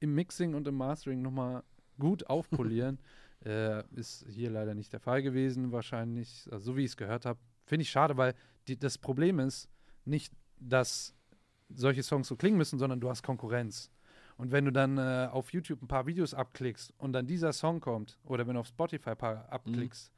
[0.00, 1.62] im Mixing und im Mastering nochmal
[1.98, 2.98] gut aufpolieren.
[3.44, 7.24] äh, ist hier leider nicht der Fall gewesen, wahrscheinlich, also so wie ich es gehört
[7.24, 7.38] habe.
[7.64, 8.34] Finde ich schade, weil
[8.66, 9.68] die, das Problem ist
[10.04, 11.14] nicht, dass
[11.70, 13.90] solche Songs so klingen müssen, sondern du hast Konkurrenz.
[14.38, 17.80] Und wenn du dann äh, auf YouTube ein paar Videos abklickst und dann dieser Song
[17.80, 20.12] kommt, oder wenn du auf Spotify ein paar abklickst,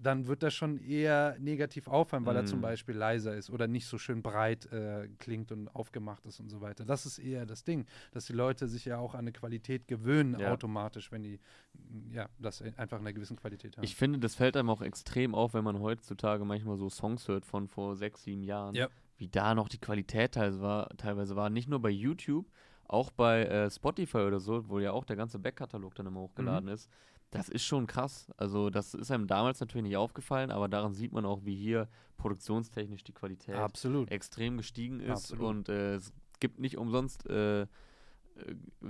[0.00, 2.62] dann wird das schon eher negativ auffallen, weil er zum Mhm.
[2.62, 6.60] Beispiel leiser ist oder nicht so schön breit äh, klingt und aufgemacht ist und so
[6.60, 6.84] weiter.
[6.84, 10.38] Das ist eher das Ding, dass die Leute sich ja auch an eine Qualität gewöhnen
[10.38, 10.52] Ja.
[10.52, 11.40] automatisch, wenn die
[11.74, 13.84] mm, ja das einfach in einer gewissen Qualität haben.
[13.84, 17.44] Ich finde, das fällt einem auch extrem auf, wenn man heutzutage manchmal so Songs hört
[17.44, 18.76] von vor sechs, sieben Jahren.
[18.76, 18.88] Ja.
[19.16, 21.50] Wie da noch die Qualität teilweise war, teilweise war.
[21.50, 22.46] Nicht nur bei YouTube,
[22.88, 26.68] auch bei äh, Spotify oder so, wo ja auch der ganze Backkatalog dann immer hochgeladen
[26.68, 26.74] Mhm.
[26.74, 26.90] ist.
[27.30, 28.30] Das ist schon krass.
[28.38, 31.86] Also, das ist einem damals natürlich nicht aufgefallen, aber daran sieht man auch, wie hier
[32.16, 34.10] produktionstechnisch die Qualität Absolut.
[34.10, 35.10] extrem gestiegen ist.
[35.32, 35.46] Absolut.
[35.46, 37.66] Und äh, es gibt nicht umsonst äh, äh,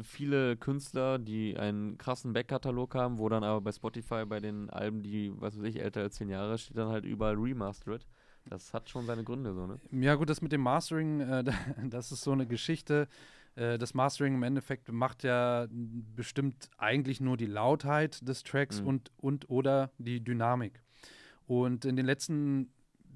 [0.02, 5.02] viele Künstler, die einen krassen Backkatalog haben, wo dann aber bei Spotify bei den Alben,
[5.02, 8.06] die, was weiß ich, älter als zehn Jahre, steht dann halt überall Remastered.
[8.46, 9.80] Das hat schon seine Gründe so, ne?
[9.90, 11.44] Ja, gut, das mit dem Mastering, äh,
[11.90, 13.08] das ist so eine Geschichte.
[13.58, 18.86] Äh, das Mastering im Endeffekt macht ja bestimmt eigentlich nur die Lautheit des Tracks Mhm.
[18.86, 20.82] und, und oder die Dynamik.
[21.46, 22.70] Und in den letzten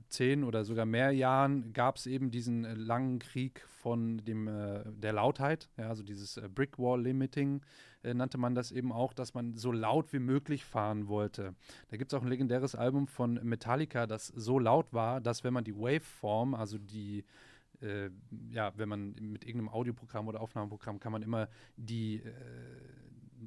[0.09, 4.84] zehn oder sogar mehr Jahren gab es eben diesen äh, langen Krieg von dem, äh,
[4.86, 7.62] der Lautheit, ja, also dieses äh, Brick Wall Limiting
[8.03, 11.55] äh, nannte man das eben auch, dass man so laut wie möglich fahren wollte.
[11.88, 15.55] Da gibt es auch ein legendäres Album von Metallica, das so laut war, dass wenn
[15.55, 17.24] man die Waveform, also die
[17.82, 18.10] äh,
[18.50, 22.30] ja, wenn man mit irgendeinem Audioprogramm oder Aufnahmeprogramm kann man immer die, äh,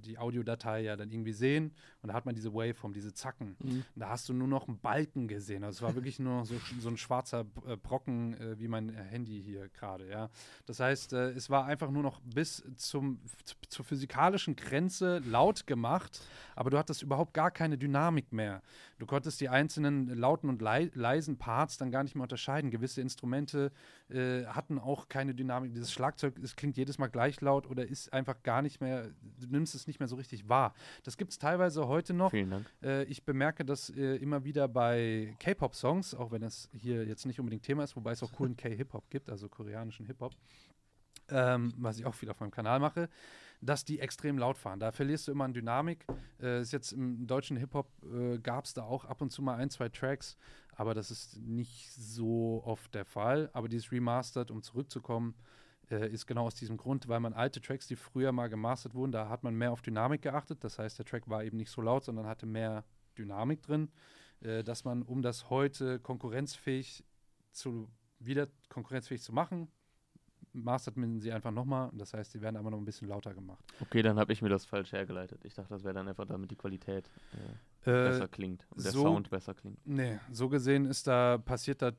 [0.02, 3.56] die Audiodatei ja dann irgendwie sehen und da hat man diese Waveform, diese Zacken.
[3.64, 3.84] Mhm.
[3.96, 5.64] Da hast du nur noch einen Balken gesehen.
[5.64, 8.90] Also es war wirklich nur noch so, so ein schwarzer äh, Brocken äh, wie mein
[8.90, 10.30] äh, Handy hier gerade, ja.
[10.66, 13.20] Das heißt, äh, es war einfach nur noch bis zum,
[13.70, 16.22] zur physikalischen Grenze laut gemacht,
[16.56, 18.62] aber du hattest überhaupt gar keine Dynamik mehr.
[18.98, 22.72] Du konntest die einzelnen lauten und lei leisen Parts dann gar nicht mehr unterscheiden.
[22.72, 23.72] Gewisse Instrumente
[24.10, 25.74] äh, hatten auch keine Dynamik.
[25.74, 29.48] Dieses Schlagzeug, es klingt jedes Mal gleich laut oder ist einfach gar nicht mehr, du
[29.48, 30.74] nimmst es nicht mehr so richtig wahr.
[31.04, 32.32] Das gibt es teilweise heute noch.
[32.32, 32.66] Vielen Dank.
[32.84, 37.40] Äh, ich bemerke das äh, immer wieder bei K-Pop-Songs, auch wenn es hier jetzt nicht
[37.40, 40.34] unbedingt Thema ist, wobei es auch coolen K-Hip-Hop gibt, also koreanischen Hip-Hop,
[41.30, 43.10] ähm, was ich auch viel auf meinem Kanal mache,
[43.62, 44.80] dass die extrem laut fahren.
[44.80, 46.06] Da verlierst du immer an Dynamik.
[46.42, 49.56] Äh, ist jetzt im deutschen Hip-Hop äh, gab es da auch ab und zu mal
[49.56, 50.38] ein, zwei Tracks,
[50.76, 53.50] aber das ist nicht so oft der Fall.
[53.54, 55.36] Aber dieses Remastered, um zurückzukommen,
[55.92, 59.12] äh, ist genau aus diesem Grund, weil man alte Tracks, die früher mal gemastert wurden,
[59.12, 60.64] da hat man mehr auf Dynamik geachtet.
[60.64, 62.84] Das heißt, der Track war eben nicht so laut, sondern hatte mehr
[63.18, 63.90] Dynamik drin,
[64.42, 67.04] äh, dass man, um das heute konkurrenzfähig
[67.52, 69.68] zu, wieder konkurrenzfähig zu machen,
[70.54, 71.90] mastert man sie einfach nochmal.
[71.94, 73.64] Das heißt, die werden aber noch ein bisschen lauter gemacht.
[73.82, 75.44] Okay, dann habe ich mir das falsch hergeleitet.
[75.44, 77.10] Ich dachte, das wäre dann einfach, damit die Qualität
[77.86, 79.86] äh, Äh, besser klingt und der so- Sound besser klingt.
[79.86, 81.92] Nee, so gesehen ist da, passiert da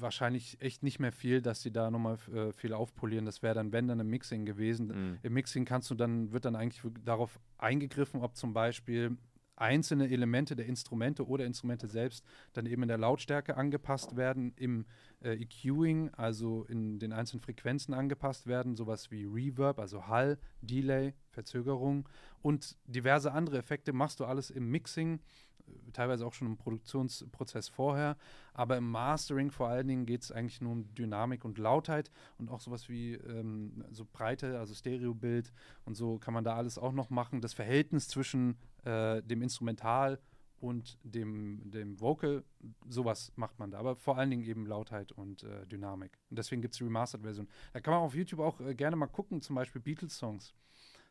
[0.00, 3.24] wahrscheinlich echt nicht mehr viel, dass sie da nochmal äh, viel aufpolieren.
[3.24, 4.88] Das wäre dann, wenn dann im Mixing gewesen.
[4.88, 5.18] Mhm.
[5.22, 9.16] Im Mixing kannst du dann, wird dann eigentlich darauf eingegriffen, ob zum Beispiel
[9.60, 14.86] einzelne Elemente der Instrumente oder Instrumente selbst dann eben in der Lautstärke angepasst werden, im
[15.22, 21.14] äh, EQing, also in den einzelnen Frequenzen angepasst werden, sowas wie Reverb, also Hall, Delay,
[21.30, 22.08] Verzögerung
[22.42, 25.20] und diverse andere Effekte machst du alles im Mixing,
[25.66, 28.16] äh, teilweise auch schon im Produktionsprozess vorher,
[28.54, 32.50] aber im Mastering vor allen Dingen geht es eigentlich nur um Dynamik und Lautheit und
[32.50, 35.52] auch sowas wie ähm, so Breite, also Stereobild
[35.84, 37.40] und so kann man da alles auch noch machen.
[37.40, 38.56] Das Verhältnis zwischen
[38.88, 40.18] äh, dem Instrumental
[40.60, 42.42] und dem, dem Vocal,
[42.88, 43.78] sowas macht man da.
[43.78, 46.18] Aber vor allen Dingen eben Lautheit und äh, Dynamik.
[46.30, 47.48] Und deswegen gibt es die Remastered-Version.
[47.72, 50.54] Da kann man auf YouTube auch äh, gerne mal gucken, zum Beispiel Beatles-Songs.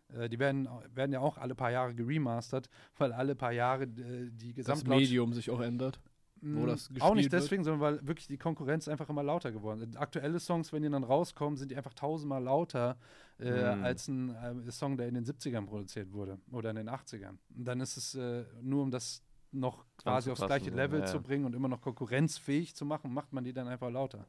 [0.09, 4.29] Äh, die werden, werden ja auch alle paar Jahre geremastert, weil alle paar Jahre äh,
[4.31, 5.99] die Das Gesamtlautstärke Medium sich auch ändert.
[6.41, 6.69] Mm,
[6.99, 7.43] Auch nicht wird?
[7.43, 9.97] deswegen, sondern weil wirklich die Konkurrenz einfach immer lauter geworden ist.
[9.97, 12.97] Aktuelle Songs, wenn die dann rauskommen, sind die einfach tausendmal lauter
[13.39, 13.83] äh, Mm.
[13.83, 14.29] als ein
[14.67, 17.37] äh, Song, der in den 70ern produziert wurde oder in den 80ern.
[17.55, 21.21] Und dann ist es äh, nur, um das noch quasi aufs gleiche Level ja, zu
[21.21, 24.25] bringen und immer noch konkurrenzfähig zu machen, macht man die dann einfach lauter.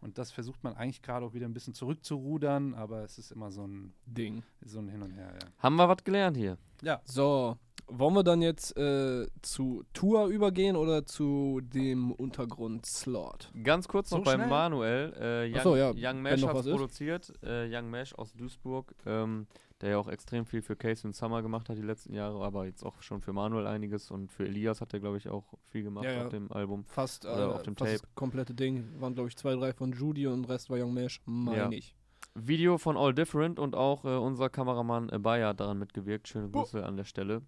[0.00, 3.50] Und das versucht man eigentlich gerade auch wieder ein bisschen zurückzurudern, aber es ist immer
[3.50, 4.42] so ein, Ding.
[4.62, 5.48] so ein Hin und Her, ja.
[5.58, 6.58] Haben wir was gelernt hier?
[6.82, 7.56] Ja, So,
[7.88, 13.50] wollen wir dann jetzt äh, zu Tour übergehen oder zu dem Untergrund-Slot?
[13.62, 14.46] Ganz kurz noch So schnell?
[14.48, 15.12] Manuel.
[15.20, 16.72] Äh, Young, Ach so, ja, Young Mesh noch hat was ist.
[16.72, 17.32] produziert.
[17.42, 19.46] Äh, Young Mesh aus Duisburg, ähm,
[19.80, 22.64] der ja auch extrem viel für Casey und Summer gemacht hat die letzten Jahre, aber
[22.66, 25.82] jetzt auch schon für Manuel einiges und für Elias hat er, glaube ich, auch viel
[25.82, 26.22] gemacht Ja, ja.
[26.24, 26.84] auf dem Album.
[26.86, 28.02] Fast, äh, Oder auf dem fast Tape.
[28.06, 28.88] das komplette Ding.
[29.00, 31.20] Waren, glaube ich, zwei, drei von Judy und der Rest war Young Mesh.
[31.26, 31.70] Meine Ja.
[31.70, 31.94] ich.
[32.36, 36.28] Video von All Different und auch äh, unser Kameramann Abaya hat daran mitgewirkt.
[36.28, 36.50] Schöne.
[36.50, 37.42] Grüße an der Stelle.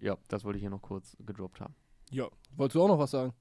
[0.00, 1.74] Ja, das wollte ich hier noch kurz gedroppt haben.
[2.10, 2.28] Ja.
[2.56, 3.32] Wolltest du auch noch was sagen?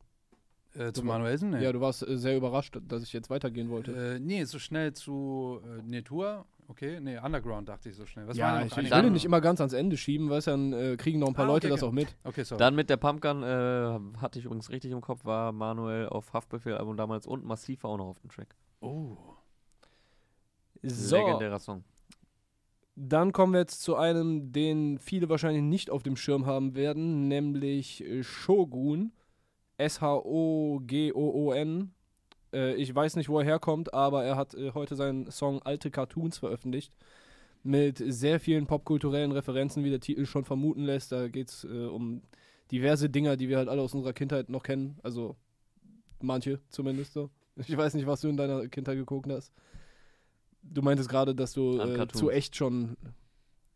[0.76, 1.52] äh, zu Manuelsen?
[1.52, 1.64] Nee.
[1.64, 4.16] Ja, du warst äh, sehr überrascht, dass ich jetzt weitergehen wollte.
[4.16, 6.46] Äh, nee, so schnell zu äh, nee, Tour.
[6.68, 8.28] Okay, nee, Underground dachte ich so schnell.
[8.28, 10.74] Was ja, ich, ich will den nicht immer ganz ans Ende schieben, weil es dann
[10.74, 11.90] äh, kriegen noch ein paar Ah, Leute okay, das okay.
[11.90, 12.16] auch mit.
[12.24, 12.60] Okay, sorry.
[12.60, 16.98] Dann mit der Pumpgun, äh, hatte ich übrigens richtig im Kopf, war Manuel auf Haftbefehl-Album
[16.98, 18.56] damals und Massiv auch noch auf dem Track.
[18.82, 19.16] oh.
[20.84, 21.84] So, Legendärer Song.
[22.96, 27.28] dann kommen wir jetzt zu einem, den viele wahrscheinlich nicht auf dem Schirm haben werden,
[27.28, 29.12] nämlich äh, Shogun.
[29.78, 31.92] S-H-O-G-O-O-N.
[32.54, 35.92] Äh, ich weiß nicht, wo er herkommt, aber er hat äh, heute seinen Song Alte
[35.92, 36.96] Cartoons veröffentlicht.
[37.64, 41.12] Mit sehr vielen popkulturellen Referenzen, wie der Titel schon vermuten lässt.
[41.12, 42.22] Da geht es äh, um
[42.72, 44.98] diverse Dinger, die wir halt alle aus unserer Kindheit noch kennen.
[45.04, 45.36] Also
[46.22, 47.30] manche zumindest so.
[47.58, 49.52] Ich weiß nicht, was du in deiner Kindheit geguckt hast.
[50.68, 52.98] Du meintest gerade, dass du äh, zu echt schon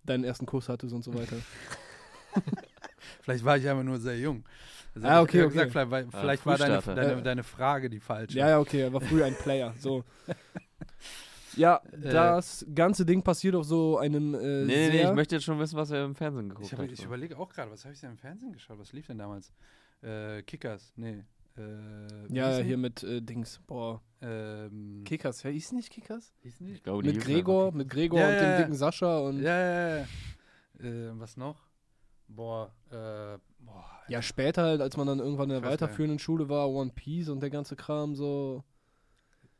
[0.03, 1.37] deinen ersten Kuss hattest und so weiter.
[3.21, 4.43] Vielleicht war ich aber nur sehr jung.
[4.95, 5.53] Also Ah, ich okay, hab okay.
[5.53, 7.21] Gesagt, vielleicht, war- vielleicht war deine, deine, Ja.
[7.21, 8.37] deine Frage die falsche.
[8.37, 9.73] ja, ja, okay, er war früher ein Player.
[9.79, 10.03] So.
[11.55, 15.43] Ja, Äh, das ganze Ding passiert auf so einem äh, Nee, nee, ich möchte jetzt
[15.43, 16.91] schon wissen, was er im Fernsehen geguckt Ich, hab- hat.
[16.91, 18.77] ich überlege auch gerade, was habe ich denn im Fernsehen geschaut?
[18.79, 19.51] Was lief denn damals?
[20.01, 21.23] Äh, Kickers, nee.
[21.57, 23.59] Äh, Ja, hier mit äh, Dings.
[23.67, 24.01] Boah.
[24.21, 26.33] Ähm, Kickers, wer hieß nicht Kickers?
[26.43, 26.75] hieß nicht?
[26.77, 28.57] ich glaube, Mit Gregor, mit Gregor Ja, und ja, dem ja.
[28.57, 29.41] dicken Sascha und.
[29.41, 30.05] Ja, ja, ja.
[30.81, 31.67] Äh, was noch?
[32.27, 33.85] Boah, äh, boah.
[34.07, 37.39] Ja, später halt, als man dann irgendwann in der weiterführenden Schule war, One Piece und
[37.41, 38.63] der ganze Kram so.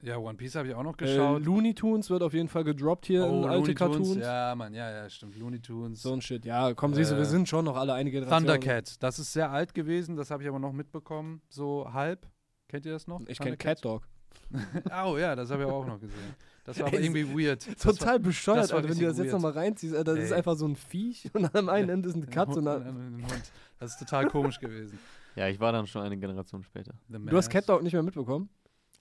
[0.01, 1.43] Ja, One Piece habe ich auch noch Äh, geschaut.
[1.43, 4.07] Looney Tunes wird auf jeden Fall gedroppt hier in alte Oh, Looney Cartoons.
[4.09, 4.23] Tunes.
[4.25, 5.37] Ja, Mann, ja, ja, stimmt.
[5.37, 6.01] Looney Tunes.
[6.01, 6.45] So ein Shit.
[6.45, 8.39] Ja, komm, siehst du, wir Äh, sind schon noch alle eine Generation.
[8.45, 12.27] Thundercat, das ist sehr alt gewesen, das habe ich aber noch mitbekommen, so halb.
[12.69, 13.19] Kennt ihr das noch?
[13.27, 13.57] Ich kenne?
[13.57, 14.07] Cat Dog.
[15.05, 16.35] oh ja, das habe ich auch noch gesehen.
[16.63, 17.67] Das war aber irgendwie weird.
[17.67, 19.95] Das war- Total bescheuert, das war Alter, wenn du das jetzt nochmal reinziehst.
[19.95, 20.37] Alter, das ist Ey.
[20.37, 22.55] einfach so ein Viech und am einen Ende ist eine ein Katze.
[22.61, 23.51] Hund, Und Hund.
[23.79, 24.97] Das ist total komisch gewesen.
[25.35, 26.93] Ja, ich war dann schon eine Generation später.
[27.09, 27.49] Du hast.
[27.49, 28.49] Cat Dog nicht mehr mitbekommen?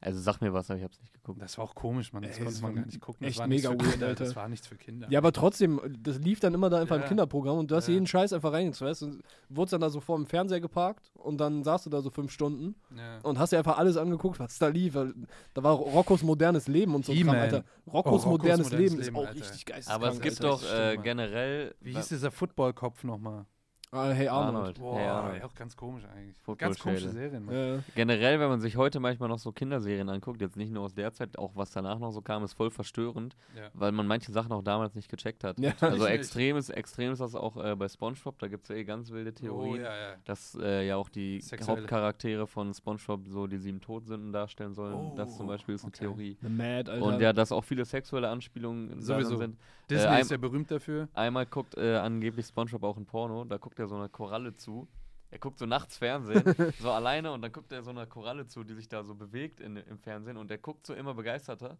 [0.00, 1.42] Also sag mir was, aber ich hab's nicht geguckt.
[1.42, 2.22] Das war auch komisch, Mann.
[2.22, 3.26] Das Ey, konnte man war gar nicht gucken.
[3.26, 4.06] echt das war nichts mega weird, Kinder.
[4.06, 4.24] Alter.
[4.24, 5.08] Das war nichts für Kinder.
[5.10, 7.02] Ja, aber trotzdem, das lief dann immer da einfach Ja.
[7.02, 7.94] im Kinderprogramm und du hast Ja.
[7.94, 8.90] jeden Scheiß einfach reingezogen.
[8.90, 9.18] Weißt du,
[9.48, 12.30] wurdest dann da so vor dem Fernseher geparkt und dann saßt du da so fünf
[12.30, 13.18] Stunden Ja.
[13.24, 14.94] und hast dir einfach alles angeguckt, was da lief.
[14.94, 15.14] weil
[15.54, 17.30] Da war Roccos modernes Leben und so Kram.
[17.30, 17.64] Alter.
[17.86, 19.40] Oh, Roccos Roccos modernes, modernes Leben ist Leben, auch Alter.
[19.40, 19.82] richtig geil.
[19.86, 23.46] Aber es gibt doch äh, generell Wie hieß dieser Footballkopf nochmal?
[23.90, 24.54] Ah, hey Arnold.
[24.56, 24.78] Arnold.
[24.80, 25.44] Boah, Hey, Arnold.
[25.44, 26.36] auch ganz komisch eigentlich.
[26.42, 27.08] Football ganz komische.
[27.08, 27.54] Serien, Mann.
[27.54, 27.78] Ja.
[27.94, 31.10] Generell, wenn man sich heute manchmal noch so Kinderserien anguckt, jetzt nicht nur aus der
[31.14, 33.70] Zeit, auch was danach noch so kam, ist voll verstörend, Ja.
[33.72, 35.58] weil man manche Sachen auch damals nicht gecheckt hat.
[35.58, 35.72] Ja.
[35.80, 38.84] Also extrem ist, extrem ist das auch äh, bei Spongebob, da gibt es ja eh
[38.84, 40.14] ganz wilde Oh, Theorien, ja, ja.
[40.26, 41.80] dass äh, ja auch die Sexuelle.
[41.80, 45.16] Hauptcharaktere von Spongebob so die sieben Todsünden darstellen sollen.
[45.16, 46.04] das zum Oh, Beispiel ist eine okay.
[46.04, 46.36] Theorie.
[46.42, 47.02] The Mad, Alter.
[47.06, 49.36] Und ja, dass auch viele sexuelle Anspielungen Sowieso.
[49.36, 49.56] sind.
[49.90, 51.08] Disney ein- ist ja berühmt dafür.
[51.14, 54.88] Einmal guckt äh, angeblich SpongeBob auch ein Porno, da guckt er so einer Koralle zu.
[55.30, 56.42] Er guckt so nachts Fernsehen,
[56.80, 59.60] so alleine und dann guckt er so einer Koralle zu, die sich da so bewegt
[59.60, 61.76] in, im Fernsehen und er guckt so immer begeisterter.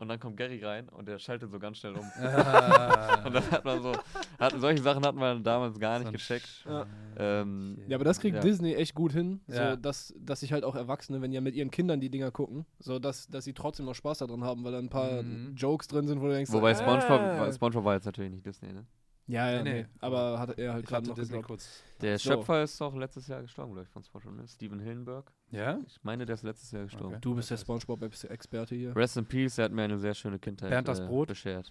[0.00, 2.10] Und dann kommt Gary rein und der schaltet so ganz schnell um.
[2.22, 3.22] Ah.
[3.26, 3.92] Und dann hat man so,
[4.38, 6.64] hat, solche Sachen hat man damals gar nicht gecheckt.
[6.66, 6.86] Ja.
[7.18, 8.40] Ähm, Ja, aber das kriegt Ja.
[8.40, 9.72] Disney echt gut hin, Ja.
[9.72, 12.64] so dass, dass sich halt auch Erwachsene, wenn ja mit ihren Kindern die Dinger gucken,
[12.78, 15.54] so dass, dass sie trotzdem noch Spaß daran haben, weil da ein paar Mhm.
[15.54, 17.52] Jokes drin sind, wo du denkst, Wobei so, SpongeBob, äh.
[17.52, 18.86] SpongeBob war jetzt natürlich nicht Disney, ne?
[19.30, 21.82] Ja, ja, Nee, nee, aber hat er halt gerade noch Disney kurz.
[22.00, 22.30] Der So.
[22.30, 24.48] Schöpfer ist auch letztes Jahr gestorben, glaube ich, von SpongeBob, ne?
[24.48, 25.32] Steven Hillenberg.
[25.50, 25.78] Ja?
[25.86, 27.08] Ich meine, der ist letztes Jahr gestorben.
[27.14, 27.18] Okay.
[27.20, 28.94] Du bist der Spongebob-Experte hier.
[28.96, 31.28] Rest in Peace, er hat mir eine sehr schöne Kindheit Bernd das äh, Brot?
[31.28, 31.68] beschert.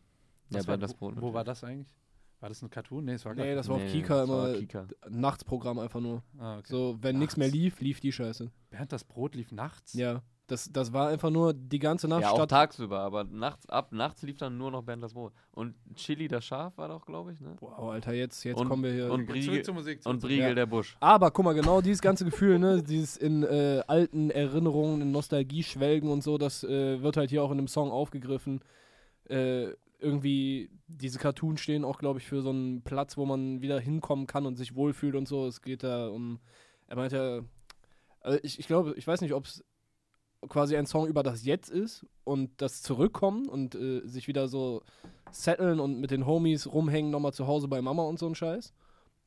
[0.49, 1.16] Ja, Was war, Bernd das wo, Brot.
[1.22, 1.45] wo war natürlich.
[1.47, 1.88] das eigentlich?
[2.39, 3.03] War das ein Cartoon?
[3.03, 4.88] Nee, es war Nee, gar das war auf Nee, Kika das war immer Kika.
[5.10, 6.24] Nachtsprogramm einfach nur.
[6.38, 6.68] ah, okay.
[6.70, 8.49] So, wenn nichts mehr lief, lief die Scheiße.
[8.70, 9.93] Bernd das Brot lief nachts?
[9.93, 10.22] Ja.
[10.50, 12.50] Das, das war einfach nur die ganze Nacht Ja, auch statt.
[12.50, 15.32] tagsüber, aber nachts, ab nachts lief dann nur noch Bernd das Brot.
[15.52, 17.56] Und Chili das Schaf war doch, glaube ich, ne?
[17.60, 19.06] Wow, Alter, jetzt, jetzt Und- kommen wir hier.
[19.12, 20.00] und Zurück Briegel- zur Musik.
[20.06, 20.54] Und zur Briegel Ja.
[20.56, 20.97] der Busch.
[21.00, 25.64] Aber guck mal, genau dieses ganze Gefühl, ne, dieses in äh, alten Erinnerungen, in Nostalgie
[25.64, 28.62] schwelgen und so, das äh, wird halt hier auch in dem Song aufgegriffen.
[29.26, 29.70] Äh,
[30.00, 34.28] irgendwie, diese Cartoons stehen auch, glaube ich, für so einen Platz, wo man wieder hinkommen
[34.28, 35.45] kann und sich wohlfühlt und so.
[35.45, 36.39] Es geht da um,
[36.88, 37.41] er meint ja,
[38.22, 39.64] also ich, ich glaube, ich weiß nicht, ob es
[40.48, 44.84] quasi ein Song über das Jetzt ist und das Zurückkommen und äh, sich wieder so
[45.32, 48.74] setteln und mit den Homies rumhängen, nochmal zu Hause bei Mama und so ein Scheiß.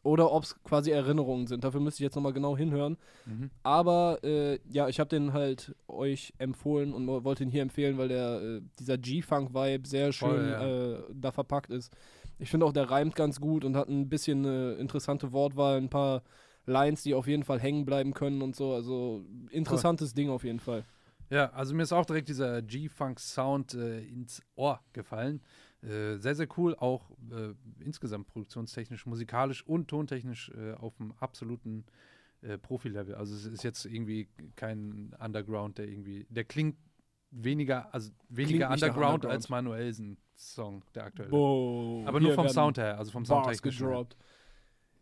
[0.04, 1.62] Oder ob es quasi Erinnerungen sind.
[1.62, 2.96] Dafür müsste ich jetzt nochmal genau hinhören.
[3.24, 3.50] Mhm.
[3.62, 7.98] Aber äh, ja, ich habe den halt euch empfohlen und wo- wollte ihn hier empfehlen,
[7.98, 10.96] weil der äh, dieser G-Funk-Vibe sehr schön Voll, ja.
[10.96, 11.92] äh, da verpackt ist.
[12.40, 15.88] Ich finde auch, der reimt ganz gut und hat ein bisschen äh, interessante Wortwahl, ein
[15.88, 16.22] paar
[16.66, 18.72] Lines, die auf jeden Fall hängen bleiben können und so.
[18.72, 20.84] Also interessantes Ding auf jeden Fall.
[21.32, 25.40] Ja, also mir ist auch direkt dieser G-Funk-Sound äh, ins Ohr gefallen.
[25.82, 31.86] Äh, sehr, sehr cool, auch äh, insgesamt produktionstechnisch, musikalisch und tontechnisch äh, auf einem absoluten
[32.42, 33.14] äh, Profi-Level.
[33.14, 36.76] Also es ist jetzt irgendwie kein Underground, der irgendwie, der klingt
[37.30, 39.24] weniger, also weniger Underground, Underground.
[39.24, 41.30] als Manuelsen-Song, der aktuelle.
[41.30, 43.52] Boah, Aber nur vom Sound her, also vom Sound her.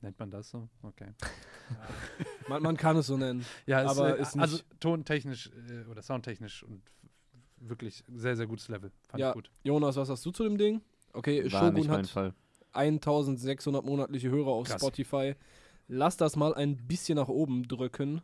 [0.00, 0.68] Nennt man das so?
[0.82, 1.12] Okay.
[2.50, 3.44] Man, man kann es so nennen.
[3.66, 6.82] Ja, es, Aber äh, ist also nicht- tontechnisch äh, oder soundtechnisch und
[7.58, 8.90] wirklich sehr, sehr gutes Level.
[9.08, 9.28] Fand Ja.
[9.30, 9.50] ich gut.
[9.64, 10.80] Jonas, was hast du zu dem Ding?
[11.12, 12.34] Okay, War nicht Shogun mein hat Fall.
[12.72, 14.80] 1600 monatliche Hörer auf Krass.
[14.80, 15.34] Spotify.
[15.88, 18.22] Lass das mal ein bisschen nach oben drücken.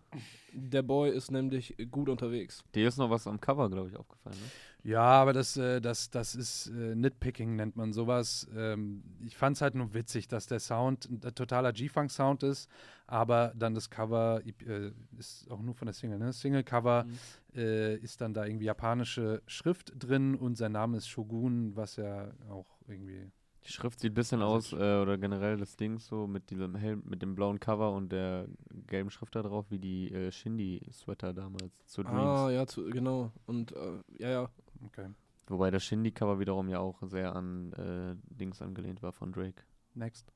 [0.53, 2.63] Der Boy ist nämlich gut unterwegs.
[2.75, 4.51] Dir ist noch was am Cover, glaube ich, aufgefallen, ne?
[4.87, 8.47] Ja, aber das, äh, das, das ist äh, Nitpicking, nennt man sowas.
[8.55, 12.71] Ähm, ich fand es halt nur witzig, dass der Sound ein totaler G-Funk-Sound ist,
[13.09, 16.33] aber dann das Cover äh, ist auch nur von der Single, ne?
[16.33, 17.59] Single-Cover Mhm.
[17.59, 22.31] äh, ist dann da irgendwie japanische Schrift drin und sein Name ist Shogun, was ja
[22.49, 23.33] auch irgendwie.
[23.67, 26.95] Die Schrift sieht ein bisschen aus, äh, oder generell das Ding so mit diesem hell,
[27.05, 28.47] mit dem blauen Cover und der
[28.87, 32.17] gelben Schrift da drauf, wie die äh, Shindy-Sweater damals zu Dreams.
[32.17, 33.33] Ah, ja, zu, genau.
[33.47, 34.51] Und äh, ja, ja.
[34.85, 35.09] Okay.
[35.49, 39.63] Wobei das Shindy-Cover wiederum ja auch sehr an äh, Dings angelehnt war von Drake.
[39.95, 40.33] Next.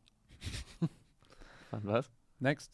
[1.72, 2.11] An was?
[2.38, 2.72] Next.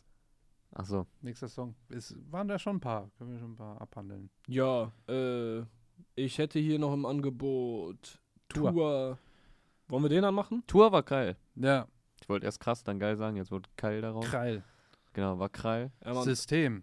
[0.72, 1.06] Achso.
[1.22, 1.74] Nächster Song.
[1.88, 3.10] Es waren da schon ein paar.
[3.18, 4.30] Können wir schon ein paar abhandeln.
[4.46, 5.62] Ja, äh,
[6.14, 8.72] ich hätte hier noch im Angebot Tour.
[8.72, 9.18] Tour.
[9.88, 10.62] Wollen wir den dann machen?
[10.66, 11.36] Tour war geil.
[11.54, 11.86] Ja,
[12.20, 14.26] Ich wollte erst krass, dann geil sagen, jetzt wird geil daraus.
[14.26, 14.62] Krall.
[15.12, 15.90] Genau, war geil.
[16.04, 16.82] Ja, System.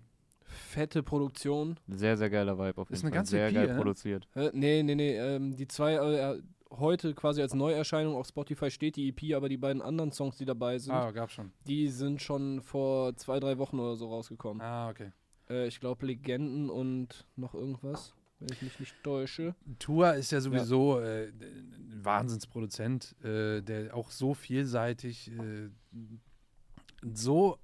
[0.53, 1.77] Fette Produktion.
[1.87, 3.17] Sehr, sehr geiler Vibe auf jeden Ist eine Fall.
[3.17, 3.75] ganze sehr EP, geil ne?
[3.75, 4.27] produziert.
[4.35, 5.17] Äh, nee, nee, nee.
[5.17, 6.41] Ähm, die zwei, äh,
[6.71, 10.45] heute quasi als Neuerscheinung auf Spotify steht die EP, aber die beiden anderen Songs, die
[10.45, 11.51] dabei sind, Ah, gab schon.
[11.67, 14.61] die sind schon vor zwei, drei Wochen oder so rausgekommen.
[14.61, 15.11] Ah, okay.
[15.49, 19.53] Äh, ich glaube Legenden und noch irgendwas, wenn ich mich nicht täusche.
[19.77, 25.69] Tour ist ja sowieso äh, ein Wahnsinnsproduzent, äh, der auch so vielseitig, äh,
[27.13, 27.57] so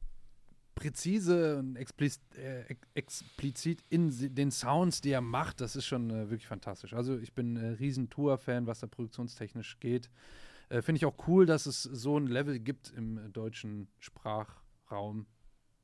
[0.80, 6.10] präzise und expliz äh, ex- explizit in den Sounds, die er macht, das ist schon
[6.10, 6.94] äh, wirklich fantastisch.
[6.94, 10.10] Also ich bin äh, riesen Tour-Fan, was da produktionstechnisch geht.
[10.70, 15.26] Äh, Finde ich auch cool, dass es so ein Level gibt im äh, deutschen Sprachraum,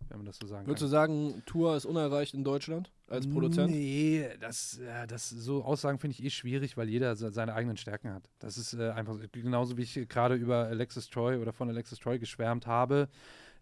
[0.09, 0.91] wenn man das so sagen Würdest du kann.
[0.91, 3.71] sagen, Tour ist unerreicht in Deutschland als Produzent?
[3.71, 7.77] Nee, das, ja, das so Aussagen finde ich eh schwierig, weil jeder se- seine eigenen
[7.77, 8.29] Stärken hat.
[8.39, 11.69] Das ist äh, einfach so- genauso wie ich äh, gerade über Alexis Troy oder von
[11.69, 13.09] Alexis Troy geschwärmt habe.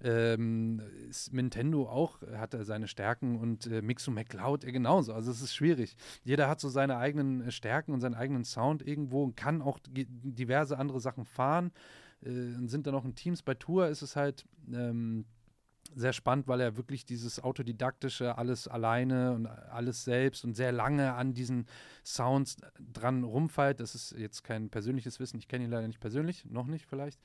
[0.04, 0.82] Ähm,
[1.32, 5.14] Nintendo auch äh, hat er seine Stärken und äh, Mixu McCloud äh, genauso.
[5.14, 5.96] Also es ist schwierig.
[6.24, 9.80] Jeder hat so seine eigenen äh, Stärken und seinen eigenen Sound irgendwo und kann auch
[9.88, 11.72] diverse andere Sachen fahren
[12.22, 13.44] äh, und sind dann auch in Teams.
[13.44, 15.26] Bei Tour ist es halt ähm,
[15.96, 21.14] sehr spannend, weil er wirklich dieses autodidaktische, alles alleine und alles selbst und sehr lange
[21.14, 21.68] an diesen
[22.06, 22.58] Sounds
[22.94, 23.80] dran rumfeilt.
[23.80, 27.20] Das ist jetzt kein persönliches Wissen, ich kenne ihn leider nicht persönlich, noch nicht vielleicht,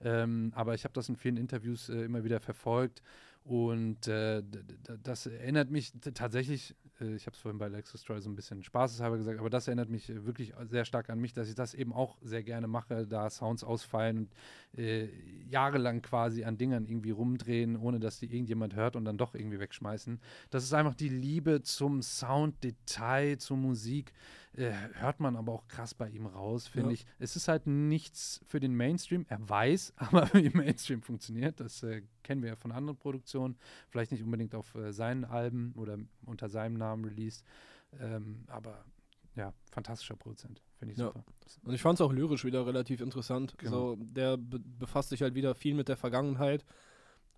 [0.00, 3.02] ähm, aber ich habe das in vielen Interviews äh, immer wieder verfolgt
[3.44, 4.42] und äh,
[5.02, 8.62] das erinnert mich tatsächlich, äh, ich habe es vorhin bei Lexus Troy so ein bisschen
[8.62, 11.74] spaßeshalber gesagt, aber das erinnert mich äh, wirklich sehr stark an mich, dass ich das
[11.74, 15.08] eben auch sehr gerne mache, da Sounds ausfallen und äh,
[15.48, 19.58] jahrelang quasi an Dingern irgendwie rumdrehen, ohne dass die irgendjemand hört und dann doch irgendwie
[19.58, 20.20] wegschmeißen.
[20.50, 24.12] Das ist einfach die Liebe zum Sounddetail, zur Musik.
[24.54, 26.94] Äh, hört man aber auch krass bei ihm raus, finde Ja.
[26.94, 27.06] ich.
[27.18, 29.24] Es ist halt nichts für den Mainstream.
[29.28, 31.58] Er weiß aber, wie Mainstream funktioniert.
[31.60, 33.56] Das äh, kennen wir ja von anderen Produktionen.
[33.88, 37.44] Vielleicht nicht unbedingt auf äh, seinen Alben oder unter seinem Namen released.
[37.98, 38.84] Ähm, aber
[39.36, 40.62] ja, fantastischer Produzent.
[40.78, 41.06] Finde ich Ja.
[41.06, 41.24] super.
[41.64, 43.54] Und ich fand es auch lyrisch wieder relativ interessant.
[43.56, 43.70] Genau.
[43.70, 46.66] So, der be befasst sich halt wieder viel mit der Vergangenheit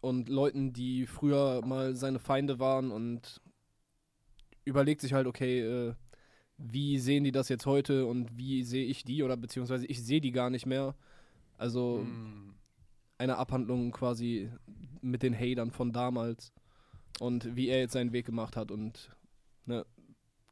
[0.00, 3.40] und Leuten, die früher mal seine Feinde waren und
[4.64, 5.94] überlegt sich halt, okay, äh,
[6.58, 10.20] wie sehen die das jetzt heute und wie sehe ich die oder beziehungsweise ich sehe
[10.20, 10.94] die gar nicht mehr.
[11.58, 12.54] Also Mm.
[13.18, 14.50] eine Abhandlung quasi
[15.00, 16.52] mit den Hatern von damals
[17.20, 19.10] und wie er jetzt seinen Weg gemacht hat und
[19.66, 19.84] ne,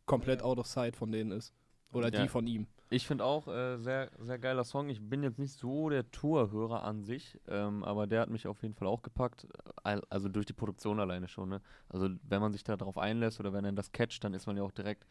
[0.07, 1.53] komplett out of sight von denen ist.
[1.92, 2.22] Oder Ja.
[2.22, 2.66] die von ihm.
[2.88, 4.88] Ich finde auch äh, sehr, sehr geiler Song.
[4.90, 8.62] Ich bin jetzt nicht so der Tourhörer an sich, ähm, aber der hat mich auf
[8.62, 9.46] jeden Fall auch gepackt.
[9.82, 11.48] Al- Also durch die Produktion alleine schon.
[11.50, 11.61] Ne?
[11.88, 14.57] Also wenn man sich da drauf einlässt oder wenn er das catcht, dann ist man
[14.57, 15.07] ja auch direkt.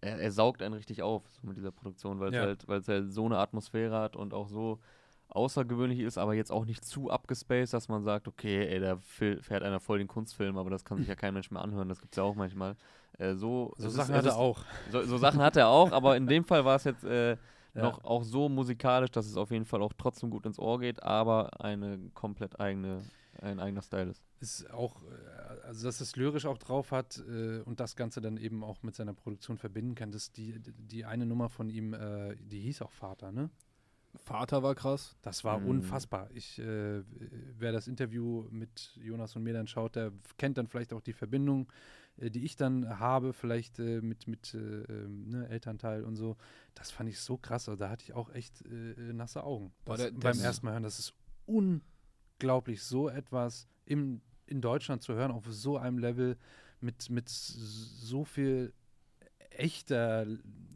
[0.00, 2.42] Er, er saugt einen richtig auf so mit dieser Produktion, weil es Ja.
[2.42, 4.78] halt, weil's halt so eine Atmosphäre hat und auch so
[5.30, 9.62] außergewöhnlich ist, aber jetzt auch nicht zu abgespaced, dass man sagt, okay, ey, da fährt
[9.62, 11.88] einer voll den Kunstfilm, aber das kann sich ja kein Mensch mehr anhören.
[11.88, 12.76] Das gibt es ja auch manchmal.
[13.18, 14.64] Äh, so So Sachen ist, hat er auch.
[14.90, 17.36] so, so Sachen hat er auch, aber in dem Fall war es jetzt äh,
[17.74, 17.82] Ja.
[17.82, 21.00] noch auch so musikalisch, dass es auf jeden Fall auch trotzdem gut ins Ohr geht,
[21.02, 23.04] aber eine komplett eigene,
[23.40, 24.24] ein eigener Style ist.
[24.40, 28.36] ist auch, äh, also dass es lyrisch auch drauf hat äh, und das Ganze dann
[28.36, 30.10] eben auch mit seiner Produktion verbinden kann.
[30.10, 33.50] Das die, die eine Nummer von ihm, äh, die hieß auch Vater, ne?
[34.16, 35.16] Vater war krass.
[35.22, 35.66] Das war Mhm.
[35.68, 36.30] unfassbar.
[36.32, 37.02] Ich, äh,
[37.58, 41.12] wer das Interview mit Jonas und mir dann schaut, der kennt dann vielleicht auch die
[41.12, 41.70] Verbindung,
[42.16, 46.36] äh, die ich dann habe, vielleicht äh, mit, mit äh, ähm, ne, Elternteil und so.
[46.74, 47.68] Das fand ich so krass.
[47.68, 49.72] Also da hatte ich auch echt äh, nasse Augen.
[49.84, 51.12] Das, der- beim ersten Mal hören, das ist
[51.44, 56.36] unglaublich, so etwas im, in Deutschland zu hören, auf so einem Level
[56.80, 58.72] mit, mit so viel
[59.50, 60.26] echter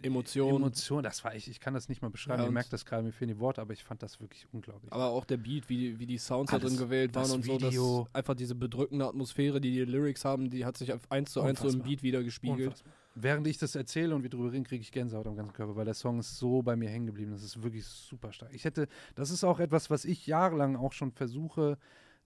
[0.03, 0.57] Emotion.
[0.57, 1.03] Emotion.
[1.05, 2.41] Das war echt, ich kann das nicht mal beschreiben.
[2.43, 4.93] Ja, Ihr merkt das gerade, mir fehlen die Worte, aber ich fand das wirklich unglaublich.
[4.93, 6.71] Aber auch der Beat, wie, die- wie die Sounds da Alles.
[6.73, 8.05] drin gewählt waren und so, Video.
[8.07, 11.41] das einfach diese bedrückende Atmosphäre, die die Lyrics haben, die hat sich auf eins zu
[11.43, 11.83] eins so im.
[11.83, 12.67] Beat wieder gespiegelt.
[12.71, 12.93] Unfassbar.
[13.15, 15.85] Während ich das erzähle und wir drüber reden, kriege ich Gänsehaut am ganzen Körper, weil
[15.85, 17.31] der Song ist so bei mir hängen geblieben.
[17.31, 18.53] Das ist wirklich super stark.
[18.55, 21.79] Ich hätte, das ist auch etwas, was ich jahrelang auch schon versuche,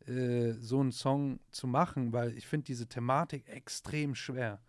[0.08, 4.60] äh, so einen Song zu machen, weil ich finde diese Thematik extrem schwer.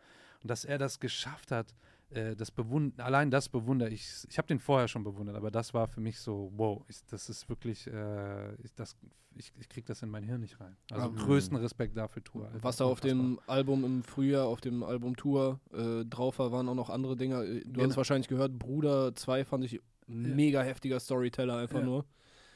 [0.44, 1.74] Und dass er das geschafft hat,
[2.10, 4.26] äh, das bewund allein das bewundere ich.
[4.30, 7.30] Ich habe den vorher schon bewundert, aber das war für mich so, wow, ich, das
[7.30, 8.96] ist wirklich, äh, ich, das,
[9.36, 10.76] ich, ich kriege das in mein Hirn nicht rein.
[10.92, 11.16] Also Mhm.
[11.18, 12.46] größten Respekt dafür, Tour.
[12.48, 12.64] Alter.
[12.64, 16.70] Was da auf dem Album im Frühjahr, auf dem Album Tour äh, drauf war, waren
[16.70, 17.44] auch noch andere Dinger.
[17.44, 17.90] Äh, Du hast Genau.
[17.90, 21.86] es wahrscheinlich gehört, Bruder 2 fand ich mega heftiger Storyteller einfach Ja.
[21.86, 22.06] nur.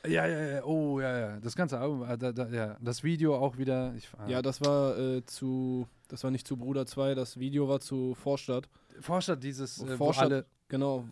[0.06, 1.40] Ja, ja, ja, oh, ja, ja.
[1.40, 2.78] Das ganze Album, äh, da, da, ja.
[2.82, 3.94] Das Video auch wieder.
[3.96, 4.28] Ich, ah.
[4.28, 8.16] Ja, das war äh, zu, das war nicht zu Bruder 2, das Video war zu
[8.16, 8.68] Vorstadt.
[9.00, 10.46] Vorstadt dieses, äh, wo Vorstadt, alle.
[10.70, 11.06] Genau,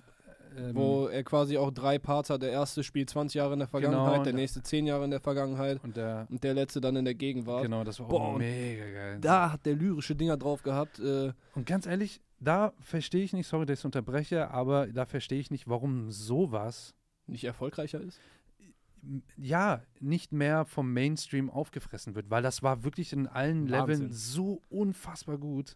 [0.58, 2.42] ähm, wo er quasi auch drei Parts hat.
[2.42, 5.20] Der erste spielt 20 Jahre in der Vergangenheit, Genau, der nächste 10 Jahre in der
[5.20, 7.64] Vergangenheit und der, und der letzte dann in der Gegenwart.
[7.64, 9.18] genau, das war Boah, mega geil.
[9.22, 11.00] Da hat der lyrische Dinger drauf gehabt.
[11.00, 15.40] Äh, Und ganz ehrlich, da verstehe ich nicht, sorry, dass ich unterbreche, aber da verstehe
[15.40, 16.96] ich nicht, warum sowas,
[17.28, 18.20] nicht erfolgreicher ist.
[19.38, 23.98] Ja, nicht mehr vom Mainstream aufgefressen wird, weil das war wirklich in allen Wahnsinn.
[23.98, 25.76] Leveln so unfassbar gut.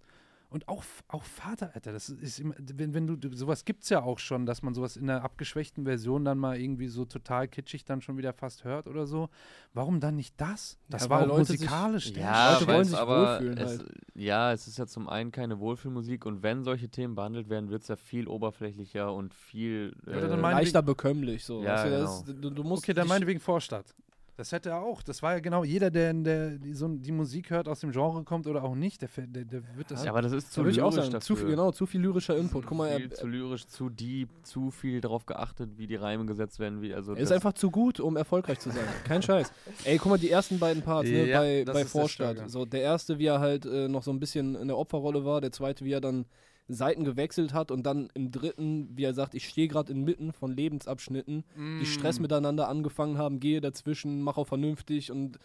[0.54, 4.04] Und auch, auch Vater, Alter, das ist immer, wenn, wenn du, sowas gibt es ja
[4.04, 7.86] auch schon, dass man sowas in einer abgeschwächten Version dann mal irgendwie so total kitschig
[7.86, 9.30] dann schon wieder fast hört oder so.
[9.74, 10.78] Warum dann nicht das?
[10.89, 12.14] Das Ja, war Leute sich- musikalisch.
[12.14, 13.89] der Ja, Leute wollen es sich aber wohlfühlen es, halt.
[14.14, 17.82] ja, es ist ja zum einen keine Wohlfühlmusik und wenn solche Themen behandelt werden, wird
[17.82, 21.45] es ja viel oberflächlicher und viel Ja, dann äh, Leichter bekömmlich.
[21.45, 21.64] So.
[21.64, 22.39] Ja, das, genau.
[22.41, 23.88] du, du musst Okay, dann meinetwegen Vorstadt.
[24.36, 25.04] Das hätte er auch.
[25.04, 27.92] Das war ja genau jeder, der, in der die, so die Musik hört, aus dem
[27.92, 30.04] Genre kommt oder auch nicht, der, der, der wird das.
[30.04, 32.66] ja, aber das ist zu Da lyrisch sagen, zu viel, genau, zu viel lyrischer Input.
[32.66, 36.26] Guck mal, viel er, zu lyrisch, zu deep, zu viel darauf geachtet, wie die Reime
[36.26, 36.82] gesetzt werden.
[36.82, 38.86] Wie, also er ist einfach zu gut, um erfolgreich zu sein.
[39.04, 39.52] Kein Scheiß.
[39.84, 42.50] Ey, guck mal, die ersten beiden Parts ne, Ja, bei, bei Vorstadt.
[42.50, 45.42] So, der erste, wie er halt äh, noch so ein bisschen in der Opferrolle war,
[45.42, 46.26] der zweite, wie er dann
[46.68, 50.51] Seiten gewechselt hat und dann im dritten, wie er sagt, ich stehe gerade inmitten von
[50.51, 51.43] Lebensabschnitten,
[51.82, 52.22] die Stress Mm.
[52.24, 55.39] miteinander angefangen haben, gehe dazwischen, mach auch vernünftig und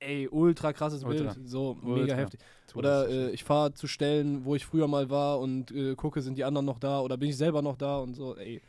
[0.00, 1.32] ey, ultra krasses Ultra.
[1.34, 1.48] Bild.
[1.48, 1.88] So, Ultra.
[2.02, 2.40] mega heftig.
[2.74, 6.36] Oder äh, ich fahre zu Stellen, wo ich früher mal war und äh, gucke, sind
[6.36, 8.36] die anderen noch da oder bin ich selber noch da und so.
[8.36, 8.60] Ey,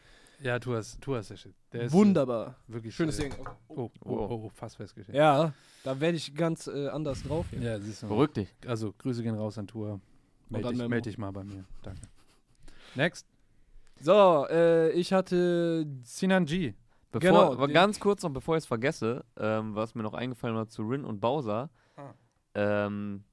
[0.42, 1.54] ja, tu hast, tu hast der Shit.
[1.74, 2.56] Der ist, wunderbar.
[2.70, 3.34] äh, Wirklich Schönes äh, Ding.
[3.68, 5.18] Oh, oh, oh, oh, fast festgestellt.
[5.18, 5.52] Ja,
[5.84, 7.48] da werde ich ganz äh, anders drauf.
[7.50, 7.60] Hier.
[7.60, 8.08] Ja, siehst du.
[8.08, 8.48] Beruhig dich.
[8.68, 10.00] Also, Grüße gehen raus an Tour.
[10.50, 11.66] Meld dich, meld dich mal bei mir.
[11.84, 12.02] Danke.
[12.96, 13.28] Next.
[14.00, 15.86] So, äh, ich hatte.
[16.04, 16.74] Sinan G.
[17.12, 20.68] Bevor, Genau, ganz kurz noch, bevor ich es vergesse, ähm, was mir noch eingefallen war
[20.68, 21.70] zu Rin und Bowser.
[21.96, 22.14] Ah.
[22.54, 23.24] Ähm,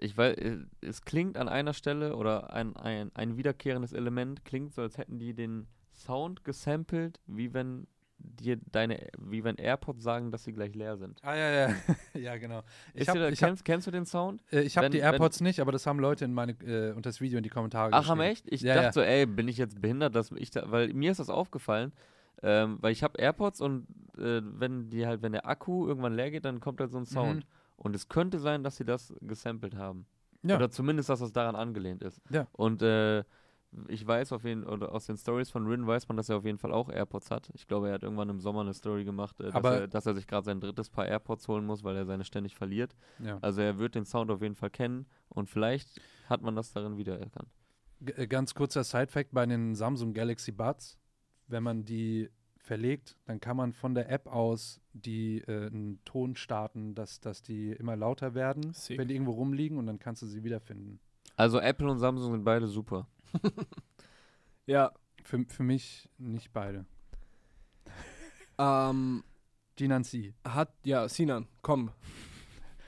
[0.00, 4.72] ich weiß, äh, es klingt an einer Stelle oder ein, ein, ein wiederkehrendes Element klingt
[4.72, 7.86] so, als hätten die den Sound gesampelt, wie wenn
[8.24, 11.18] dir deine, wie wenn AirPods sagen, dass sie gleich leer sind.
[11.22, 11.74] Ah, ja, ja.
[12.14, 12.62] ja, genau.
[12.94, 14.42] Ich habe dir da, ich hab, kennst, kennst du den Sound?
[14.50, 16.90] äh, ich hab wenn- die wenn- AirPods nicht, aber das haben Leute in meine, äh,
[16.92, 18.44] unter das Video in die Kommentare Ach, haben echt?
[18.50, 18.92] Ich Ja, dachte ja.
[18.92, 21.92] so, ey, bin ich jetzt behindert, dass ich da, weil mir ist das aufgefallen,
[22.42, 23.86] ähm, weil ich habe AirPods und
[24.18, 27.06] äh, wenn die halt, wenn der Akku irgendwann leer geht, dann kommt halt so ein
[27.06, 27.44] Sound.
[27.44, 27.48] Mhm.
[27.76, 30.06] Und es könnte sein, dass sie das gesampelt haben.
[30.42, 30.56] Ja.
[30.56, 32.20] Oder zumindest, dass es daran angelehnt ist.
[32.30, 32.46] Ja.
[32.52, 33.24] Und äh,
[33.88, 36.44] ich weiß auf jeden oder aus den Stories von Rin weiß man, dass er auf
[36.44, 37.50] jeden Fall auch AirPods hat.
[37.54, 40.14] Ich glaube, er hat irgendwann im Sommer eine Story gemacht, äh, dass, er, dass er
[40.14, 42.94] sich gerade sein drittes Paar AirPods holen muss, weil er seine ständig verliert.
[43.18, 43.38] Ja.
[43.40, 46.96] Also er wird den Sound auf jeden Fall kennen und vielleicht hat man das darin
[46.96, 47.48] wiedererkannt.
[48.00, 50.98] G äh, ganz kurzer Side-Fact bei den Samsung Galaxy Buds.
[51.46, 52.30] Wenn man die
[52.64, 57.42] verlegt, dann kann man von der App aus die äh, einen Ton starten, dass, dass
[57.42, 58.98] die immer lauter werden, Sick.
[58.98, 60.98] wenn die irgendwo rumliegen und dann kannst du sie wiederfinden.
[61.36, 63.06] Also Apple und Samsung sind beide super.
[64.66, 64.92] Ja,
[65.24, 66.86] Für, für mich nicht beide.
[68.58, 69.24] ähm,
[69.76, 70.34] Ginanzi.
[70.44, 71.90] hat, ja, Sinan, komm.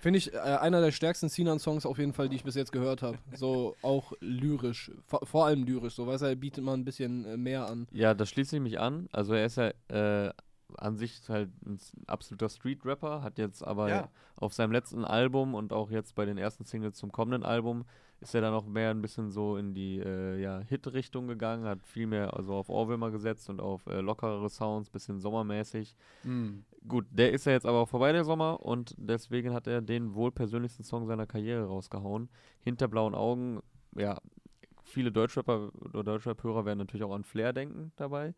[0.00, 3.02] Finde ich äh, einer der stärksten Sinan-Songs auf jeden Fall, die ich bis jetzt gehört
[3.02, 3.18] habe.
[3.34, 7.36] So auch lyrisch, vor, vor allem lyrisch, so weiß er, bietet mal ein bisschen äh,
[7.36, 7.88] mehr an.
[7.90, 9.08] Ja, das schließt sich mich an.
[9.12, 10.32] Also er ist ja äh,
[10.78, 14.08] an sich halt ein absoluter Street-Rapper, hat jetzt aber Ja.
[14.36, 17.84] auf seinem letzten Album und auch jetzt bei den ersten Singles zum kommenden Album
[18.20, 21.86] ist er dann auch mehr ein bisschen so in die äh, ja, Hit-Richtung gegangen, hat
[21.86, 25.94] viel mehr also auf Ohrwürmer gesetzt und auf äh, lockerere Sounds, bisschen sommermäßig.
[26.24, 26.60] Mm.
[26.88, 30.14] Gut, der ist ja jetzt aber auch vorbei, der Sommer, und deswegen hat er den
[30.14, 32.28] wohl persönlichsten Song seiner Karriere rausgehauen.
[32.60, 33.60] Hinter blauen Augen,
[33.96, 34.18] ja,
[34.82, 38.34] viele Deutschrapper oder Deutschrap-Hörer werden natürlich auch an Flair denken dabei.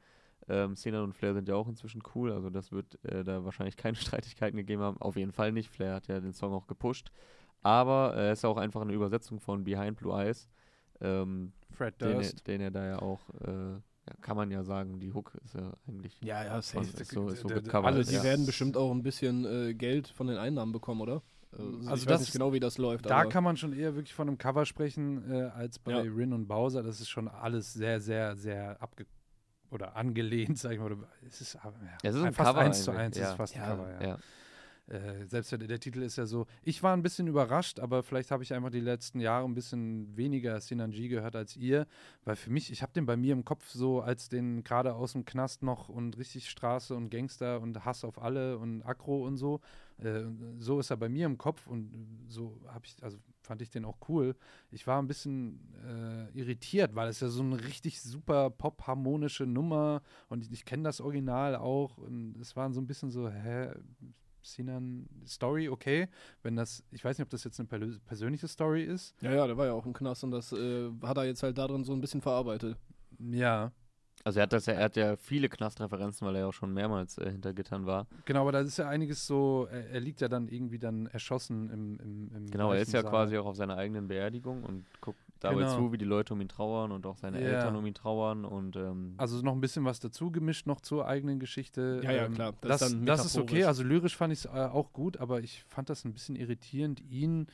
[0.49, 3.77] Ähm, Sinan und Flair sind ja auch inzwischen cool, also das wird äh, da wahrscheinlich
[3.77, 4.99] keine Streitigkeiten gegeben haben.
[4.99, 5.71] Auf jeden Fall nicht.
[5.71, 7.13] Flair hat ja den Song auch gepusht.
[7.63, 10.49] Aber äh, es ist auch einfach eine Übersetzung von Behind Blue Eyes,
[11.01, 12.47] ähm, Fred den, er, Durst.
[12.47, 13.81] den er da ja auch, äh, ja,
[14.21, 16.85] kann man ja sagen, die Hook ist ja eigentlich Ja, ja, safe.
[16.87, 17.87] ist so, ist so Der- der- gecovert.
[17.87, 18.23] Alle, alles, die ja.
[18.23, 21.23] werden bestimmt auch ein bisschen äh, Geld von den Einnahmen bekommen, oder?
[21.53, 23.07] Äh, Also ich weiß das- nicht genau, wie das läuft.
[23.07, 25.99] Da aber kann man schon eher wirklich von einem Cover sprechen, äh, als bei Ja.
[26.01, 26.83] Rin und Bowser.
[26.83, 29.05] Das ist schon alles sehr, sehr, sehr abge
[29.71, 30.97] oder angelehnt, sag ich mal.
[31.27, 33.31] Es ist, aber, ja, Es ist ein fast Cover eins zu eins, ja.
[33.31, 34.19] ist fast Ja, ein Cover, ja.
[34.89, 36.47] Äh, selbst der, der Titel ist ja so.
[36.63, 40.17] Ich war ein bisschen überrascht, aber vielleicht habe ich einfach die letzten Jahre ein bisschen
[40.17, 41.87] weniger Sinanji gehört als ihr,
[42.25, 45.13] weil für mich, ich habe den bei mir im Kopf so als den gerade aus
[45.13, 49.37] dem Knast noch und richtig Straße und Gangster und Hass auf alle und Aggro und
[49.37, 49.61] so.
[49.99, 50.23] Äh,
[50.59, 53.85] so ist er bei mir im Kopf und so habe ich, also fand ich den
[53.85, 54.37] auch cool.
[54.71, 60.03] Ich war ein bisschen äh, irritiert, weil es ja so eine richtig super pop-harmonische Nummer
[60.29, 63.73] und ich, ich kenne das Original auch und es waren so ein bisschen so, hä,
[64.43, 66.09] Sinan Story, okay.
[66.43, 67.69] Wenn das, ich weiß nicht, ob das jetzt eine
[68.07, 69.15] persönliche Story ist.
[69.21, 71.59] Ja, ja, der war ja auch im Knast und das äh, hat er jetzt halt
[71.59, 72.77] darin so ein bisschen verarbeitet.
[73.19, 73.73] Ja,
[74.25, 76.73] Also er hat das ja, er hat ja viele Knastreferenzen, weil er ja auch schon
[76.73, 78.07] mehrmals äh, hinter Gittern war.
[78.25, 81.71] genau, aber da ist ja einiges so, er, er liegt ja dann irgendwie dann erschossen
[81.71, 83.11] im, im, im Genau, er ist ja Leichensaal.
[83.11, 85.77] quasi auch auf seiner eigenen Beerdigung und guckt dabei Genau.
[85.77, 87.49] zu, wie die Leute um ihn trauern und auch seine Ja.
[87.49, 91.07] Eltern um ihn trauern und ähm, Also noch ein bisschen was dazu gemischt, noch zur
[91.07, 92.01] eigenen Geschichte.
[92.05, 92.53] Ja, ja, Ähm, klar.
[92.61, 93.65] Das, Das das, ist dann ist okay.
[93.65, 97.01] Also lyrisch fand ich es äh, auch gut, aber ich fand das ein bisschen irritierend,
[97.11, 97.47] ihn,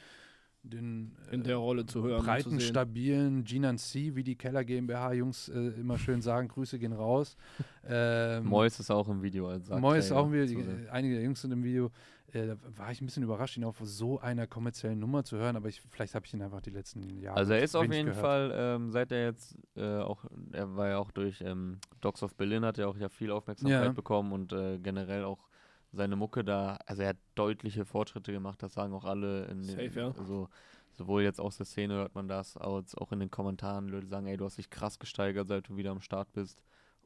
[0.67, 2.61] den In der Rolle zu hören zu breiten, sehen.
[2.61, 7.37] stabilen Ginan C, wie die Keller GmbH-Jungs äh, immer schön sagen, Grüße gehen raus.
[7.87, 11.25] Ähm, Mois ist auch im Video als Mois ist auch wieder, zu die, einige der
[11.25, 11.91] Jungs sind im Video.
[12.35, 15.57] Äh, da war ich ein bisschen überrascht, ihn auf so einer kommerziellen Nummer zu hören,
[15.57, 17.37] aber ich, vielleicht habe ich ihn einfach die letzten Jahre.
[17.37, 18.21] Also er ist auf jeden gehört.
[18.21, 22.35] Fall, ähm, seit er jetzt äh, auch, er war ja auch durch ähm, Dogs of
[22.35, 23.93] Berlin, hat er auch ja viel Aufmerksamkeit Ja.
[23.93, 25.49] bekommen und äh, generell auch
[25.93, 29.77] seine Mucke da, also er hat deutliche Fortschritte gemacht, das sagen auch alle in den,
[29.77, 30.07] Safe, ja.
[30.09, 30.49] also
[30.91, 34.27] sowohl jetzt aus der Szene hört man das, als auch in den Kommentaren, Leute sagen,
[34.27, 36.65] ey, du hast dich krass gesteigert, seit du wieder am Start bist.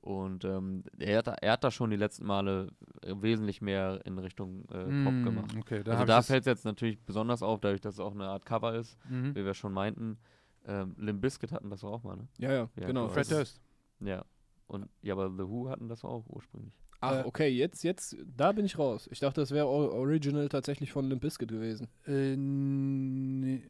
[0.09, 2.70] Und ähm, er, hat, da- er hat da schon die letzten Male
[3.02, 5.54] äh, wesentlich mehr in Richtung äh, Pop Mm, gemacht.
[5.59, 8.24] Okay, da also da fällt es jetzt natürlich besonders auf, dadurch, dass es auch eine
[8.24, 9.34] Art Cover ist, Mhm.
[9.34, 10.16] wie wir schon meinten.
[10.64, 12.26] Ähm, Limp Bizkit hatten das auch mal, ne?
[12.38, 13.09] Ja, ja, Ja, genau.
[13.09, 13.61] Fred hast- Durst.
[14.00, 14.24] Ja.
[14.66, 16.72] Und ja, aber The Who hatten das auch ursprünglich.
[17.00, 19.09] Ach, Äh, okay, jetzt, jetzt, da bin ich raus.
[19.12, 21.86] Ich dachte, das wäre original tatsächlich von Limp Bizkit gewesen.
[22.06, 23.62] Äh, nee.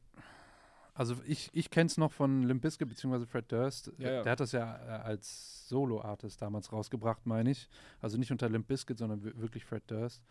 [0.98, 3.24] Also ich, ich kenne es noch von Limp Bizkit bzw.
[3.24, 3.92] Fred Durst.
[3.98, 4.22] Ja, ja.
[4.24, 7.68] Der hat das ja äh, als Solo-Artist damals rausgebracht, meine ich.
[8.00, 10.24] Also nicht unter Limp Bizkit, sondern wi- wirklich Fred Durst.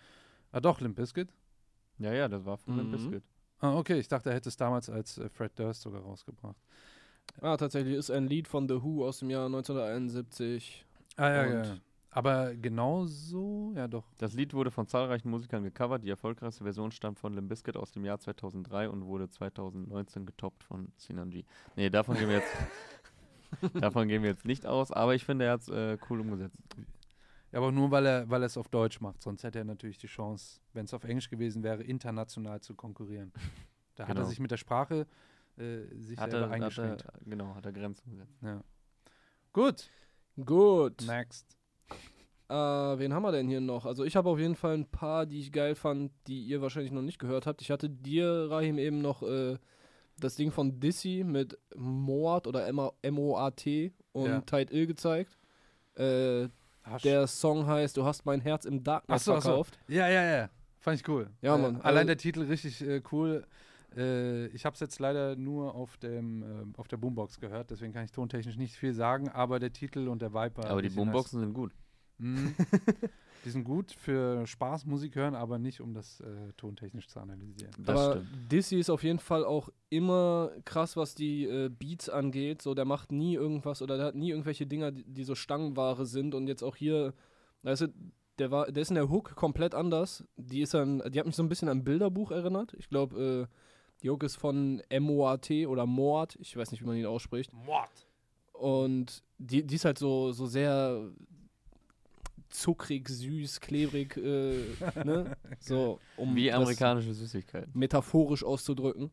[0.51, 1.30] Ah doch, Limp Bizkit.
[1.99, 2.91] Ja, ja, das war von Limp Mhm.
[2.91, 3.24] Bizkit.
[3.59, 6.57] Ah, okay, ich dachte, er hätte es damals als äh, Fred Durst sogar rausgebracht.
[7.41, 10.86] Ah, tatsächlich ist ein Lied von The Who aus dem Jahr 1971.
[11.15, 11.78] Ah ja, Und- ja.
[12.18, 14.03] Aber genauso, ja doch.
[14.18, 16.03] Das Lied wurde von zahlreichen Musikern gecovert.
[16.03, 20.63] Die erfolgreichste Version stammt von Limp Bizkit aus dem Jahr 2003 und wurde 2019 getoppt
[20.63, 21.45] von Sinanji.
[21.76, 22.51] Nee, davon gehen wir jetzt
[23.82, 26.57] davon gehen wir jetzt nicht aus, aber ich finde, er hat es äh, cool umgesetzt.
[27.51, 29.22] Ja, aber nur weil er, weil er es auf Deutsch macht.
[29.22, 33.32] Sonst hätte er natürlich die Chance, wenn es auf Englisch gewesen wäre, international zu konkurrieren.
[33.95, 34.28] Da hat er Genau.
[34.28, 35.05] sich mit der Sprache
[35.57, 37.03] äh, sich Hat selber er, hat eingeschränkt.
[37.05, 38.38] er, genau, hat er Grenzen gesetzt.
[38.41, 38.63] Ja.
[39.53, 39.89] Gut,
[40.43, 41.01] Gut.
[41.05, 41.57] next.
[42.50, 43.86] Äh, wen haben wir denn hier noch?
[43.86, 46.91] Also ich habe auf jeden Fall ein paar, die ich geil fand, die ihr wahrscheinlich
[46.93, 47.62] noch nicht gehört habt.
[47.62, 49.58] Ich hatte dir, Rahim, eben noch äh,
[50.20, 54.41] das Ding von Dizzy mit Moat oder M-O-A-T und Ja.
[54.41, 55.38] Tide Ill gezeigt.
[55.95, 56.48] Äh,
[57.04, 59.50] der Song heißt Du hast mein Herz im Darknet Ach so, ach so.
[59.50, 59.78] verkauft.
[59.89, 60.50] Ja, ja, ja.
[60.80, 61.30] Fand ich cool.
[61.41, 63.45] Ja, Äh, Mann, Allein also- der Titel richtig äh, cool.
[63.95, 68.06] Äh, ich habe es jetzt leider nur auf, dem, auf der Boombox gehört, deswegen kann
[68.06, 70.89] ich tontechnisch nicht viel sagen, aber der Titel und der Vibe war Aber die.
[70.89, 71.74] Boomboxen sind gut.
[72.20, 72.55] Mhm.
[73.45, 77.72] die sind gut für Spaß Musik hören, aber nicht um das äh, tontechnisch zu analysieren.
[77.80, 78.51] Das Aber stimmt.
[78.51, 82.61] Dizzy ist auf jeden Fall auch immer krass, was die äh, Beats angeht.
[82.61, 86.05] So, der macht nie irgendwas oder der hat nie irgendwelche Dinger, die, die so Stangenware
[86.05, 86.36] sind.
[86.36, 87.13] Und jetzt auch hier,
[87.63, 87.88] weißt du,
[88.39, 90.24] der, war, der ist in der Hook komplett anders.
[90.36, 92.74] Die ist dann, die hat mich so ein bisschen an ein Bilderbuch erinnert.
[92.78, 93.55] Ich glaube, äh,
[94.03, 96.38] die Hook ist von M-O-A-T oder Moat.
[96.39, 97.51] Ich weiß nicht, wie man ihn ausspricht.
[97.53, 98.07] Mord.
[98.53, 101.11] Und die, die ist halt so, so sehr
[102.50, 104.62] zuckrig, süß, klebrig, äh,
[105.04, 105.36] ne?
[105.60, 107.72] So, um Wie amerikanische Süßigkeiten.
[107.74, 109.12] metaphorisch auszudrücken.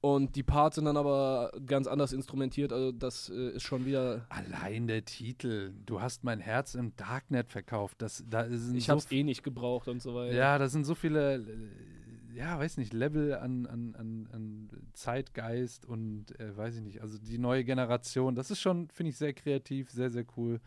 [0.00, 4.26] Und die Parts sind dann aber ganz anders instrumentiert, also das äh, ist schon wieder.
[4.28, 8.02] Allein der Titel, du hast mein Herz im Darknet verkauft.
[8.02, 10.34] Das, da sind Ich so hab's eh nicht gebraucht und so weiter.
[10.34, 15.86] Ja, da sind so viele, äh, ja, weiß nicht, Level an, an, an, an Zeitgeist
[15.86, 19.32] und äh, weiß ich nicht, also die neue Generation, das ist schon, finde ich, sehr
[19.32, 20.60] kreativ, sehr, sehr cool,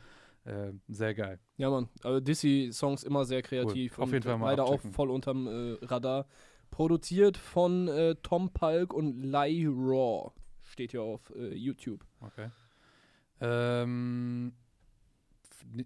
[0.47, 1.39] äh, sehr geil.
[1.57, 1.89] Ja, Mann.
[2.03, 3.97] Also Dizzy-Songs immer sehr kreativ.
[3.97, 4.03] Cool.
[4.03, 4.91] Auf jeden Fall mal Leider abchecken.
[4.91, 6.27] auch voll unterm äh, Radar.
[6.71, 10.31] Produziert von äh, Tom Palk und Lai Raw.
[10.63, 12.05] Steht hier auf äh, YouTube.
[12.21, 12.49] Okay.
[13.39, 14.53] Ähm,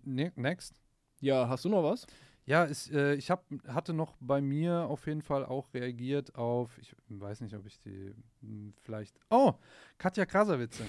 [0.05, 0.81] ne- next.
[1.19, 2.05] Ja, hast du noch was?
[2.45, 6.77] Ja, ist, äh, ich hab, hatte noch bei mir auf jeden Fall auch reagiert auf,
[6.79, 9.53] ich weiß nicht, ob ich die hm, vielleicht, oh,
[9.97, 10.83] Katja Krasavitze.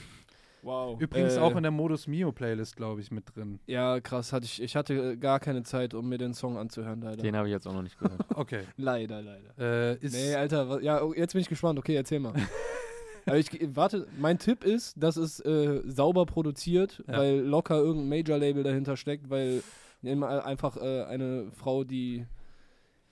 [0.63, 1.01] Wow.
[1.01, 3.59] Übrigens äh, auch in der Modus Mio Playlist, glaube ich, mit drin.
[3.67, 4.33] Ja, krass.
[4.33, 7.21] Hatte ich, ich hatte äh, gar keine Zeit, um mir den Song anzuhören, leider.
[7.21, 8.25] Den habe ich jetzt auch noch nicht gehört.
[8.37, 8.63] Okay.
[8.77, 9.59] leider, leider.
[9.59, 11.79] Äh, ist, Nee, Alter, wa- ja, oh, jetzt bin ich gespannt.
[11.79, 12.33] Okay, erzähl mal.
[13.27, 17.19] Aber ich, warte, mein Tipp ist, dass es äh, sauber produziert, Ja.
[17.19, 19.63] weil locker irgendein Major-Label dahinter steckt, weil
[20.03, 22.27] immer einfach äh, eine Frau, die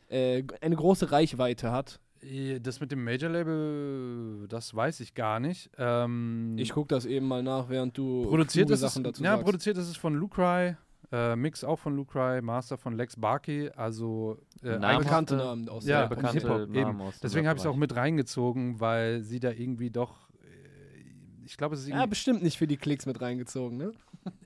[0.08, 2.00] äh, eine große Reichweite hat.
[2.22, 5.70] Äh, das mit dem Major-Label, das weiß ich gar nicht.
[5.78, 9.32] Ähm, Ich gucke das eben mal nach, während du produziert ist es, Sachen dazu ja,
[9.32, 9.44] sagst.
[9.44, 10.76] produziert ist es von Lucry,
[11.12, 16.00] äh, Mix auch von Lucry, Master von Lex Barkey, also äh, bekannte Namen aus Ja,
[16.06, 16.72] der bekannte Hip-Hop, eben.
[16.82, 21.44] Namen aus Deswegen habe ich es auch mit reingezogen, weil sie da irgendwie doch, äh,
[21.44, 23.92] ich glaube, es ist Ja, bestimmt nicht für die Klicks mit reingezogen, ne?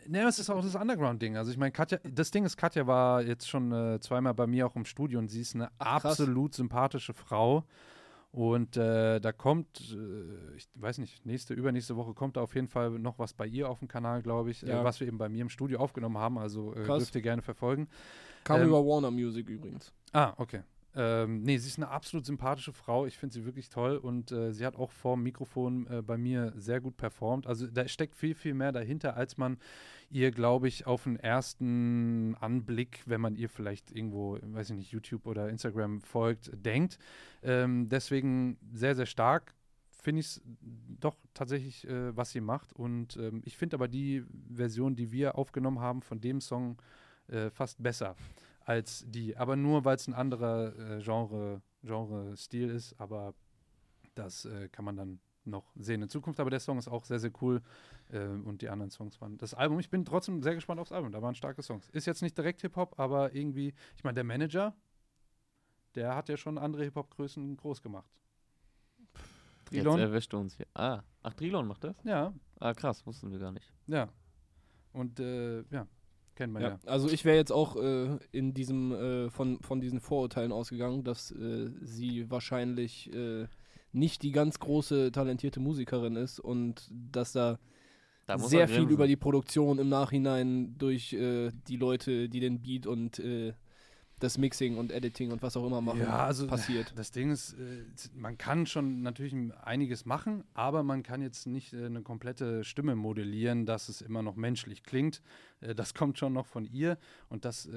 [0.06, 1.36] Ne, es ist auch das Underground-Ding.
[1.36, 4.66] Also ich meine, Katja, das Ding ist, Katja war jetzt schon äh, zweimal bei mir
[4.66, 7.64] auch im Studio und sie ist eine Ach, absolut sympathische Frau.
[8.30, 12.66] Und äh, da kommt, äh, ich weiß nicht, nächste, übernächste Woche kommt da auf jeden
[12.66, 14.80] Fall noch was bei ihr auf dem Kanal, glaube ich, Ja.
[14.80, 16.38] äh, was wir eben bei mir im Studio aufgenommen haben.
[16.38, 17.88] Also äh, dürft ihr gerne verfolgen.
[18.42, 19.92] Kam Ähm, über Warner Music übrigens.
[20.12, 20.62] Ah, okay.
[20.96, 23.04] Ähm, nee, sie ist eine absolut sympathische Frau.
[23.06, 26.16] Ich finde sie wirklich toll und äh, sie hat auch vor dem Mikrofon äh, bei
[26.16, 27.46] mir sehr gut performt.
[27.46, 29.58] Also da steckt viel, viel mehr dahinter, als man
[30.10, 34.92] ihr, glaube ich, auf den ersten Anblick, wenn man ihr vielleicht irgendwo, weiß ich nicht,
[34.92, 36.98] YouTube oder Instagram folgt, denkt.
[37.42, 39.52] Ähm, deswegen sehr, sehr stark.
[39.90, 40.42] Finde ich es
[41.00, 42.72] doch tatsächlich, äh, was sie macht.
[42.72, 44.22] Und ähm, ich finde aber die
[44.52, 46.76] Version, die wir aufgenommen haben von dem Song,
[47.26, 48.14] äh, fast besser
[48.64, 49.36] als die.
[49.36, 52.98] Aber nur, weil es ein anderer äh, Genre, Genre-Stil ist.
[53.00, 53.34] Aber
[54.14, 56.40] das äh, kann man dann noch sehen in Zukunft.
[56.40, 57.62] Aber der Song ist auch sehr, sehr cool.
[58.10, 59.36] Äh, und die anderen Songs waren.
[59.38, 61.12] Das Album, ich bin trotzdem sehr gespannt aufs Album.
[61.12, 61.88] Da waren starke Songs.
[61.90, 64.74] Ist jetzt nicht direkt Hip-Hop, aber irgendwie, ich meine, der Manager,
[65.94, 68.08] der hat ja schon andere Hip-Hop-Größen groß gemacht.
[69.70, 69.98] Jetzt Trilon?
[70.00, 70.66] erwischt du uns hier.
[70.74, 71.96] Ah, ach, Trilon macht das?
[72.04, 73.70] Ja, Ah, krass, wussten wir gar nicht.
[73.86, 74.08] ja.
[74.92, 75.86] Und äh, ja,
[76.34, 76.68] kennen wir ja.
[76.68, 81.04] Ja, also ich wäre jetzt auch äh, in diesem äh, von, von diesen Vorurteilen ausgegangen,
[81.04, 83.46] dass äh, sie wahrscheinlich äh,
[83.92, 87.58] nicht die ganz große talentierte Musikerin ist und dass da,
[88.26, 92.86] Da sehr viel über die Produktion im Nachhinein durch äh, die Leute, die den Beat
[92.86, 93.52] und äh,
[94.20, 96.92] das Mixing und Editing und was auch immer machen, Ja, also passiert.
[96.96, 97.84] Das Ding ist, äh,
[98.14, 102.94] man kann schon natürlich einiges machen, aber man kann jetzt nicht äh, eine komplette Stimme
[102.94, 105.20] modellieren, dass es immer noch menschlich klingt.
[105.60, 106.98] Äh, das kommt schon noch von ihr
[107.28, 107.68] und das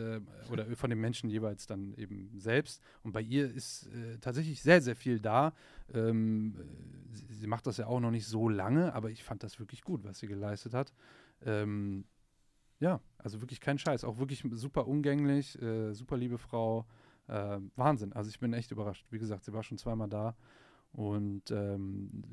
[0.51, 2.81] oder von den Menschen jeweils dann eben selbst.
[3.03, 3.89] Und bei ihr ist
[4.21, 5.53] tatsächlich sehr, sehr viel da.
[5.93, 9.43] Ähm, äh, sie, sie macht das ja auch noch nicht so lange, aber ich fand
[9.43, 10.93] das wirklich gut, was sie geleistet hat.
[11.45, 12.05] Ähm,
[12.80, 14.03] ja, also wirklich kein Scheiß.
[14.03, 16.86] Auch wirklich super umgänglich, äh, super liebe Frau.
[17.28, 18.13] Äh, Wahnsinn.
[18.13, 19.05] Also ich bin echt überrascht.
[19.09, 20.36] Wie gesagt, sie war schon zweimal da.
[20.93, 22.23] Und ähm,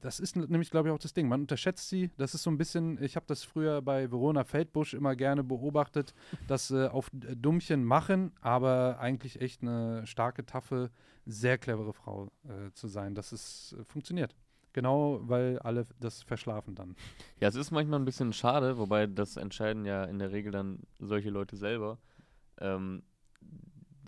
[0.00, 1.28] das ist nämlich, glaube ich, auch das Ding.
[1.28, 2.10] Man unterschätzt sie.
[2.16, 6.14] Das ist so ein bisschen, ich habe das früher bei Verona Feldbusch immer gerne beobachtet,
[6.46, 10.90] dass äh, auf Dummchen machen, aber eigentlich echt eine starke, taffe,
[11.26, 13.14] sehr clevere Frau äh, zu sein.
[13.14, 14.34] Das ist, äh, funktioniert.
[14.74, 16.96] Genau, weil alle das verschlafen dann.
[17.40, 20.80] Ja, es ist manchmal ein bisschen schade, wobei das entscheiden ja in der Regel dann
[20.98, 21.98] solche Leute selber.
[22.58, 23.02] Ähm,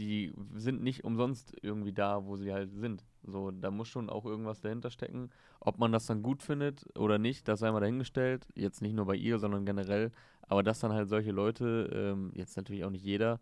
[0.01, 3.05] die sind nicht umsonst irgendwie da, wo sie halt sind.
[3.23, 5.31] So, da muss schon auch irgendwas dahinter stecken.
[5.61, 8.47] Ob man das dann gut findet oder nicht, das sei mal dahingestellt.
[8.55, 10.13] Jetzt nicht nur bei ihr, sondern generell.
[10.43, 13.41] Aber dass dann halt solche Leute, ähm, jetzt natürlich auch nicht jeder,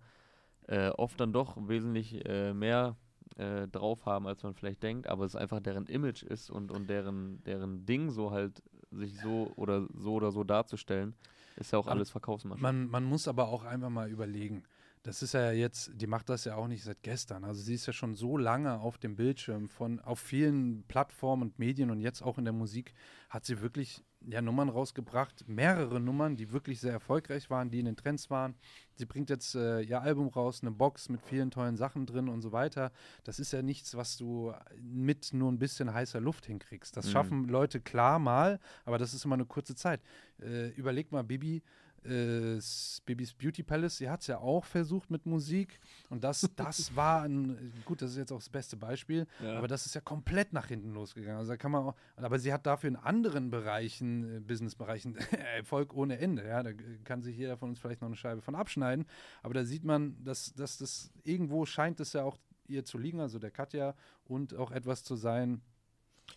[0.68, 2.96] äh, oft dann doch wesentlich äh, mehr
[3.36, 6.88] äh, drauf haben, als man vielleicht denkt, aber es einfach deren Image ist und, und
[6.88, 11.14] deren, deren Ding so halt sich so oder so oder so darzustellen,
[11.56, 12.62] ist ja auch Man- alles Verkaufsmasche.
[12.62, 14.62] Man, man muss aber auch einfach mal überlegen.
[15.02, 17.44] Das ist ja jetzt, die macht das ja auch nicht seit gestern.
[17.44, 21.58] Also sie ist ja schon so lange auf dem Bildschirm von auf vielen Plattformen und
[21.58, 22.94] Medien und jetzt auch in der Musik
[23.28, 27.84] hat sie wirklich ja Nummern rausgebracht, mehrere Nummern, die wirklich sehr erfolgreich waren, die in
[27.86, 28.54] den Trends waren.
[28.94, 32.40] Sie bringt jetzt äh, ihr Album raus, eine Box mit vielen tollen Sachen drin und
[32.40, 32.92] so weiter.
[33.24, 36.96] Das ist ja nichts, was du mit nur ein bisschen heißer Luft hinkriegst.
[36.96, 37.10] Das Mhm.
[37.10, 40.00] schaffen Leute klar mal, aber das ist immer eine kurze Zeit.
[40.40, 41.62] Äh, überleg mal, Bibi,
[42.04, 45.80] äh, S- Bibis Beauty Palace, sie hat es ja auch versucht mit Musik
[46.10, 49.58] und das, das war ein, gut, das ist jetzt auch das beste Beispiel, Ja.
[49.58, 51.38] aber das ist ja komplett nach hinten losgegangen.
[51.38, 55.16] Also da kann man auch, aber sie hat dafür in anderen Bereichen, äh, Businessbereichen,
[55.56, 56.46] Erfolg ohne Ende.
[56.46, 56.70] Ja, da
[57.04, 59.06] kann sich jeder von uns vielleicht noch eine Scheibe von abschneiden.
[59.42, 63.20] Aber da sieht man, dass, dass das irgendwo scheint es ja auch ihr zu liegen,
[63.20, 63.94] also der Katja,
[64.24, 65.60] und auch etwas zu sein,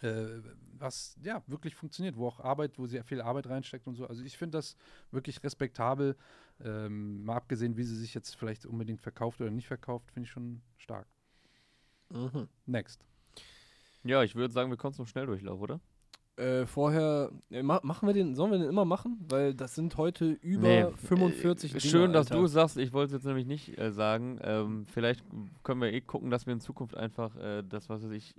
[0.01, 0.41] äh,
[0.77, 4.05] was ja wirklich funktioniert, wo auch Arbeit, wo sie viel Arbeit reinsteckt und so.
[4.07, 4.75] Also ich finde das
[5.11, 6.15] wirklich respektabel.
[6.63, 10.31] Ähm, mal abgesehen, wie sie sich jetzt vielleicht unbedingt verkauft oder nicht verkauft, finde ich
[10.31, 11.07] schon stark.
[12.11, 12.47] Mhm.
[12.65, 13.05] Next.
[14.03, 15.79] ja, ich würde sagen, wir kommen zum Schnelldurchlauf, oder?
[16.37, 19.17] Äh, vorher, äh, ma machen wir den, sollen wir den immer machen?
[19.27, 22.41] Weil das sind heute über Nee, 45 äh, Dinger, Schön, dass Alter.
[22.41, 22.77] du sagst.
[22.77, 24.39] Ich wollte es jetzt nämlich nicht äh, sagen.
[24.43, 25.23] Ähm, vielleicht
[25.63, 28.35] können wir eh gucken, dass wir in Zukunft einfach äh, das, was weiß ich.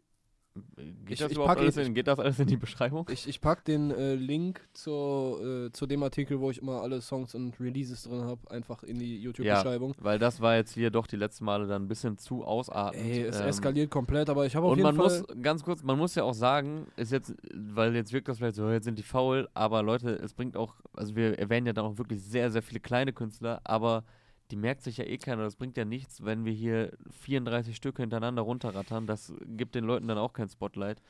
[0.76, 3.08] Geht, Ich- das ich pack alles in, geht das alles in die Beschreibung?
[3.10, 7.00] Ich, ich pack den äh, Link zur, äh, zu dem Artikel, wo ich immer alle
[7.00, 9.94] Songs und Releases drin habe, einfach in die YouTube-Beschreibung.
[9.98, 13.02] Weil das war jetzt hier doch die letzten Male dann ein bisschen zu ausartend.
[13.02, 15.20] Ey, es Ähm, eskaliert komplett, aber ich habe auf Und jeden man Fall.
[15.20, 18.56] muss, ganz kurz, man muss ja auch sagen, ist jetzt, weil jetzt wirkt das vielleicht
[18.56, 21.84] so, jetzt sind die faul, aber Leute, es bringt auch, also wir erwähnen ja dann
[21.86, 24.04] auch wirklich sehr, sehr viele kleine Künstler, aber
[24.50, 25.42] die merkt sich ja eh keiner.
[25.42, 26.92] Das bringt ja nichts, wenn wir hier
[27.22, 29.06] 34 Stücke hintereinander runterrattern.
[29.06, 31.00] Das gibt den Leuten dann auch kein Spotlight.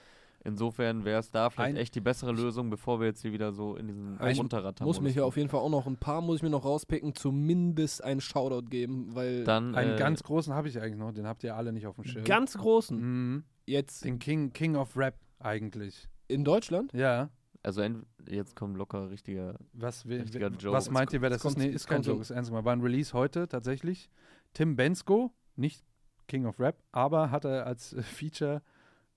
[0.45, 3.53] Insofern wäre es da vielleicht Ein- echt die bessere Lösung, bevor wir jetzt hier wieder
[3.53, 4.86] so in diesen Ich runterrattern.
[4.86, 7.12] muss mir hier auf jeden Fall auch noch ein paar, muss ich mir noch rauspicken,
[7.14, 11.26] zumindest einen Shoutout geben, weil Dann, Einen äh, ganz großen habe ich eigentlich noch, den
[11.26, 12.24] habt ihr alle nicht auf dem Schirm.
[12.24, 13.45] ganz großen, Mhm.
[13.66, 16.09] jetzt Den King, King of Rap eigentlich.
[16.28, 17.30] in Deutschland, Ja.
[17.62, 17.82] Also
[18.28, 19.59] jetzt kommt locker richtiger.
[19.72, 20.72] Was, will, Richtiger Joke.
[20.76, 21.62] was meint ihr, wer das kommt- ist?
[21.62, 22.64] Nee, ist kein Joke, ist ernst gemeint.
[22.64, 24.09] War ein Release heute tatsächlich.
[24.54, 25.84] Tim Bensko, nicht
[26.28, 28.62] King of Rap, aber hat er als äh, Feature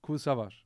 [0.06, 0.64] Cool Savage.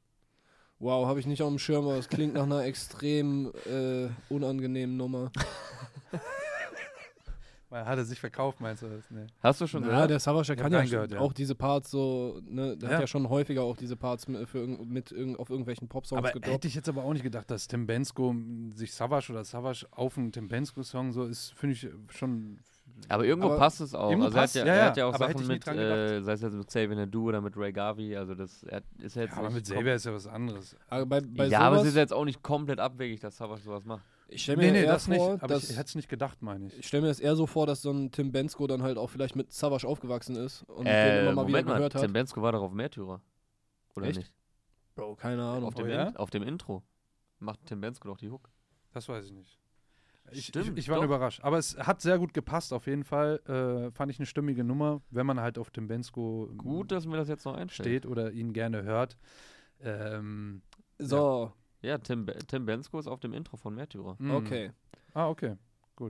[0.78, 4.96] wow, habe ich nicht auf dem Schirm, aber es klingt nach einer extrem äh, unangenehmen
[4.96, 5.30] Nummer.
[7.84, 9.10] Hat er sich verkauft, meinst du das?
[9.10, 9.26] Nee.
[9.42, 10.10] Hast du schon Ja, gehört?
[10.10, 11.18] der Savage, kann ja, schon ja.
[11.18, 12.94] auch diese Parts so, ne, der Ja.
[12.94, 16.18] hat ja schon häufiger auch diese Parts mit, für, irgend- mit irgend- auf irgendwelchen Popsongs
[16.18, 16.52] Aber gedroppt.
[16.54, 18.34] hätte ich jetzt aber auch nicht gedacht, dass Tim Bensko
[18.74, 22.58] sich Savage oder Savage auf einen Tim Bensko-Song so ist, finde ich schon.
[23.08, 24.08] Aber irgendwo Aber passt es auch.
[24.10, 26.32] irgendwo Also er hat, passt, ja, ja, er hat ja auch Sachen mit, äh, sei
[26.32, 29.32] es jetzt mit Xavier Nadu oder mit Ray Garvey, also das er ist ja jetzt
[29.32, 30.76] Ja, aber mit Xavier ist ja was anderes.
[30.88, 33.84] aber bei, bei ja, aber es ist jetzt auch nicht komplett abwegig, dass Savage sowas
[33.84, 34.02] macht.
[34.28, 35.42] Ich stelle mir eher das vor, nicht.
[35.42, 36.78] Aber dass, ich hätte es nicht gedacht, meine ich.
[36.78, 39.08] ich stelle mir das eher so vor, dass so ein Tim Bensko dann halt auch
[39.10, 42.02] vielleicht mit Savage aufgewachsen ist und den Äh, immer mal Moment wieder mal, gehört hat.
[42.02, 43.20] Tim Bensko war doch auf Märtyrer.
[43.94, 44.18] Oder Echt?
[44.18, 44.32] nicht?
[44.94, 45.64] Bro, keine Ahnung.
[45.68, 46.08] Auf dem, Oh ja?
[46.08, 46.82] In, auf dem Intro
[47.38, 48.50] macht Tim Bensko doch die Hook.
[48.92, 49.58] Das weiß ich nicht.
[50.32, 51.04] Ich, Stimmt, ich, ich war doch.
[51.04, 51.40] überrascht.
[51.44, 53.38] Aber es hat sehr gut gepasst, auf jeden Fall.
[53.46, 57.16] Äh, fand ich eine stimmige Nummer, wenn man halt auf Tim Bensko Gut, dass mir
[57.16, 57.84] das jetzt noch einsteht.
[57.86, 59.16] steht oder ihn gerne hört.
[59.80, 60.62] Ähm,
[60.98, 61.52] So, Ja,
[61.98, 64.16] Tim, Be- Tim Bensko ist auf dem Intro von Märtyrer.
[64.18, 64.34] mh.
[64.36, 64.70] okay.
[65.14, 65.56] Ah, okay.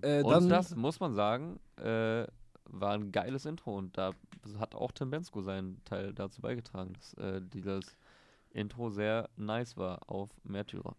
[0.02, 2.26] Äh, Und das, muss man sagen, äh,
[2.64, 4.12] war ein geiles Intro und da
[4.58, 7.96] hat auch Tim Bensko seinen Teil dazu beigetragen, dass äh, dieses
[8.50, 10.96] Intro sehr nice war auf Märtyrer.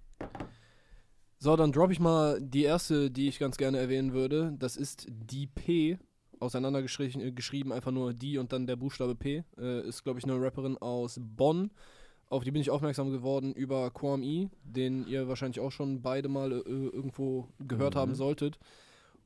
[1.40, 4.54] so, dann droppe ich mal die erste, die ich ganz gerne erwähnen würde.
[4.58, 5.98] Das ist die P,
[6.40, 9.44] auseinandergeschrieben, äh, geschrieben einfach nur die und dann der Buchstabe P.
[9.58, 11.72] Äh, ist, glaube ich, eine Rapperin aus Bonn.
[12.30, 16.28] Auf die bin ich aufmerksam geworden über Quam E, den ihr wahrscheinlich auch schon beide
[16.28, 18.00] mal äh, irgendwo gehört Mhm.
[18.00, 18.60] haben solltet.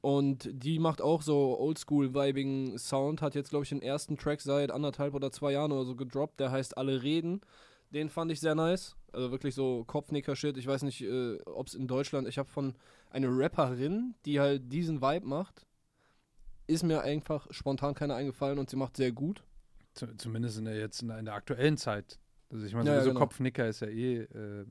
[0.01, 4.71] Und die macht auch so oldschool-vibing Sound, hat jetzt, glaube ich, den ersten Track seit
[4.71, 7.41] anderthalb oder zwei Jahren oder so gedroppt, der heißt Alle reden.
[7.91, 8.95] Den fand ich sehr nice.
[9.11, 10.57] Also wirklich so Kopfnicker-Shit.
[10.57, 12.73] Ich weiß nicht, äh, ob es in Deutschland, ich habe von
[13.09, 15.67] einer Rapperin, die halt diesen Vibe macht,
[16.67, 19.43] ist mir einfach spontan keine eingefallen und sie macht sehr gut.
[19.93, 22.17] Zu- Zumindest in der jetzt in der, in der aktuellen Zeit.
[22.51, 23.19] Also ich meine, Ja, sowieso genau.
[23.21, 24.65] Kopfnicker ist ja eh, äh,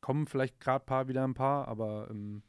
[0.00, 2.42] kommen vielleicht gerade paar wieder ein paar, aber ähm,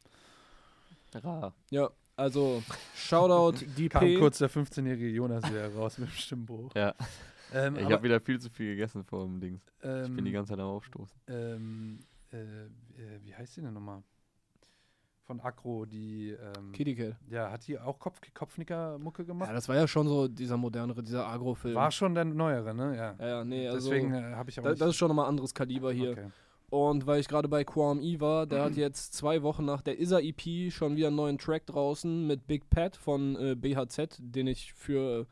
[1.14, 1.54] Rar.
[1.72, 2.62] Ja, also
[2.96, 3.58] Shoutout
[3.90, 4.20] kam DP.
[4.20, 6.74] kurz der 15-jährige Jonas wieder raus mit dem Stimmbruch.
[6.76, 6.94] Ja,
[7.54, 9.64] Ähm, ich habe wieder viel zu viel gegessen vor dem Dings.
[9.78, 9.82] Ich
[10.14, 11.18] bin die ähm, ganze Zeit am Aufstoßen.
[11.28, 12.00] ähm,
[12.34, 12.70] äh, äh,
[13.24, 14.04] wie heißt die denn nochmal?
[15.28, 17.16] Von Akro, die, ähm, Kitty Cat.
[17.30, 19.50] ja, hat die auch Kopf, Kopfnicker-Mucke Ja, gemacht?
[19.54, 21.76] das war ja schon so dieser modernere, dieser Agro-Film.
[21.76, 22.96] War schon der neuere, ne?
[22.96, 23.16] Ja.
[23.20, 25.28] Ja, ja, nee, also Deswegen äh, habe ich auch da, nicht, das ist schon nochmal
[25.28, 26.12] anderes Kaliber hier.
[26.12, 26.28] Okay.
[26.70, 30.00] Und weil ich gerade bei Quam E war, der hat jetzt zwei Wochen nach der
[30.00, 34.48] ISA EP schon wieder einen neuen Track draußen mit Big Pat von äh, BHZ, den
[34.48, 35.28] ich für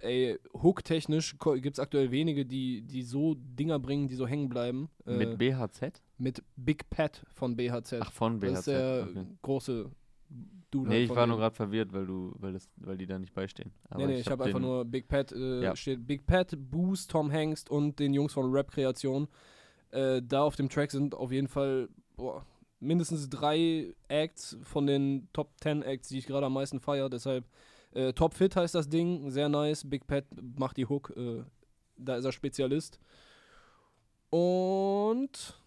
[0.00, 4.88] ey, Hook-technisch gibt es aktuell wenige, die, die so Dinger bringen, die so hängen bleiben.
[5.06, 6.00] Äh, Mit BHZ?
[6.20, 7.94] Mit Big Pat von BHZ.
[8.00, 8.50] Ach, von BHZ.
[8.50, 9.26] das ist der okay.
[9.42, 9.90] große
[10.70, 10.88] Dude.
[10.88, 13.72] Nee, ich war nur gerade verwirrt, weil du, weil das, weil die da nicht beistehen.
[13.96, 15.74] Nee, nee, ich, habe einfach den- nur Big Pat, äh, Ja.
[15.74, 19.26] steht Big Pat, Boost, Tom Hengst und den Jungs von Rap Kreation.
[19.90, 22.46] Äh, da auf dem Track sind auf jeden Fall boah,
[22.78, 27.10] mindestens drei Acts von den Top 10 Acts, die ich gerade am meisten feiere.
[27.10, 27.44] Deshalb
[27.92, 29.88] äh, Top Fit heißt das Ding, sehr nice.
[29.88, 30.24] Big Pat
[30.56, 31.42] macht die Hook, äh,
[31.96, 33.00] da ist er Spezialist.
[34.30, 35.60] Und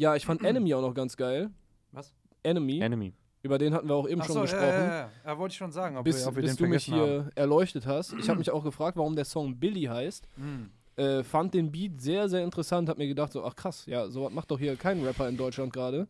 [0.00, 1.50] ja, ich fand Enemy auch noch ganz geil.
[1.92, 2.14] Was?
[2.42, 2.80] Enemy.
[2.80, 3.12] Enemy.
[3.42, 4.64] Über den hatten wir auch eben Ach schon so, gesprochen.
[4.64, 5.38] Ja, ja, ja.
[5.38, 7.30] wollte ich schon sagen, ob bis, wir, ob bis du mich hier haben.
[7.34, 8.14] erleuchtet hast.
[8.14, 10.26] Ich habe mich auch gefragt, warum der Song Billy heißt.
[10.36, 10.70] Mhm.
[10.96, 14.32] Äh, fand den Beat sehr, sehr interessant, hab mir gedacht, so, ach krass, ja, sowas
[14.32, 16.08] macht doch hier kein Rapper in Deutschland gerade.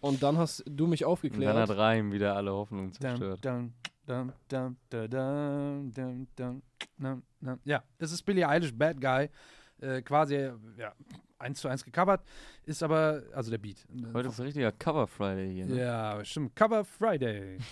[0.00, 1.54] Und dann hast du mich aufgeklärt.
[1.54, 3.40] Und dann hat Reim wieder alle Hoffnungen zerstört.
[7.64, 9.28] Ja, es ist Billy Eilish, Bad Guy.
[9.80, 10.92] Äh, quasi, ja,
[11.44, 12.22] eins zu eins gecovert.
[12.64, 13.86] Ist aber, also der Beat.
[14.12, 15.66] Heute ist ein richtiger Cover Friday hier.
[15.66, 15.78] Ne?
[15.78, 16.56] Ja, stimmt.
[16.56, 17.58] Cover Friday.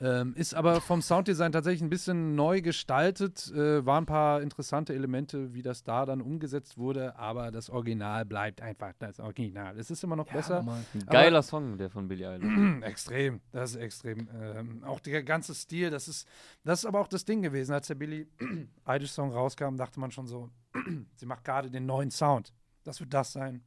[0.00, 3.50] ähm, ist aber vom Sounddesign tatsächlich ein bisschen neu gestaltet.
[3.54, 8.24] Äh, waren ein paar interessante Elemente, wie das da dann umgesetzt wurde, aber das Original
[8.24, 9.78] bleibt einfach das Original.
[9.78, 10.62] Es ist immer noch besser.
[10.62, 10.84] Mann.
[10.94, 12.82] Ein geiler Song, der von Billie Eilish.
[12.82, 14.28] extrem, das ist extrem.
[14.40, 16.26] Ähm, auch der ganze Stil, das ist,
[16.64, 17.72] das ist aber auch das Ding gewesen.
[17.72, 18.26] Als der Billy
[18.84, 20.50] Eilish Song rauskam, dachte man schon so,
[21.14, 22.52] sie macht gerade den neuen Sound.
[22.84, 23.62] Das wird das sein.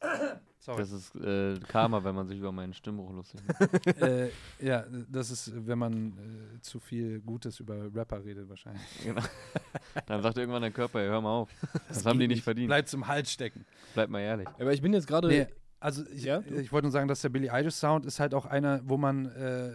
[0.58, 0.78] Sorry.
[0.78, 3.86] Das ist äh, Karma, wenn man sich über meinen Stimmbruch lustig macht.
[4.00, 8.82] äh, ja, das ist, wenn man äh, zu viel Gutes über Rapper redet, wahrscheinlich.
[9.04, 9.20] Genau.
[10.06, 11.50] Dann sagt irgendwann der Körper, ey, hör mal auf.
[11.88, 12.68] Das, haben die nicht verdient.
[12.68, 13.66] Bleibt zum Hals stecken.
[13.92, 14.48] Bleib mal ehrlich.
[14.48, 15.28] Aber ich bin jetzt gerade.
[15.28, 15.46] Nee,
[15.80, 18.46] also ich, Ja, ich wollte nur sagen, dass der Billie Eilish Sound ist halt auch
[18.46, 19.72] einer, wo man äh,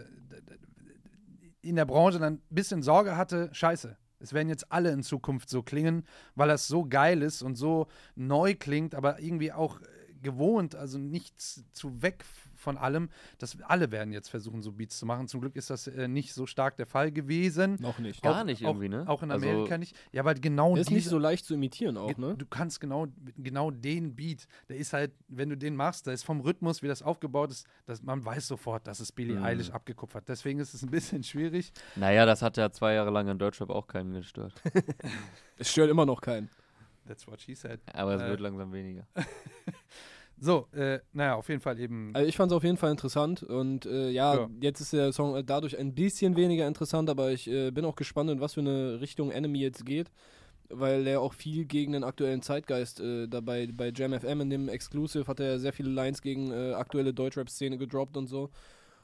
[1.62, 3.96] in der Branche dann ein bisschen Sorge hatte, scheiße.
[4.20, 7.88] Es werden jetzt alle in Zukunft so klingen, weil das so geil ist und so
[8.14, 9.84] neu klingt, aber irgendwie auch äh,
[10.22, 12.24] gewohnt, also nichts zu weg
[12.60, 13.08] von allem.
[13.38, 15.26] Das, alle werden jetzt versuchen, so Beats zu machen.
[15.28, 17.76] Zum Glück ist das äh, nicht so stark der Fall gewesen.
[17.80, 18.22] Noch nicht.
[18.22, 19.04] Gar Auch- nicht auch, irgendwie, ne?
[19.08, 19.96] Auch in Also- Amerika nicht.
[20.12, 22.34] Ja, weil genau ist nicht diese- so leicht zu imitieren auch, ne?
[22.36, 23.06] Du kannst genau,
[23.36, 26.88] genau den Beat, der ist halt, wenn du den machst, da ist vom Rhythmus, wie
[26.88, 29.44] das aufgebaut ist, dass man weiß sofort, dass es Billie Mhm.
[29.44, 30.28] Eilish abgekupfert.
[30.28, 31.72] Deswegen ist es ein bisschen schwierig.
[31.96, 34.52] Naja, das hat ja zwei Jahre lang in Deutschrap auch keinen gestört.
[35.58, 36.48] Es stört immer noch keinen.
[37.06, 37.80] That's what she said.
[37.92, 38.28] Aber es Äh.
[38.28, 39.06] wird langsam weniger.
[40.42, 42.10] So, äh, naja, auf jeden Fall eben.
[42.14, 44.50] Also ich fand es auf jeden Fall interessant und äh, ja, Ja.
[44.60, 47.94] jetzt ist der Song äh, dadurch ein bisschen weniger interessant, aber ich äh, bin auch
[47.94, 50.10] gespannt, in was für eine Richtung Enemy jetzt geht,
[50.70, 54.68] weil er auch viel gegen den aktuellen Zeitgeist äh, dabei bei Jam FM in dem
[54.70, 58.48] Exclusive hat er sehr viele Lines gegen äh, aktuelle Deutschrap-Szene gedroppt und so.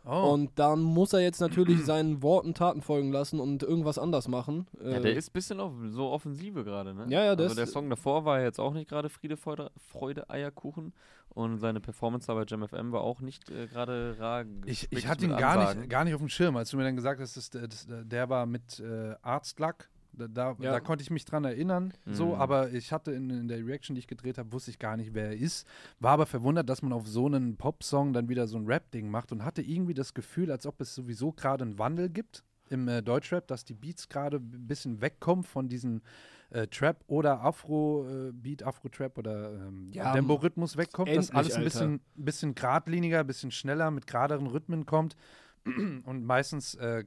[0.07, 4.29] Oh, Und dann muss er jetzt natürlich seinen Worten Taten folgen lassen und irgendwas anders
[4.29, 4.67] machen.
[4.83, 7.07] Ja, Äh, der ist ein bisschen auf, so offensive gerade, ne?
[7.09, 10.31] Ja, ja, der also der Song davor war jetzt auch nicht gerade Friede, Freude, Freude,
[10.31, 10.93] Eierkuchen.
[11.29, 14.45] Und seine Performance da bei Jam FM war auch nicht äh, gerade rar.
[14.65, 15.81] ich, ich hatte ihn gar Ansagen.
[15.83, 17.87] nicht, gar nicht auf dem Schirm, als du mir dann gesagt hast, dass das, das,
[17.89, 19.91] der war mit äh, Arztlack.
[20.17, 20.73] Da, da, Ja.
[20.73, 22.41] da konnte ich mich dran erinnern, so, Mhm.
[22.41, 25.13] aber ich hatte in, in der Reaction, die ich gedreht habe, wusste ich gar nicht,
[25.15, 25.67] wer er ist.
[26.01, 29.33] War aber verwundert, dass man auf so einen Popsong dann wieder so ein Rap-Ding macht
[29.33, 33.03] und hatte irgendwie das Gefühl, als ob es sowieso gerade einen Wandel gibt im äh,
[33.03, 36.03] Deutschrap, dass die Beats gerade ein bisschen wegkommen von diesen
[36.51, 42.55] äh, Trap oder Afro-Beat, Afro-Trap oder ähm, Ja, Dembo-Rhythmus wegkommt, dass alles ein bisschen, bisschen
[42.55, 45.17] geradliniger, ein bisschen schneller, mit geraderen Rhythmen kommt.
[45.65, 47.05] Und meistens äh,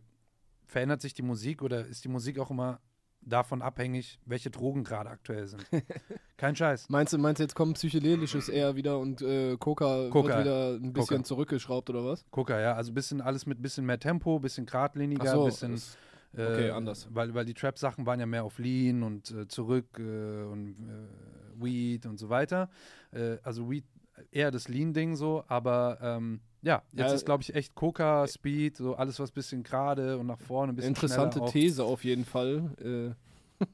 [0.65, 2.79] verändert sich die Musik oder ist die Musik auch immer
[3.21, 5.65] davon abhängig, welche Drogen gerade aktuell sind.
[6.37, 6.89] Kein Scheiß.
[6.89, 10.69] Meinst du, meinst du, jetzt kommt Psychedelisches eher wieder und äh, Coca, Coca, wird wieder
[10.75, 11.23] ein bisschen Coca.
[11.23, 12.25] zurückgeschraubt oder was?
[12.31, 15.97] Gucker, ja, also bisschen alles mit bisschen mehr Tempo, bisschen geradliniger, so, bisschen das-
[16.37, 17.07] äh, okay, anders.
[17.11, 21.63] Weil, weil die Trap-Sachen waren ja mehr auf Lean und äh, zurück äh, und äh,
[21.63, 22.69] Weed und so weiter.
[23.11, 23.85] Äh, also Weed
[24.31, 28.77] eher das Lean-Ding so, aber ähm, ja, jetzt Ja, ist glaube ich echt Coca, Speed,
[28.77, 31.51] so alles was bisschen gerade und nach vorne, ein bisschen Interessante schneller auch.
[31.51, 33.15] These auf jeden Fall.
[33.59, 33.65] Äh,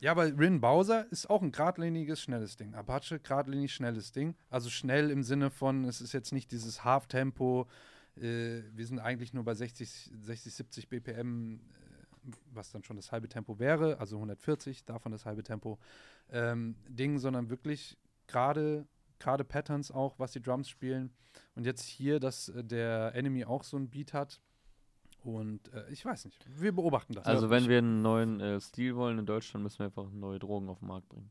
[0.00, 2.74] Ja, aber Rin Bowser ist auch ein geradliniges, schnelles Ding.
[2.74, 4.34] Apache, geradlinig, schnelles Ding.
[4.50, 7.66] Also schnell im Sinne von, es ist jetzt nicht dieses Half-Tempo.
[8.16, 13.12] Äh, wir sind eigentlich nur bei 60, 60 70 BPM, äh, was dann schon das
[13.12, 15.78] halbe Tempo wäre, also 140, davon das halbe Tempo
[16.30, 17.96] ähm, Ding, sondern wirklich
[18.26, 18.86] gerade
[19.24, 21.12] gerade Patterns auch, was die Drums spielen.
[21.54, 24.40] Und jetzt hier, dass äh, der Enemy auch so ein Beat hat.
[25.22, 26.46] Und äh, ich weiß nicht.
[26.60, 27.24] Wir beobachten das.
[27.24, 30.68] Also wenn wir einen neuen äh, Stil wollen in Deutschland, müssen wir einfach neue Drogen
[30.68, 31.30] auf den Markt bringen.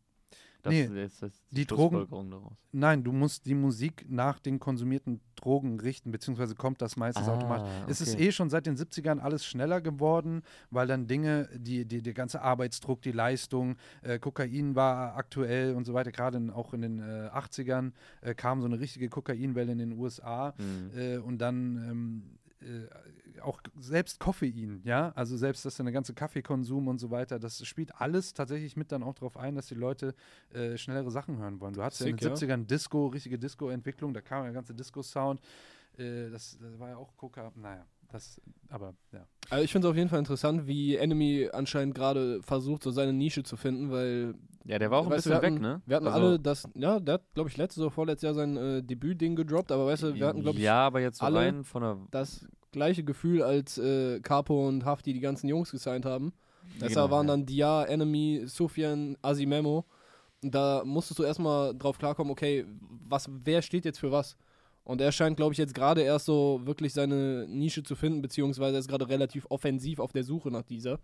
[0.64, 2.54] Das Nee, ist das die Drogen- Schlussfolgerung daraus.
[2.72, 7.68] Nein, du musst die Musik nach den konsumierten Drogen richten, beziehungsweise kommt das meistens automatisch.
[7.88, 8.28] Es ist okay.
[8.28, 10.42] eh schon seit den 70ern alles schneller geworden,
[10.72, 15.84] weil dann Dinge, die, die, der ganze Arbeitsdruck, die Leistung, äh, Kokain war aktuell und
[15.86, 17.92] so weiter, gerade auch in den äh, 80ern
[18.22, 20.54] äh, kam so eine richtige Kokainwelle in den USA.
[20.58, 20.98] Mhm.
[20.98, 22.24] äh, und dann ähm,
[22.64, 27.66] äh, auch selbst Koffein, ja, also selbst das der ganze Kaffeekonsum und so weiter, das
[27.66, 30.16] spielt alles tatsächlich mit dann auch darauf ein, dass die Leute
[30.54, 31.74] äh, schnellere Sachen hören wollen.
[31.74, 32.30] Du hattest Sick, ja ja.
[32.30, 35.42] in den 70ern Disco, richtige Disco-Entwicklung, da kam der ganze Disco-Sound,
[35.98, 39.26] äh, das, das war ja auch Coca, naja, das, aber ja.
[39.50, 43.14] Also ich finde es auf jeden Fall interessant, wie Enemy anscheinend gerade versucht, so seine
[43.14, 44.36] Nische zu finden, weil
[44.66, 45.82] Ja, der war auch ein du, bisschen wir weg, hatten, ne?
[45.86, 48.56] Wir hatten Also- alle das, ja, der hat, glaube ich, letztes oder vorletztes Jahr sein
[48.58, 51.40] äh, Debütding gedroppt, aber weißt du, wir hatten, glaube ich, Ja, aber jetzt so alle-
[51.40, 51.98] rein von der.
[52.12, 56.34] das gleiche Gefühl, als äh, Capo und Hafti die ganzen Jungs gesigned haben.
[56.76, 57.34] Deshalb Genau, waren ja.
[57.34, 59.86] dann Dia, Enemy, Sufjan, Asimemo.
[60.42, 62.66] Und da musstest du erstmal drauf klarkommen, okay,
[63.08, 64.36] was, wer steht jetzt für was?
[64.86, 68.76] Und er scheint, glaube ich, jetzt gerade erst so wirklich seine Nische zu finden, beziehungsweise
[68.76, 71.00] er ist gerade relativ offensiv auf der Suche nach dieser.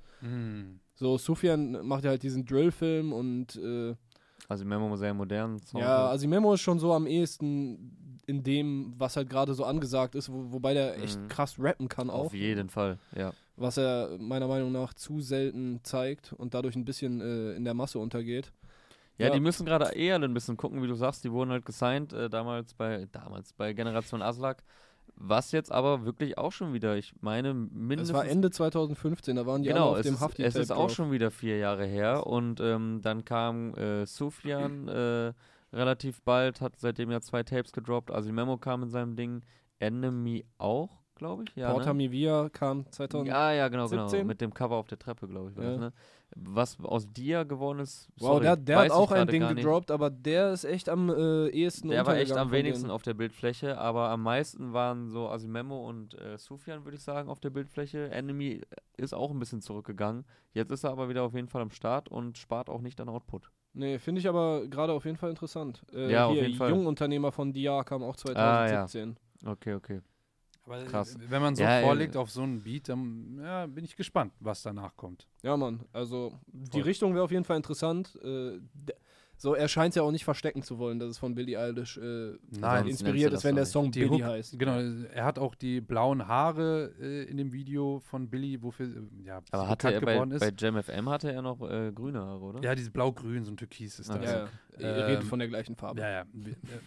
[0.96, 3.96] So, Sufjan macht ja halt diesen Drill-Film und äh,
[4.50, 5.60] Also Memo sehr modern.
[5.60, 6.12] Sound ja, hat.
[6.16, 10.52] Asimemo ist schon so am ehesten in dem, was halt gerade so angesagt ist, wo,
[10.52, 11.28] wobei der echt Mhm.
[11.30, 12.26] krass rappen kann auch.
[12.26, 13.32] Auf jeden Fall, ja.
[13.56, 17.74] Was er meiner Meinung nach zu selten zeigt und dadurch ein bisschen äh, in der
[17.74, 18.52] Masse untergeht.
[19.20, 19.34] Ja, Ja.
[19.34, 21.24] die müssen gerade eher ein bisschen gucken, wie du sagst.
[21.24, 24.64] Die wurden halt gesigned äh, damals bei damals bei Generation Aslak.
[25.22, 28.14] Was jetzt aber wirklich auch schon wieder, ich meine, Das mindestens.
[28.16, 30.90] war Ende 2015, da waren die genau, auf es, dem ist, hafti es ist auch
[30.90, 32.26] schon wieder vier Jahre her.
[32.26, 35.34] Und ähm, dann kam äh, Sufjan äh,
[35.74, 38.12] relativ bald, hat seitdem ja zwei Tapes gedroppt.
[38.12, 39.42] Also Memo kam in seinem Ding.
[39.80, 41.56] Enemy auch, glaube ich.
[41.56, 41.98] Ja, Porta ne?
[41.98, 43.28] Mivia kam 2000.
[43.28, 44.08] Ja, ja, genau, genau.
[44.08, 44.26] 17?
[44.26, 45.58] Mit dem Cover auf der Treppe, glaube ich.
[45.58, 45.64] Ja.
[45.72, 45.94] das, ne?
[46.36, 48.08] Was aus dir geworden ist.
[48.20, 51.10] wow, sorry, der, der weiß hat auch ein Ding gedroppt, aber der ist echt am
[51.10, 52.92] äh, ehesten Der war echt am wenigsten denen.
[52.92, 57.30] auf der Bildfläche, aber am meisten waren so Asimemo und äh, Sufjan, würde ich sagen,
[57.30, 58.12] auf der Bildfläche.
[58.12, 58.62] Enemy
[58.98, 60.24] ist auch ein bisschen zurückgegangen.
[60.54, 63.10] Jetzt ist er aber wieder auf jeden Fall am Start und spart auch nicht an
[63.10, 63.50] Output.
[63.74, 65.84] Nee, finde ich aber gerade auf jeden Fall interessant.
[65.94, 66.70] Äh, Ja, auf hier, jeden Fall.
[66.70, 68.86] Jungunternehmer von Dia kam auch Ah, ja.
[68.88, 69.18] 2017.
[69.46, 70.02] Okay, okay.
[70.70, 71.18] Aber Krass.
[71.28, 74.34] wenn man so Ja, äh, vorlegt auf so einen Beat, dann ja, bin ich gespannt,
[74.40, 75.28] was danach kommt.
[75.42, 76.82] Ja, Mann, also die Voll.
[76.84, 78.18] Richtung wäre auf jeden Fall interessant.
[78.24, 78.60] Äh,
[79.36, 82.34] so, er scheint ja auch nicht verstecken zu wollen, dass es von Billie Eilish äh,
[82.52, 84.60] Nein, inspiriert ist, das wenn der Song Die Billie Hook- heißt.
[84.60, 84.78] Genau,
[85.14, 89.42] er hat auch die blauen Haare äh, in dem Video von Billy, wofür äh, ja,
[89.52, 90.42] Aber hatte er bei, geworden ist.
[90.42, 92.62] bei Jam FM hatte er noch äh, grüne Haare, oder?
[92.62, 94.18] ja, dieses blau-grün, so ein Türkis ist das.
[94.18, 94.26] Okay.
[94.26, 94.50] Ja, ja.
[94.78, 96.00] Ihr redet Ähm, von der gleichen Farbe.
[96.02, 96.26] Ja, ja.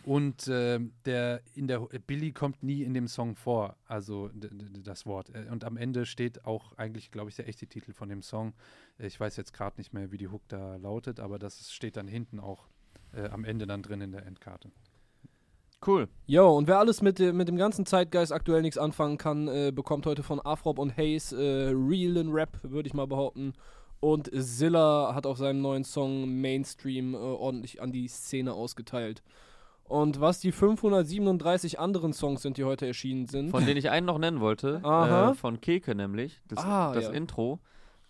[0.05, 4.31] Und ähm, der in der Billy kommt nie in dem Song vor, also
[4.85, 5.31] das Wort.
[5.35, 8.55] Äh, Und am Ende steht auch eigentlich, glaube ich, der echte Titel von dem Song.
[8.99, 11.97] Äh, Ich weiß jetzt gerade nicht mehr, wie die Hook da lautet, aber das steht
[11.97, 12.69] dann hinten auch
[13.15, 14.71] äh, am Ende dann drin in der Endkarte.
[15.85, 16.09] Cool.
[16.27, 19.73] Jo, und wer alles mit, dem- mit dem ganzen Zeitgeist aktuell nichts anfangen kann, äh,
[19.75, 23.53] bekommt heute von Afrop und Hayes äh, realen Rap, würde ich mal behaupten.
[24.03, 29.23] Und Zilla hat auf seinem neuen Song Mainstream äh, ordentlich an die Szene ausgeteilt.
[29.85, 33.51] Und was die 537 anderen Songs sind, die heute erschienen sind.
[33.53, 34.81] Von denen ich einen noch nennen wollte.
[34.83, 35.31] Aha.
[35.31, 36.41] Äh, von Keke nämlich.
[36.49, 37.11] Das, Ah, das ja.
[37.12, 37.61] Intro.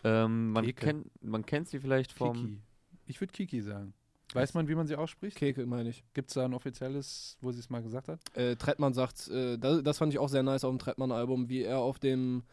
[0.03, 2.37] Ähm, man, kennt, man kennt sie vielleicht vom.
[2.37, 2.59] Kiki.
[3.07, 3.93] Ich würde Kiki sagen.
[4.33, 5.37] Weiß man, wie man sie ausspricht?
[5.37, 6.05] Keke, meine ich.
[6.15, 8.19] Gibt es da ein offizielles, wo sie es mal gesagt hat?
[8.35, 11.65] Äh, Trettmann sagt, äh, das, das fand ich auch sehr nice auf dem Trettmann-Album, wie
[11.65, 12.45] er auf dem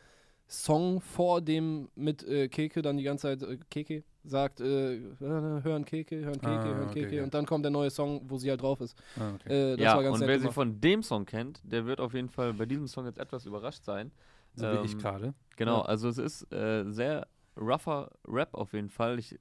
[0.51, 5.85] Song vor dem mit äh, Keke dann die ganze Zeit äh, Keke sagt, äh, hören
[5.85, 7.23] Keke, hören Keke, Ah, hören okay, Keke ja.
[7.23, 8.97] und dann kommt der neue Song, wo sie halt drauf ist.
[9.19, 9.73] Ah, okay.
[9.73, 10.55] Äh, das ja, war ganz und wer sie gemacht.
[10.55, 13.83] von dem Song kennt, der wird auf jeden Fall bei diesem Song jetzt etwas überrascht
[13.85, 14.11] sein.
[14.55, 15.33] so wie ich ähm, gerade.
[15.55, 15.85] Genau, Ja.
[15.85, 19.19] also es ist äh, sehr rougher Rap auf jeden Fall.
[19.19, 19.37] Ich,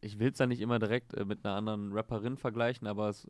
[0.00, 3.26] ich will es ja nicht immer direkt äh, mit einer anderen Rapperin vergleichen, aber es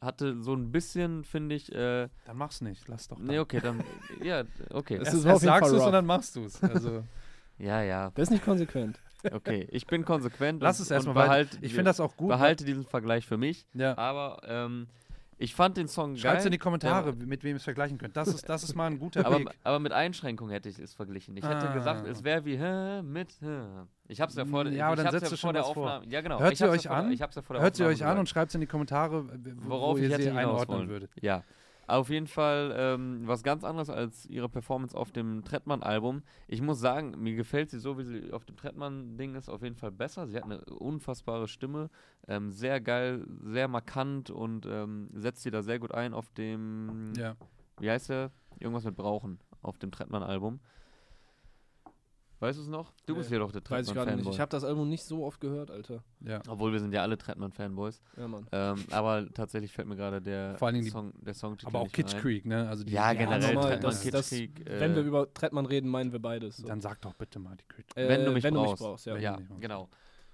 [0.00, 3.18] hatte so ein bisschen, finde ich, äh, Dann mach's nicht, lass doch.
[3.18, 3.38] nee, dann.
[3.40, 3.84] okay, dann,
[4.22, 4.96] ja, okay.
[5.00, 6.62] Es ist erst auf jeden sagst du es und dann machst du es.
[6.62, 7.02] Also,
[7.58, 8.98] Ja, ja, Das ist nicht konsequent.
[9.32, 9.66] okay.
[9.70, 11.28] Ich bin konsequent lass und, es erstmal und weiter.
[11.30, 12.28] behalte, Ich finde das auch gut.
[12.28, 13.66] behalte diesen Vergleich für mich.
[13.72, 13.96] Ja.
[13.96, 14.88] Aber ähm,
[15.38, 16.18] Ich fand den Song geil.
[16.20, 18.16] Schreibt in die Kommentare, der- mit wem ihr es vergleichen könnt.
[18.16, 19.48] Das ist, das ist mal ein guter aber, Weg.
[19.64, 21.36] aber mit Einschränkungen hätte ich es verglichen.
[21.36, 21.74] Ich hätte Ah.
[21.74, 23.60] gesagt, es wäre wie hä, mit hä.
[24.08, 25.72] Ich hab's ja vor, Ja, ich aber dann setzt ja du vor schon der was
[25.72, 25.84] vor.
[25.92, 26.06] Aufnahme.
[26.10, 26.40] Ja, genau.
[26.40, 27.12] Hört ich sie euch ja vor, an?
[27.12, 28.66] Ich hab's ja vor der Hört sie Aufnahme euch an und schreibt es in die
[28.66, 31.10] Kommentare, w- worauf wo ihr hätte sie einordnen würdet.
[31.20, 31.42] Ja.
[31.88, 36.22] Auf jeden Fall ähm, was ganz anderes als ihre Performance auf dem Trettmann-Album.
[36.48, 39.76] Ich muss sagen, mir gefällt sie so, wie sie auf dem Trettmann-Ding ist, auf jeden
[39.76, 40.26] Fall besser.
[40.26, 41.88] Sie hat eine unfassbare Stimme,
[42.26, 47.12] ähm, sehr geil, sehr markant und ähm, setzt sie da sehr gut ein auf dem,
[47.16, 47.36] Ja.
[47.78, 48.32] wie heißt der?
[48.58, 50.58] Irgendwas mit Brauchen auf dem Trettmann-Album.
[52.38, 52.92] Weißt du es noch?
[53.06, 54.16] Du bist Nee, ja doch der Weiß ich gerade nicht.
[54.24, 54.32] Trettmann-Fanboy.
[54.34, 56.04] Ich habe das Album nicht so oft gehört, Alter.
[56.20, 56.42] ja.
[56.48, 58.02] Obwohl wir sind ja alle Trettmann-Fanboys.
[58.18, 58.46] Ja, Mann.
[58.52, 61.80] Ähm, aber tatsächlich fällt mir gerade der, Vor allen Dingen die- Song, der Songtitel Aber
[61.80, 62.14] auch Kitsch.
[62.18, 62.68] Creek, ne?
[62.68, 64.68] Also die, Ja, die generell normal, Trettmann, Kitsch das- Creek.
[64.68, 66.58] Äh, Wenn wir über Trettmann reden, meinen wir beides.
[66.58, 66.66] So.
[66.66, 67.96] Dann sag doch bitte mal die Kitsch.
[67.96, 68.80] Äh, wenn du mich wenn brauchst.
[68.80, 69.16] Du mich brauchst ja.
[69.16, 69.88] Ja, genau.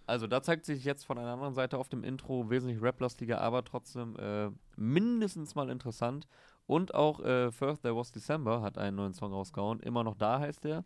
[0.05, 3.63] Also da zeigt sich jetzt von einer anderen Seite auf dem Intro wesentlich raplastiger, aber
[3.65, 6.27] trotzdem äh, mindestens mal interessant.
[6.67, 9.79] Und auch äh, First There Was December hat einen neuen Song rausgehauen.
[9.81, 10.85] Immer noch da heißt der.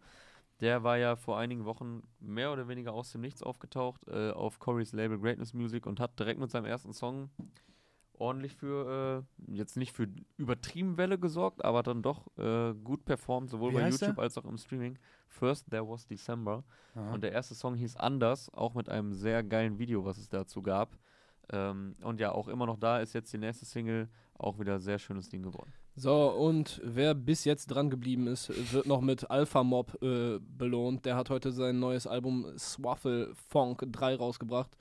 [0.61, 4.59] Der war ja vor einigen Wochen mehr oder weniger aus dem Nichts aufgetaucht äh, auf
[4.59, 7.31] Corys Label Greatness Music und hat direkt mit seinem ersten Song
[8.19, 13.51] ordentlich für, äh, jetzt nicht für übertrieben Welle gesorgt, aber dann doch äh, gut performt,
[13.51, 14.19] sowohl Wie bei YouTube der?
[14.19, 14.99] als auch im Streaming.
[15.29, 16.65] First There Was December.
[16.95, 17.13] Aha.
[17.13, 20.63] Und der erste Song hieß Anders, auch mit einem sehr geilen Video, was es dazu
[20.63, 20.97] gab.
[21.51, 24.99] Ähm, und ja, auch immer noch da ist jetzt die nächste Single auch wieder sehr
[24.99, 25.73] schönes Ding geworden.
[25.99, 31.07] So, und wer bis jetzt dran geblieben ist, wird noch mit Alpha Mob äh, belohnt.
[31.07, 34.77] Der hat heute sein neues Album Swaffle Funk 3 rausgebracht.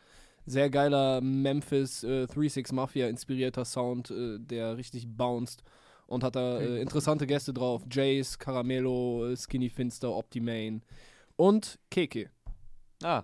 [0.45, 5.63] Sehr geiler Memphis äh, 3-6 Mafia inspirierter Sound, äh, der richtig bounced.
[6.05, 7.83] Und hat da äh, interessante Gäste drauf.
[7.89, 10.81] Jace, Caramello, äh, Skinny Finster, Optimane
[11.37, 12.29] und Keke.
[13.01, 13.23] Ah,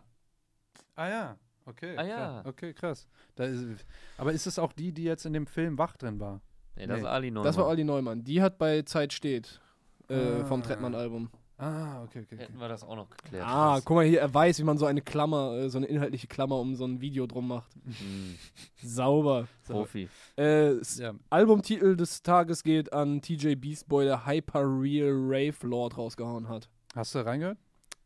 [0.96, 1.98] Ah ja, okay.
[1.98, 2.16] Ah, ja.
[2.16, 2.46] klar.
[2.46, 3.08] Okay, krass.
[3.36, 3.86] Da ist,
[4.18, 6.42] aber ist es auch die, die jetzt in dem Film wach drin war?
[6.76, 7.04] Nee, das Nee.
[7.04, 7.46] ist Ali Neumann.
[7.48, 8.24] Das war Ali Neumann.
[8.24, 9.60] Die hat bei Zeit steht
[10.08, 10.64] äh, vom Ah.
[10.66, 11.30] Trettmann-Album.
[11.58, 12.28] Ah, okay, okay.
[12.34, 12.38] okay.
[12.46, 13.46] Hätten wir das auch noch geklärt.
[13.46, 13.86] Ah, Krass.
[13.86, 16.56] guck mal hier, er weiß, wie man so eine Klammer, äh, so eine inhaltliche Klammer
[16.60, 17.72] um so ein Video drum macht.
[17.86, 18.36] Hm,
[18.82, 19.48] Sauber.
[19.68, 20.10] Profi.
[20.38, 26.50] Äh, Ja, Albumtitel des Tages geht an TJ Beastboy, der Hyper Real Rave Lord rausgehauen
[26.50, 26.68] hat.
[26.96, 27.60] hast du reingehört?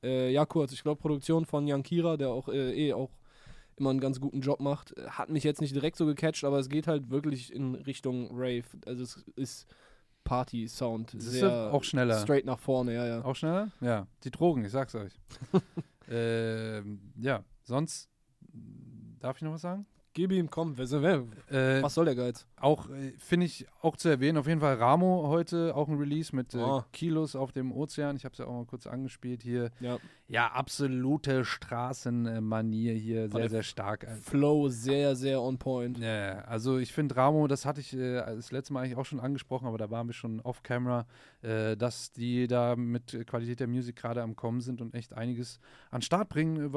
[0.03, 0.73] Äh, ja, kurz.
[0.73, 3.09] Ich glaube, Produktion von Jan Kira, der auch äh, eh auch
[3.77, 4.93] immer einen ganz guten Job macht.
[5.07, 8.63] Hat mich jetzt nicht direkt so gecatcht, aber es geht halt wirklich in Richtung Rave.
[8.85, 9.67] Also es ist
[10.23, 11.13] Party-Sound.
[11.17, 12.19] Sehr Auch schneller.
[12.19, 13.23] straight nach vorne, ja, ja.
[13.23, 13.71] Auch schneller?
[13.81, 15.13] Ja, die Drogen, ich sag's euch.
[16.09, 18.09] ähm, ja, sonst
[19.19, 19.85] darf ich noch was sagen?
[20.13, 22.47] Gib ihm, komm, wer, wer, Äh, was soll der Geiz?
[22.55, 26.33] Auch äh, finde ich auch zu erwähnen, auf jeden Fall Ramo heute auch ein Release
[26.33, 26.83] mit äh, Oh.
[26.93, 28.15] Kilos auf dem Ozean.
[28.15, 29.71] Ich habe es ja auch mal kurz angespielt hier.
[29.81, 29.97] Ja.
[30.27, 34.05] Ja, absolute Straßenmanier hier, sehr, sehr stark.
[34.05, 35.99] Äh, Flow sehr, sehr on point.
[35.99, 39.19] Ja, also ich finde Ramo, das hatte ich äh, das letzte Mal eigentlich auch schon
[39.19, 41.05] angesprochen, aber da waren wir schon off-camera,
[41.43, 45.59] äh, dass die da mit Qualität der Musik gerade am Kommen sind und echt einiges
[45.91, 46.73] an Start bringen.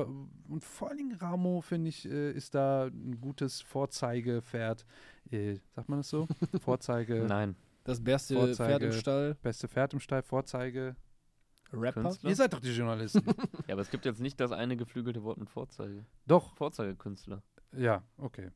[0.49, 4.85] Und vor allen Dingen Ramo, finde ich, äh, ist da ein gutes Vorzeigepferd.
[5.31, 6.29] Äh, sagt man das so?
[6.61, 7.57] Vorzeige, Nein.
[7.85, 8.71] Das beste Vorzeige.
[8.71, 9.37] Pferd im Stall.
[9.41, 10.97] beste Pferd im Stall, Vorzeige.
[11.73, 12.03] Rapper.
[12.03, 12.31] Künstler?
[12.31, 13.23] Ihr seid doch die Journalisten.
[13.67, 16.05] Ja, aber es gibt jetzt nicht das eine geflügelte Wort mit Vorzeige.
[16.27, 17.43] doch, Vorzeigekünstler.
[17.77, 18.51] Ja, okay.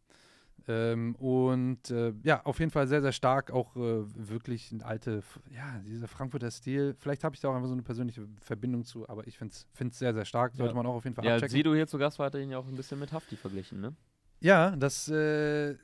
[0.68, 5.22] Ähm, und äh, ja, auf jeden Fall sehr, sehr stark, auch äh, wirklich ein alte,
[5.50, 6.94] ja, dieser Frankfurter Stil.
[6.98, 9.98] Vielleicht habe ich da auch einfach so eine persönliche Verbindung zu, aber ich finde es
[9.98, 10.54] sehr, sehr stark.
[10.54, 10.76] Sollte Ja.
[10.76, 11.52] man auch auf jeden Fall Ja, abchecken.
[11.52, 13.80] Sido hier zu Gast war, hat er ihn ja auch ein bisschen mit Hafti verglichen,
[13.80, 13.94] ne?
[14.42, 15.76] Ja, das, äh, äh,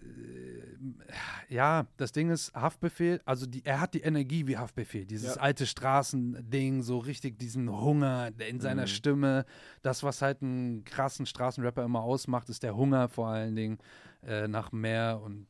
[1.48, 5.40] ja, das Ding ist, Haftbefehl, also die, er hat die Energie wie Haftbefehl, dieses Ja.
[5.40, 8.86] alte Straßending, so richtig diesen Hunger in seiner Mhm.
[8.88, 9.44] Stimme.
[9.82, 13.78] Das, was halt einen krassen Straßenrapper immer ausmacht, ist der Hunger vor allen Dingen
[14.26, 15.46] äh, nach mehr und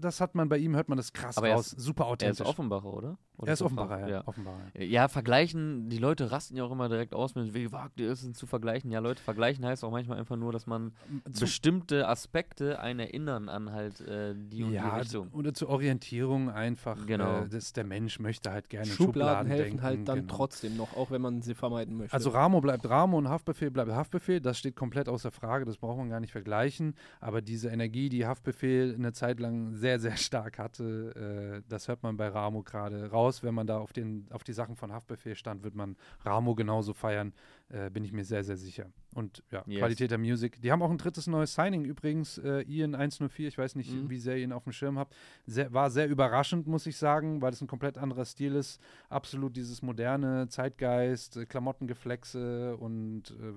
[0.00, 2.40] das hat man bei ihm, hört man das krass Aber er raus, super Er authentisch.
[2.40, 3.18] ist Offenbacher, oder?
[3.36, 4.08] oder er ist er Offenbacher, ja.
[4.08, 4.26] ja.
[4.26, 4.58] Offenbarer.
[4.82, 8.22] Ja, vergleichen, die Leute rasten ja auch immer direkt aus mit, wie wagt ihr es
[8.22, 8.90] denn zu vergleichen?
[8.90, 10.92] Ja, Leute, vergleichen heißt auch manchmal einfach nur, dass man
[11.32, 15.28] Zu- bestimmte Aspekte einen erinnern an halt äh, die und ja, die Richtung.
[15.32, 17.42] oder zur Orientierung einfach, Genau.
[17.42, 20.34] äh, dass der Mensch möchte halt gerne Schubladen Schubladen helfen denken, halt dann genau.
[20.36, 22.14] trotzdem noch, auch wenn man sie vermeiden möchte.
[22.14, 24.40] Also Ramo bleibt Ramo und Haftbefehl bleibt Haftbefehl.
[24.40, 25.64] Das steht komplett außer Frage.
[25.64, 26.94] Das braucht man gar nicht vergleichen.
[27.20, 32.02] Aber diese Energie, die Haftbefehl eine Zeit lang sehr, sehr stark hatte, äh, das hört
[32.02, 33.42] man bei Ramo gerade raus.
[33.42, 36.92] Wenn man da auf, den, auf die Sachen von Haftbefehl stand, wird man Ramo genauso
[36.94, 37.32] feiern.
[37.68, 38.86] Äh, bin ich mir sehr, sehr sicher.
[39.14, 39.78] Und ja, Yes.
[39.78, 40.60] Qualität der Musik.
[40.60, 42.38] Die haben auch ein drittes neues Signing übrigens.
[42.38, 44.10] Äh, Ian 104, ich weiß nicht, Mhm.
[44.10, 45.14] wie sehr ihr ihn auf dem Schirm habt.
[45.46, 48.80] Sehr, war sehr überraschend, muss ich sagen, weil es ein komplett anderer Stil ist.
[49.08, 53.54] Absolut dieses moderne Zeitgeist, äh, Klamottengeflexe und äh, äh,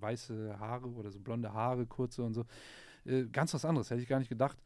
[0.00, 2.44] weiße Haare oder so blonde Haare, kurze und so.
[3.08, 4.58] Äh, ganz was anderes, hätte ich gar nicht gedacht.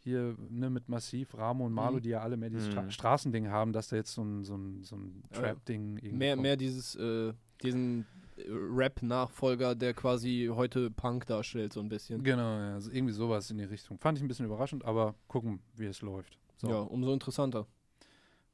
[0.00, 2.02] hier ne, mit Massiv, Ramo und Marlo, Mhm.
[2.02, 2.90] die ja alle mehr dieses Stra Mhm.
[2.92, 6.34] Straßending haben, dass da jetzt so ein, so ein, so ein Ja, Trap-Ding irgendwie Mehr,
[6.36, 6.42] kommt.
[6.44, 8.06] mehr dieses, äh, diesen
[8.36, 12.22] äh, Rap-Nachfolger, der quasi heute Punk darstellt, so ein bisschen.
[12.22, 13.98] Genau, ja, also irgendwie sowas in die Richtung.
[13.98, 16.38] Fand ich ein bisschen überraschend, aber gucken, wie es läuft.
[16.58, 17.66] So, Ja, umso interessanter.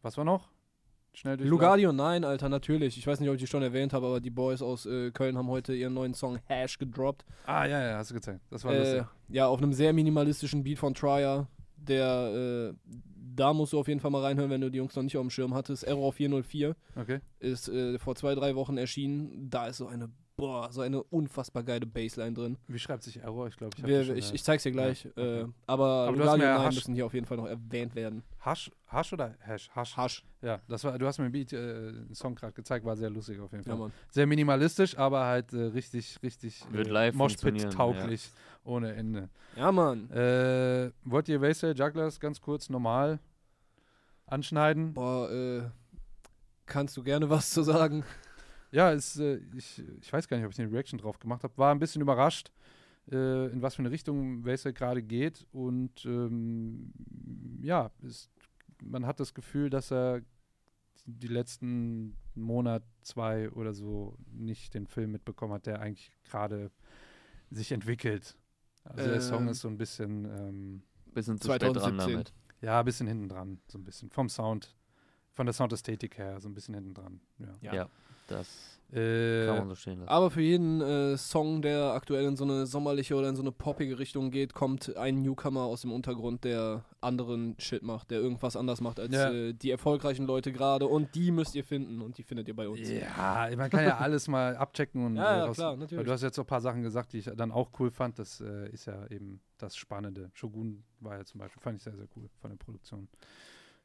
[0.02, 0.48] was war noch?
[1.14, 1.48] Schnell durch.
[1.48, 2.98] Lugardio, nein, Alter, natürlich.
[2.98, 5.38] Ich weiß nicht, ob ich die schon erwähnt habe, aber die Boys aus äh, Köln
[5.38, 7.24] haben heute ihren neuen Song Hash gedroppt.
[7.46, 8.40] Ah, ja, ja, hast du gezeigt.
[8.50, 9.02] Das war Äh, lustig.
[9.28, 11.46] ja, auf einem sehr minimalistischen Beat von Trier.
[11.76, 12.74] Der, äh,
[13.36, 15.22] da musst du auf jeden Fall mal reinhören, wenn du die Jungs noch nicht auf
[15.22, 15.84] dem Schirm hattest.
[15.84, 17.20] Error 404 Okay.
[17.40, 19.48] ist äh, vor zwei, drei Wochen erschienen.
[19.50, 22.56] Da ist so eine, boah, so eine unfassbar geile Bassline drin.
[22.66, 23.48] Wie schreibt sich Error?
[23.48, 24.34] Ich glaube, ich habe ich, ja.
[24.34, 25.04] ich zeig's dir gleich.
[25.04, 25.40] Ja, okay.
[25.40, 27.94] äh, aber Aber du hast Lugardio mir ja müssen hier auf jeden Fall noch erwähnt
[27.94, 28.22] werden.
[28.40, 29.70] Hasch, Hasch oder Hash?
[29.70, 29.96] Hasch.
[29.96, 30.24] Hasch.
[30.42, 33.10] Ja, das war, du hast mir einen Beat, äh, einen Song gerade gezeigt, war sehr
[33.10, 33.78] lustig auf jeden Fall.
[33.78, 33.90] Ja.
[34.10, 38.30] Sehr minimalistisch, aber halt äh, richtig, richtig Wird live Moshpit-tauglich
[38.64, 39.28] ohne Ende.
[39.56, 40.10] Ja, Mann.
[40.10, 43.20] Äh, wollt ihr Wastel Jugglers ganz kurz normal
[44.26, 44.94] anschneiden?
[44.94, 45.62] Boah, äh,
[46.66, 48.04] kannst du gerne was zu sagen?
[48.74, 51.56] Ja, ist, äh, ich, ich weiß gar nicht, ob ich eine Reaction drauf gemacht habe.
[51.56, 52.50] War ein bisschen überrascht,
[53.10, 55.46] äh, in was für eine Richtung Wastel gerade geht.
[55.52, 56.92] Und ähm,
[57.62, 58.30] ja, ist,
[58.82, 60.22] man hat das Gefühl, dass er
[61.06, 66.70] die letzten Monat, zwei oder so nicht den Film mitbekommen hat, der eigentlich gerade
[67.50, 68.36] sich entwickelt.
[68.82, 70.82] Also der Song Ähm, ist so ein bisschen, ähm,
[71.12, 72.12] Bisschen zu spät dran 2017.
[72.12, 72.32] damit.
[72.60, 74.10] ja, ein bisschen hinten dran, so ein bisschen.
[74.10, 74.74] Vom Sound,
[75.32, 77.20] von der Soundästhetik her, so ein bisschen hinten dran.
[77.38, 77.54] Ja.
[77.60, 77.74] Ja.
[77.74, 77.88] Ja,
[78.28, 80.08] das Äh, kann man so stehen lassen.
[80.08, 83.50] Aber für jeden äh, Song, der aktuell in so eine sommerliche oder in so eine
[83.50, 88.54] poppige Richtung geht, kommt ein Newcomer aus dem Untergrund, der anderen Shit macht, der irgendwas
[88.56, 89.32] anders macht als Ja.
[89.32, 90.86] äh, die erfolgreichen Leute gerade.
[90.86, 92.88] Und die müsst ihr finden und die findet ihr bei uns.
[92.88, 96.04] Ja, man kann ja alles mal abchecken und Ja, äh, ja, raus- klar, Weil natürlich.
[96.06, 98.18] du hast jetzt so ein paar Sachen gesagt, die ich dann auch cool fand.
[98.20, 100.30] Das äh, ist ja eben das Spannende.
[100.34, 103.08] Shogun war ja zum Beispiel, fand ich sehr, sehr cool von der Produktion.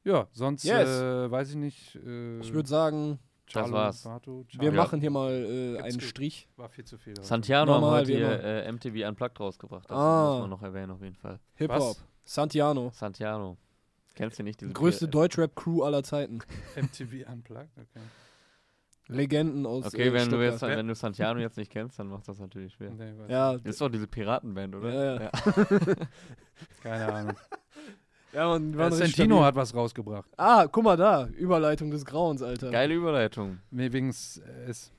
[0.03, 0.87] Ja, sonst Yes.
[1.01, 1.95] äh, weiß ich nicht.
[1.95, 3.17] Äh, Ich würde sagen,
[3.51, 4.03] Charlo, war's.
[4.03, 6.03] Sato, wir machen hier mal äh, einen gut.
[6.03, 6.47] Strich.
[6.55, 7.13] War viel zu viel.
[7.13, 7.23] heute.
[7.23, 9.89] Santiano haben Normal, heute hier äh, MTV Unplugged rausgebracht.
[9.89, 10.31] Das Ah.
[10.31, 11.39] muss man noch erwähnen auf jeden Fall.
[11.55, 11.97] Hip-Hop.
[12.25, 12.91] Santiano.
[12.93, 13.57] Santiano.
[14.15, 16.39] Kennst du nicht diese Größte Pi- Deutschrap-Crew aller Zeiten.
[16.75, 17.99] MTV Unplugged, okay.
[19.07, 22.27] Legenden aus Okay, äh, wenn du jetzt, wenn du Santiano jetzt nicht kennst, dann macht
[22.27, 22.91] das natürlich schwer.
[22.91, 24.93] Nee, Ja, Das ist doch diese Piratenband, oder?
[24.93, 25.31] Ja, ja.
[25.71, 25.97] nicht.
[26.83, 27.35] Keine Ahnung.
[28.33, 30.29] Ja man, die Ja, Santino hat was rausgebracht.
[30.37, 31.27] Ah, guck mal da.
[31.37, 32.69] Überleitung des Grauens, Alter.
[32.71, 33.59] Geile Überleitung.
[33.71, 34.91] Nee, wegen S- S-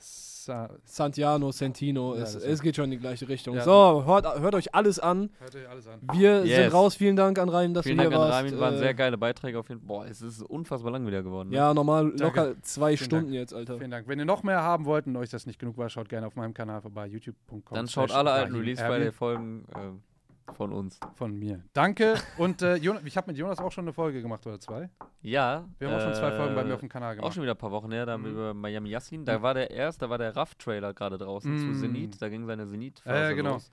[0.00, 3.54] Sa Santiano, Santino, Ja, es, es geht schon in die gleiche Richtung.
[3.56, 3.64] Ja.
[3.64, 5.28] So, hört, hört euch alles an.
[5.40, 6.00] Hört euch alles an.
[6.14, 6.56] Wir Yes.
[6.56, 6.94] sind raus.
[6.94, 8.38] Vielen Dank an Rhein, dass Vielen du Dank hier an warst.
[8.46, 9.88] Ramin, waren Äh, sehr geile Beiträge auf jeden Fall.
[9.88, 11.50] Boah, es ist unfassbar lang wieder geworden.
[11.50, 11.56] Ne?
[11.56, 12.22] Ja, normal Danke.
[12.24, 13.34] locker zwei Vielen Stunden Dank.
[13.34, 13.76] jetzt, Alter.
[13.76, 14.08] Vielen Dank.
[14.08, 16.34] Wenn ihr noch mehr haben wollt und euch das nicht genug war, schaut gerne auf
[16.34, 17.62] meinem Kanal vorbei, youtube.com.
[17.74, 20.07] Dann schaut alle alten Release bei Folgen äh,
[20.54, 20.98] von uns.
[21.14, 21.62] von mir.
[21.72, 22.14] Danke.
[22.36, 24.90] Und äh, Jon ich habe mit Jonas auch schon eine Folge gemacht oder zwei.
[25.22, 25.64] Ja.
[25.78, 27.34] Wir haben auch schon zwei Folgen bei mir auf dem Kanal Auch gemacht.
[27.34, 28.36] schon wieder ein paar Wochen her, da haben wir Mhm.
[28.36, 29.24] über Miami Yassin.
[29.24, 31.74] Da war der erst, da war der Raff-Trailer gerade draußen zu Mhm.
[31.74, 32.22] Zenit.
[32.22, 33.54] Da ging seine zenit Ja, ja, genau.
[33.54, 33.70] los.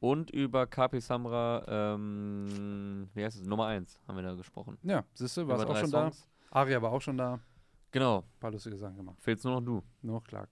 [0.00, 3.46] Und über KP Samra, ähm, wie heißt es?
[3.46, 4.78] Nummer 1 haben wir da gesprochen.
[4.82, 6.26] Ja, siehst du, warst über auch schon Songs.
[6.50, 6.60] da.
[6.60, 7.34] Aria war auch schon da.
[7.34, 7.40] Ein
[7.92, 8.24] Genau.
[8.38, 9.16] paar lustige Sachen gemacht.
[9.20, 9.82] Fehlt's nur noch du.
[10.02, 10.46] Nur klar.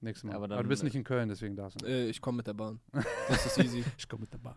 [0.00, 0.34] Nächstes Mal.
[0.34, 1.84] Aber Aber, dann, du bist äh, nicht in Köln, deswegen darfst du.
[1.86, 1.94] nicht.
[1.94, 2.80] Äh, ich komme mit der Bahn.
[3.28, 3.84] Das ist easy.
[3.96, 4.52] Ich komme mit dabei.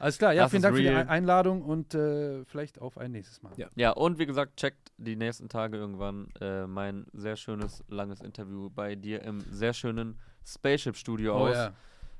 [0.00, 1.02] Alles klar, ja, Das vielen Dank für die real.
[1.02, 3.52] Ein- Einladung und äh, vielleicht auf ein nächstes Mal.
[3.56, 3.68] Ja.
[3.76, 8.68] Ja, und wie gesagt, checkt die nächsten Tage irgendwann äh, mein sehr schönes, langes Interview
[8.70, 11.54] bei dir im sehr schönen Spaceship-Studio Oh aus.
[11.54, 11.72] ja.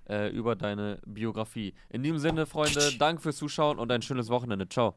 [0.08, 1.74] äh, über deine Biografie.
[1.90, 4.68] In diesem Sinne, Freunde, Dank fürs Zuschauen und ein schönes Wochenende.
[4.68, 4.94] Ciao.